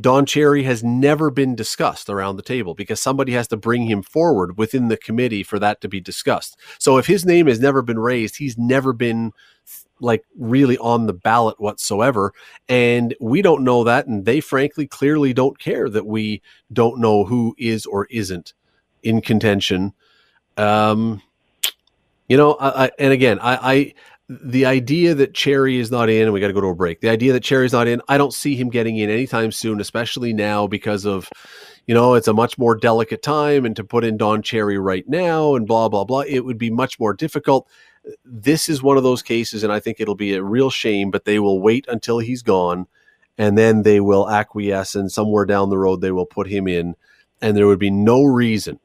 Don 0.00 0.26
Cherry 0.26 0.64
has 0.64 0.84
never 0.84 1.30
been 1.30 1.54
discussed 1.54 2.10
around 2.10 2.36
the 2.36 2.42
table 2.42 2.74
because 2.74 3.00
somebody 3.00 3.32
has 3.32 3.48
to 3.48 3.56
bring 3.56 3.86
him 3.86 4.02
forward 4.02 4.58
within 4.58 4.88
the 4.88 4.96
committee 4.98 5.42
for 5.42 5.58
that 5.58 5.80
to 5.80 5.88
be 5.88 6.00
discussed. 6.00 6.58
So 6.78 6.98
if 6.98 7.06
his 7.06 7.24
name 7.24 7.46
has 7.46 7.60
never 7.60 7.80
been 7.80 7.98
raised, 7.98 8.36
he's 8.36 8.58
never 8.58 8.92
been 8.92 9.32
like 10.00 10.24
really 10.36 10.76
on 10.78 11.06
the 11.06 11.14
ballot 11.14 11.58
whatsoever 11.60 12.34
and 12.68 13.14
we 13.20 13.40
don't 13.40 13.62
know 13.62 13.84
that 13.84 14.06
and 14.06 14.24
they 14.24 14.40
frankly 14.40 14.86
clearly 14.88 15.32
don't 15.32 15.58
care 15.58 15.88
that 15.88 16.04
we 16.04 16.42
don't 16.72 16.98
know 16.98 17.24
who 17.24 17.54
is 17.58 17.86
or 17.86 18.06
isn't 18.10 18.52
in 19.04 19.20
contention. 19.20 19.94
Um, 20.56 21.22
you 22.28 22.36
know, 22.36 22.54
I, 22.54 22.84
I, 22.84 22.90
and 22.98 23.12
again, 23.12 23.38
I, 23.40 23.72
I, 23.72 23.94
the 24.28 24.64
idea 24.64 25.14
that 25.14 25.34
Cherry 25.34 25.78
is 25.78 25.90
not 25.90 26.08
in, 26.08 26.22
and 26.22 26.32
we 26.32 26.40
got 26.40 26.46
to 26.46 26.54
go 26.54 26.60
to 26.62 26.68
a 26.68 26.74
break. 26.74 27.00
The 27.00 27.10
idea 27.10 27.32
that 27.34 27.42
Cherry's 27.42 27.72
not 27.72 27.86
in, 27.86 28.00
I 28.08 28.16
don't 28.16 28.32
see 28.32 28.56
him 28.56 28.70
getting 28.70 28.96
in 28.96 29.10
anytime 29.10 29.52
soon, 29.52 29.80
especially 29.80 30.32
now 30.32 30.66
because 30.66 31.04
of, 31.04 31.28
you 31.86 31.94
know, 31.94 32.14
it's 32.14 32.28
a 32.28 32.32
much 32.32 32.56
more 32.56 32.74
delicate 32.74 33.22
time, 33.22 33.66
and 33.66 33.76
to 33.76 33.84
put 33.84 34.04
in 34.04 34.16
Don 34.16 34.40
Cherry 34.40 34.78
right 34.78 35.06
now 35.06 35.54
and 35.54 35.66
blah 35.66 35.88
blah 35.88 36.04
blah, 36.04 36.20
it 36.20 36.40
would 36.40 36.58
be 36.58 36.70
much 36.70 36.98
more 36.98 37.12
difficult. 37.12 37.68
This 38.24 38.68
is 38.68 38.82
one 38.82 38.96
of 38.96 39.02
those 39.02 39.22
cases, 39.22 39.62
and 39.62 39.72
I 39.72 39.80
think 39.80 40.00
it'll 40.00 40.14
be 40.14 40.34
a 40.34 40.42
real 40.42 40.70
shame. 40.70 41.10
But 41.10 41.26
they 41.26 41.38
will 41.38 41.60
wait 41.60 41.84
until 41.88 42.18
he's 42.18 42.42
gone, 42.42 42.86
and 43.36 43.58
then 43.58 43.82
they 43.82 44.00
will 44.00 44.30
acquiesce, 44.30 44.94
and 44.94 45.12
somewhere 45.12 45.44
down 45.44 45.68
the 45.68 45.78
road 45.78 46.00
they 46.00 46.12
will 46.12 46.24
put 46.24 46.46
him 46.46 46.66
in, 46.66 46.94
and 47.42 47.54
there 47.54 47.66
would 47.66 47.78
be 47.78 47.90
no 47.90 48.24
reason 48.24 48.80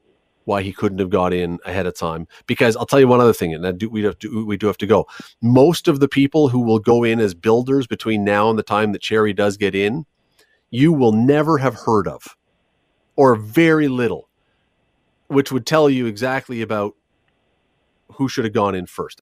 why 0.49 0.63
he 0.63 0.73
couldn't 0.73 0.97
have 0.97 1.11
got 1.11 1.31
in 1.31 1.59
ahead 1.63 1.85
of 1.85 1.95
time. 1.95 2.27
Because 2.47 2.75
I'll 2.75 2.87
tell 2.87 2.99
you 2.99 3.07
one 3.07 3.21
other 3.21 3.33
thing, 3.33 3.53
and 3.53 3.63
that 3.63 3.77
do, 3.77 3.87
we 3.87 4.03
have 4.03 4.17
to 4.19 4.45
we 4.45 4.57
do 4.57 4.67
have 4.67 4.79
to 4.79 4.87
go. 4.87 5.07
Most 5.41 5.87
of 5.87 5.99
the 6.01 6.09
people 6.09 6.49
who 6.49 6.59
will 6.59 6.79
go 6.79 7.03
in 7.03 7.19
as 7.19 7.33
builders 7.35 7.87
between 7.87 8.25
now 8.25 8.49
and 8.49 8.57
the 8.57 8.63
time 8.63 8.91
that 8.91 9.01
Cherry 9.01 9.31
does 9.31 9.55
get 9.55 9.75
in, 9.75 10.05
you 10.71 10.91
will 10.91 11.13
never 11.13 11.59
have 11.59 11.75
heard 11.75 12.07
of, 12.07 12.35
or 13.15 13.35
very 13.35 13.87
little, 13.87 14.27
which 15.27 15.51
would 15.51 15.67
tell 15.67 15.87
you 15.89 16.07
exactly 16.07 16.61
about 16.61 16.95
who 18.13 18.27
should 18.27 18.43
have 18.43 18.53
gone 18.53 18.73
in 18.73 18.87
first. 18.87 19.21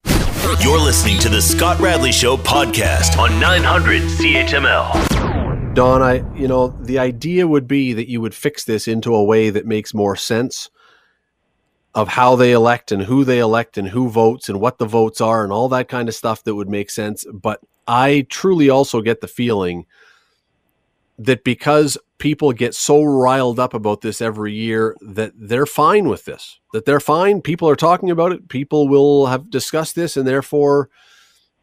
You're 0.62 0.80
listening 0.80 1.20
to 1.20 1.30
the 1.30 1.42
Scott 1.42 1.78
Radley 1.82 2.14
Show 2.14 2.38
podcast 2.38 3.20
on 3.20 3.38
900 3.38 4.02
CHML. 4.04 5.76
Don, 5.76 6.02
I 6.02 6.24
you 6.38 6.48
know 6.48 6.70
the 6.70 7.00
idea 7.00 7.46
would 7.46 7.68
be 7.68 7.92
that 7.92 8.10
you 8.10 8.22
would 8.22 8.34
fix 8.34 8.64
this 8.64 8.88
into 8.88 9.14
a 9.14 9.24
way 9.24 9.50
that 9.50 9.66
makes 9.66 9.94
more 9.94 10.16
sense 10.16 10.70
of 11.98 12.10
how 12.10 12.36
they 12.36 12.52
elect 12.52 12.92
and 12.92 13.02
who 13.02 13.24
they 13.24 13.40
elect 13.40 13.76
and 13.76 13.88
who 13.88 14.08
votes 14.08 14.48
and 14.50 14.62
what 14.62 14.78
the 14.78 14.86
votes 14.86 15.20
are 15.20 15.44
and 15.44 15.52
all 15.52 15.68
that 15.68 15.90
kind 15.90 16.08
of 16.08 16.14
stuff 16.14 16.44
that 16.44 16.54
would 16.54 16.70
make 16.70 16.92
sense. 16.92 17.26
But 17.34 17.60
I 17.88 18.28
truly 18.30 18.70
also 18.70 19.02
get 19.02 19.20
the 19.20 19.28
feeling 19.28 19.88
that 21.18 21.44
because 21.44 21.98
people 22.20 22.52
get 22.54 22.76
so 22.76 23.02
riled 23.04 23.60
up 23.60 23.74
about 23.74 24.02
this 24.02 24.22
every 24.22 24.54
year 24.54 24.96
that 25.02 25.34
they're 25.36 25.66
fine 25.66 26.08
with 26.08 26.26
this, 26.26 26.60
that 26.72 26.86
they're 26.86 27.00
fine. 27.00 27.42
People 27.42 27.68
are 27.68 27.76
talking 27.76 28.12
about 28.12 28.32
it. 28.32 28.48
People 28.48 28.88
will 28.88 29.26
have 29.26 29.50
discussed 29.50 29.96
this, 29.96 30.16
and 30.16 30.28
therefore, 30.28 30.92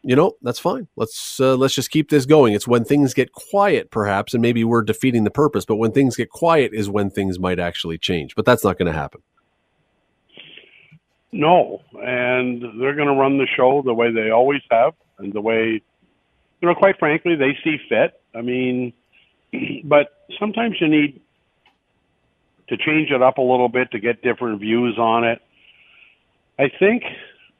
you 0.03 0.17
know, 0.17 0.33
that's 0.41 0.59
fine. 0.59 0.89
Let's 0.97 1.39
uh, 1.39 1.55
let's 1.55 1.75
just 1.75 1.91
keep 1.91 2.09
this 2.09 2.25
going. 2.25 2.53
It's 2.53 2.67
when 2.67 2.83
things 2.83 3.13
get 3.13 3.31
quiet, 3.31 3.89
perhaps, 3.89 4.33
and 4.33 4.41
maybe 4.41 4.65
we're 4.65 4.81
defeating 4.83 5.23
the 5.23 5.31
purpose. 5.31 5.63
But 5.63 5.77
when 5.77 5.93
things 5.93 6.17
get 6.17 6.29
quiet 6.29 6.73
is 6.73 6.89
when 6.89 7.09
things 7.09 7.39
might 7.39 7.57
actually 7.57 7.97
change. 7.97 8.35
But 8.35 8.43
that's 8.43 8.65
not 8.65 8.77
going 8.77 8.91
to 8.91 8.99
happen. 8.99 9.21
No, 11.35 11.81
and 12.01 12.61
they're 12.79 12.95
going 12.95 13.09
to 13.09 13.13
run 13.13 13.37
the 13.37 13.47
show 13.57 13.81
the 13.83 13.93
way 13.93 14.09
they 14.09 14.29
always 14.29 14.61
have, 14.71 14.93
and 15.17 15.33
the 15.33 15.41
way, 15.41 15.81
you 16.61 16.67
know, 16.67 16.73
quite 16.73 16.97
frankly, 16.97 17.35
they 17.35 17.57
see 17.61 17.75
fit. 17.89 18.21
I 18.33 18.41
mean, 18.41 18.93
but 19.83 20.25
sometimes 20.39 20.77
you 20.79 20.87
need 20.87 21.19
to 22.69 22.77
change 22.77 23.11
it 23.11 23.21
up 23.21 23.37
a 23.37 23.41
little 23.41 23.67
bit 23.67 23.91
to 23.91 23.99
get 23.99 24.21
different 24.21 24.61
views 24.61 24.97
on 24.97 25.25
it. 25.25 25.41
I 26.57 26.69
think, 26.79 27.03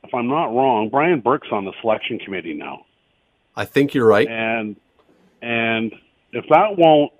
if 0.06 0.14
I'm 0.14 0.30
not 0.30 0.46
wrong, 0.46 0.88
Brian 0.88 1.20
Burke's 1.20 1.50
on 1.52 1.66
the 1.66 1.74
selection 1.82 2.18
committee 2.20 2.54
now. 2.54 2.86
I 3.58 3.66
think 3.66 3.94
you're 3.94 4.08
right. 4.08 4.28
And 4.30 4.78
and 5.42 5.94
if 6.32 6.46
that 6.50 6.78
won't 6.78 7.12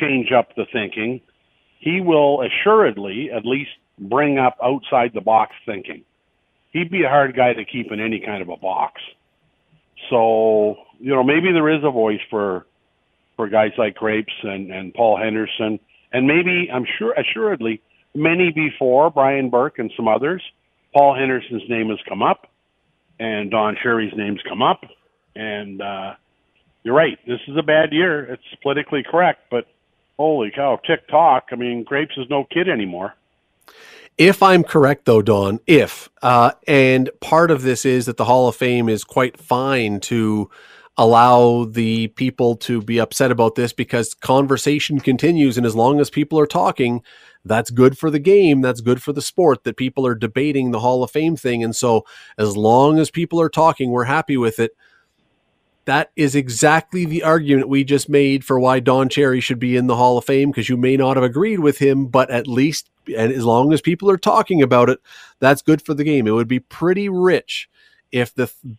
change 0.00 0.32
up 0.32 0.56
the 0.56 0.66
thinking, 0.72 1.20
he 1.78 2.00
will 2.00 2.42
assuredly 2.42 3.30
at 3.30 3.46
least 3.46 3.70
bring 4.08 4.38
up 4.38 4.56
outside 4.62 5.12
the 5.14 5.20
box 5.20 5.54
thinking. 5.66 6.04
He'd 6.72 6.90
be 6.90 7.04
a 7.04 7.08
hard 7.08 7.36
guy 7.36 7.52
to 7.52 7.64
keep 7.64 7.92
in 7.92 8.00
any 8.00 8.20
kind 8.20 8.42
of 8.42 8.48
a 8.48 8.56
box. 8.56 9.00
So, 10.10 10.76
you 10.98 11.14
know, 11.14 11.22
maybe 11.22 11.52
there 11.52 11.68
is 11.68 11.84
a 11.84 11.90
voice 11.90 12.20
for 12.30 12.66
for 13.36 13.48
guys 13.48 13.72
like 13.78 13.94
Grapes 13.94 14.32
and, 14.42 14.70
and 14.70 14.92
Paul 14.92 15.16
Henderson 15.16 15.80
and 16.12 16.26
maybe 16.26 16.68
I'm 16.72 16.84
sure 16.98 17.12
assuredly 17.12 17.80
many 18.14 18.50
before 18.50 19.10
Brian 19.10 19.48
Burke 19.48 19.78
and 19.78 19.90
some 19.96 20.06
others. 20.06 20.42
Paul 20.94 21.14
Henderson's 21.14 21.62
name 21.68 21.88
has 21.88 21.98
come 22.06 22.22
up 22.22 22.46
and 23.18 23.50
Don 23.50 23.76
Cherry's 23.82 24.12
name's 24.14 24.40
come 24.48 24.62
up 24.62 24.82
and 25.34 25.80
uh 25.80 26.14
you're 26.84 26.96
right. 26.96 27.18
This 27.26 27.38
is 27.46 27.56
a 27.56 27.62
bad 27.62 27.92
year. 27.92 28.24
It's 28.24 28.42
politically 28.60 29.04
correct, 29.08 29.42
but 29.50 29.66
holy 30.16 30.50
cow, 30.50 30.80
TikTok. 30.84 31.48
I 31.52 31.56
mean, 31.56 31.84
Grapes 31.84 32.16
is 32.16 32.26
no 32.28 32.44
kid 32.44 32.68
anymore. 32.68 33.14
If 34.18 34.42
I'm 34.42 34.62
correct, 34.62 35.06
though, 35.06 35.22
Don, 35.22 35.58
if, 35.66 36.10
uh, 36.20 36.52
and 36.68 37.10
part 37.20 37.50
of 37.50 37.62
this 37.62 37.84
is 37.84 38.06
that 38.06 38.18
the 38.18 38.26
Hall 38.26 38.46
of 38.46 38.56
Fame 38.56 38.88
is 38.88 39.04
quite 39.04 39.38
fine 39.38 40.00
to 40.00 40.50
allow 40.98 41.64
the 41.64 42.08
people 42.08 42.54
to 42.54 42.82
be 42.82 43.00
upset 43.00 43.30
about 43.30 43.54
this 43.54 43.72
because 43.72 44.12
conversation 44.12 45.00
continues. 45.00 45.56
And 45.56 45.66
as 45.66 45.74
long 45.74 45.98
as 46.00 46.10
people 46.10 46.38
are 46.38 46.46
talking, 46.46 47.02
that's 47.44 47.70
good 47.70 47.96
for 47.96 48.10
the 48.10 48.18
game. 48.18 48.60
That's 48.60 48.82
good 48.82 49.02
for 49.02 49.12
the 49.12 49.22
sport 49.22 49.64
that 49.64 49.76
people 49.76 50.06
are 50.06 50.14
debating 50.14 50.70
the 50.70 50.80
Hall 50.80 51.02
of 51.02 51.10
Fame 51.10 51.36
thing. 51.36 51.64
And 51.64 51.74
so, 51.74 52.04
as 52.38 52.56
long 52.56 52.98
as 52.98 53.10
people 53.10 53.40
are 53.40 53.48
talking, 53.48 53.90
we're 53.90 54.04
happy 54.04 54.36
with 54.36 54.58
it. 54.60 54.72
That 55.84 56.12
is 56.14 56.36
exactly 56.36 57.04
the 57.04 57.24
argument 57.24 57.68
we 57.68 57.82
just 57.82 58.08
made 58.08 58.44
for 58.44 58.58
why 58.60 58.78
Don 58.78 59.08
Cherry 59.08 59.40
should 59.40 59.58
be 59.58 59.76
in 59.76 59.88
the 59.88 59.96
Hall 59.96 60.16
of 60.16 60.24
Fame 60.24 60.50
because 60.50 60.68
you 60.68 60.76
may 60.76 60.96
not 60.96 61.16
have 61.16 61.24
agreed 61.24 61.58
with 61.58 61.78
him, 61.78 62.06
but 62.06 62.30
at 62.30 62.46
least, 62.46 62.88
and 63.06 63.32
as 63.32 63.44
long 63.44 63.72
as 63.72 63.80
people 63.80 64.08
are 64.08 64.16
talking 64.16 64.62
about 64.62 64.88
it, 64.88 65.00
that's 65.40 65.60
good 65.60 65.82
for 65.82 65.92
the 65.92 66.04
game. 66.04 66.28
It 66.28 66.32
would 66.32 66.46
be 66.46 66.60
pretty 66.60 67.08
rich 67.08 67.68
if 68.12 68.32
the 68.32 68.46
th- 68.46 68.74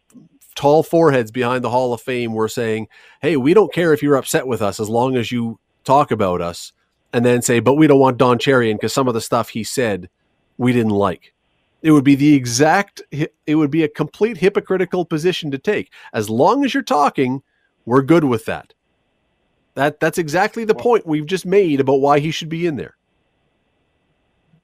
tall 0.55 0.81
foreheads 0.83 1.31
behind 1.31 1.63
the 1.63 1.69
Hall 1.69 1.93
of 1.93 2.01
Fame 2.01 2.33
were 2.33 2.47
saying, 2.47 2.87
hey, 3.21 3.35
we 3.35 3.53
don't 3.53 3.73
care 3.73 3.91
if 3.91 4.01
you're 4.01 4.15
upset 4.15 4.47
with 4.47 4.61
us 4.61 4.79
as 4.79 4.89
long 4.89 5.17
as 5.17 5.31
you 5.31 5.59
talk 5.83 6.11
about 6.11 6.41
us, 6.41 6.71
and 7.11 7.25
then 7.25 7.41
say, 7.41 7.59
but 7.59 7.75
we 7.75 7.87
don't 7.87 7.99
want 7.99 8.17
Don 8.17 8.39
Cherry 8.39 8.71
in 8.71 8.77
because 8.77 8.93
some 8.93 9.09
of 9.09 9.13
the 9.13 9.21
stuff 9.21 9.49
he 9.49 9.63
said 9.63 10.09
we 10.57 10.71
didn't 10.71 10.91
like. 10.91 11.32
It 11.83 11.91
would 11.91 12.05
be 12.05 12.15
the 12.15 12.33
exact, 12.33 13.01
it 13.11 13.55
would 13.55 13.69
be 13.69 13.83
a 13.83 13.89
complete 13.89 14.37
hypocritical 14.37 15.05
position 15.05 15.51
to 15.51 15.57
take. 15.57 15.91
As 16.13 16.29
long 16.29 16.63
as 16.63 16.73
you're 16.73 16.81
talking, 16.81 17.43
we're 17.85 18.01
good 18.01 18.23
with 18.23 18.45
that. 18.45 18.73
That 19.75 19.99
that's 19.99 20.17
exactly 20.17 20.65
the 20.65 20.75
point 20.75 21.05
we've 21.05 21.25
just 21.25 21.45
made 21.45 21.79
about 21.79 21.95
why 21.95 22.19
he 22.19 22.31
should 22.31 22.49
be 22.49 22.67
in 22.67 22.77
there. 22.77 22.95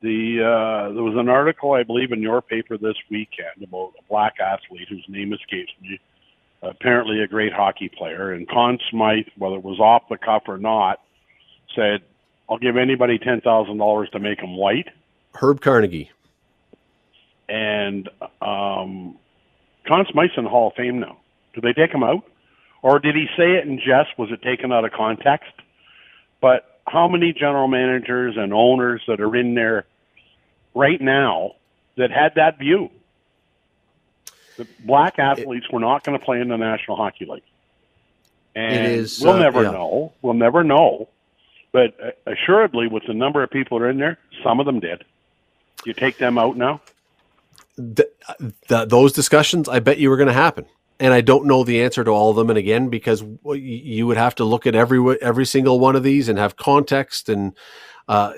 The 0.02 0.40
uh, 0.40 0.94
there 0.94 1.04
was 1.04 1.16
an 1.18 1.28
article 1.28 1.74
I 1.74 1.84
believe 1.84 2.12
in 2.12 2.22
your 2.22 2.42
paper 2.42 2.78
this 2.78 2.96
weekend 3.10 3.64
about 3.64 3.94
a 4.00 4.04
black 4.08 4.36
athlete 4.40 4.88
whose 4.88 5.04
name 5.10 5.34
escapes 5.34 5.72
me. 5.82 6.00
Apparently, 6.62 7.22
a 7.22 7.28
great 7.28 7.52
hockey 7.52 7.90
player, 7.90 8.34
and 8.34 8.48
Conn 8.48 8.78
Smythe, 8.92 9.28
whether 9.38 9.56
it 9.56 9.64
was 9.64 9.80
off 9.80 10.04
the 10.10 10.18
cuff 10.18 10.44
or 10.48 10.58
not, 10.58 11.02
said, 11.76 12.02
"I'll 12.50 12.60
give 12.60 12.78
anybody 12.78 13.18
ten 13.18 13.42
thousand 13.42 13.78
dollars 13.78 14.10
to 14.12 14.20
make 14.20 14.40
him 14.40 14.56
white." 14.56 14.88
Herb 15.34 15.60
Carnegie. 15.60 16.12
And 17.50 18.08
um, 18.41 19.18
Conn 19.88 20.06
Smythe's 20.12 20.38
in 20.38 20.43
the 20.43 20.50
Hall 20.50 20.68
of 20.68 20.76
Fame 20.76 21.00
now. 21.00 21.18
Did 21.54 21.64
they 21.64 21.74
take 21.74 21.91
him 21.91 22.04
out? 22.04 22.24
Or 22.82 23.00
did 23.00 23.16
he 23.16 23.26
say 23.36 23.56
it 23.56 23.68
in 23.68 23.78
jest? 23.80 24.18
Was 24.18 24.32
it 24.32 24.41
taken 24.41 24.72
out 24.72 24.86
of 24.86 24.91
context? 24.91 25.52
But 26.41 26.80
how 26.88 27.08
many 27.08 27.34
general 27.34 27.68
managers 27.68 28.36
and 28.38 28.54
owners 28.54 29.02
that 29.08 29.20
are 29.20 29.36
in 29.36 29.56
there 29.56 29.86
right 30.74 31.02
now 31.02 31.56
that 31.97 32.12
had 32.12 32.36
that 32.36 32.60
view? 32.60 32.89
The 34.58 34.68
black 34.86 35.20
athletes 35.20 35.68
were 35.72 35.80
not 35.80 36.04
going 36.04 36.18
to 36.20 36.24
play 36.24 36.39
in 36.39 36.50
the 36.50 36.58
National 36.58 36.97
Hockey 36.97 37.26
League. 37.26 37.43
And 38.56 38.86
It 38.86 38.91
is, 38.91 39.22
we'll 39.22 39.34
uh, 39.34 39.39
never 39.39 39.64
yeah. 39.64 39.72
know. 39.72 40.14
We'll 40.22 40.34
never 40.34 40.64
know. 40.64 41.08
But 41.72 41.95
uh, 42.04 42.32
assuredly, 42.32 42.88
with 42.88 43.04
the 43.08 43.14
number 43.14 43.43
of 43.43 43.50
people 43.50 43.80
that 43.80 43.86
are 43.86 43.89
in 43.89 43.97
there, 43.97 44.18
some 44.43 44.60
of 44.60 44.66
them 44.66 44.80
did. 44.80 45.04
You 45.86 45.93
take 45.93 46.18
them 46.18 46.38
out 46.38 46.58
now? 46.58 46.82
Th- 47.96 48.10
th- 48.68 48.90
those 48.90 49.14
discussions, 49.14 49.70
I 49.70 49.80
bet 49.80 50.00
you 50.00 50.10
were 50.10 50.18
going 50.18 50.28
to 50.28 50.34
happen. 50.34 50.66
And 51.00 51.14
I 51.14 51.22
don't 51.22 51.46
know 51.46 51.64
the 51.64 51.82
answer 51.82 52.04
to 52.04 52.12
all 52.12 52.30
of 52.30 52.36
them. 52.36 52.50
And 52.50 52.60
again, 52.60 52.90
because 52.90 53.24
well, 53.24 53.56
you 53.56 54.06
would 54.06 54.18
have 54.18 54.36
to 54.36 54.44
look 54.44 54.68
at 54.68 54.76
every 54.76 55.18
every 55.22 55.46
single 55.46 55.80
one 55.80 55.96
of 55.96 56.04
these 56.04 56.28
and 56.28 56.38
have 56.38 56.58
context. 56.58 57.30
And 57.30 57.54
uh, 58.10 58.34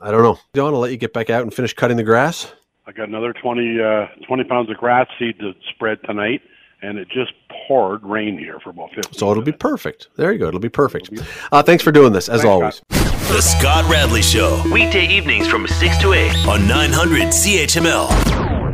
I 0.00 0.10
don't 0.10 0.22
know. 0.22 0.38
Don, 0.54 0.74
I'll 0.74 0.80
let 0.80 0.90
you 0.90 0.96
get 0.96 1.12
back 1.12 1.30
out 1.30 1.42
and 1.42 1.54
finish 1.54 1.72
cutting 1.74 1.96
the 1.96 2.02
grass. 2.02 2.52
I 2.88 2.92
got 2.92 3.08
another 3.08 3.34
20, 3.34 3.80
uh, 3.80 4.06
20 4.26 4.44
pounds 4.44 4.70
of 4.70 4.78
grass 4.78 5.06
seed 5.18 5.38
to 5.40 5.52
spread 5.74 5.98
tonight, 6.04 6.40
and 6.80 6.96
it 6.96 7.06
just 7.08 7.32
poured 7.66 8.02
rain 8.02 8.38
here 8.38 8.58
for 8.60 8.70
about 8.70 8.88
15 8.94 9.12
So 9.12 9.30
it'll 9.30 9.42
be 9.42 9.52
perfect. 9.52 10.08
There 10.16 10.32
you 10.32 10.38
go. 10.38 10.48
It'll 10.48 10.58
be 10.58 10.70
perfect. 10.70 11.10
Uh, 11.52 11.62
thanks 11.62 11.84
for 11.84 11.92
doing 11.92 12.14
this, 12.14 12.30
as 12.30 12.40
Thanks, 12.40 12.50
always. 12.50 12.82
The 12.88 13.42
Scott 13.42 13.84
Radley 13.90 14.22
Show. 14.22 14.62
Weekday 14.72 15.06
evenings 15.06 15.46
from 15.46 15.66
6 15.66 15.98
to 15.98 16.14
8 16.14 16.46
on 16.48 16.66
900 16.66 17.24
CHML. 17.24 18.47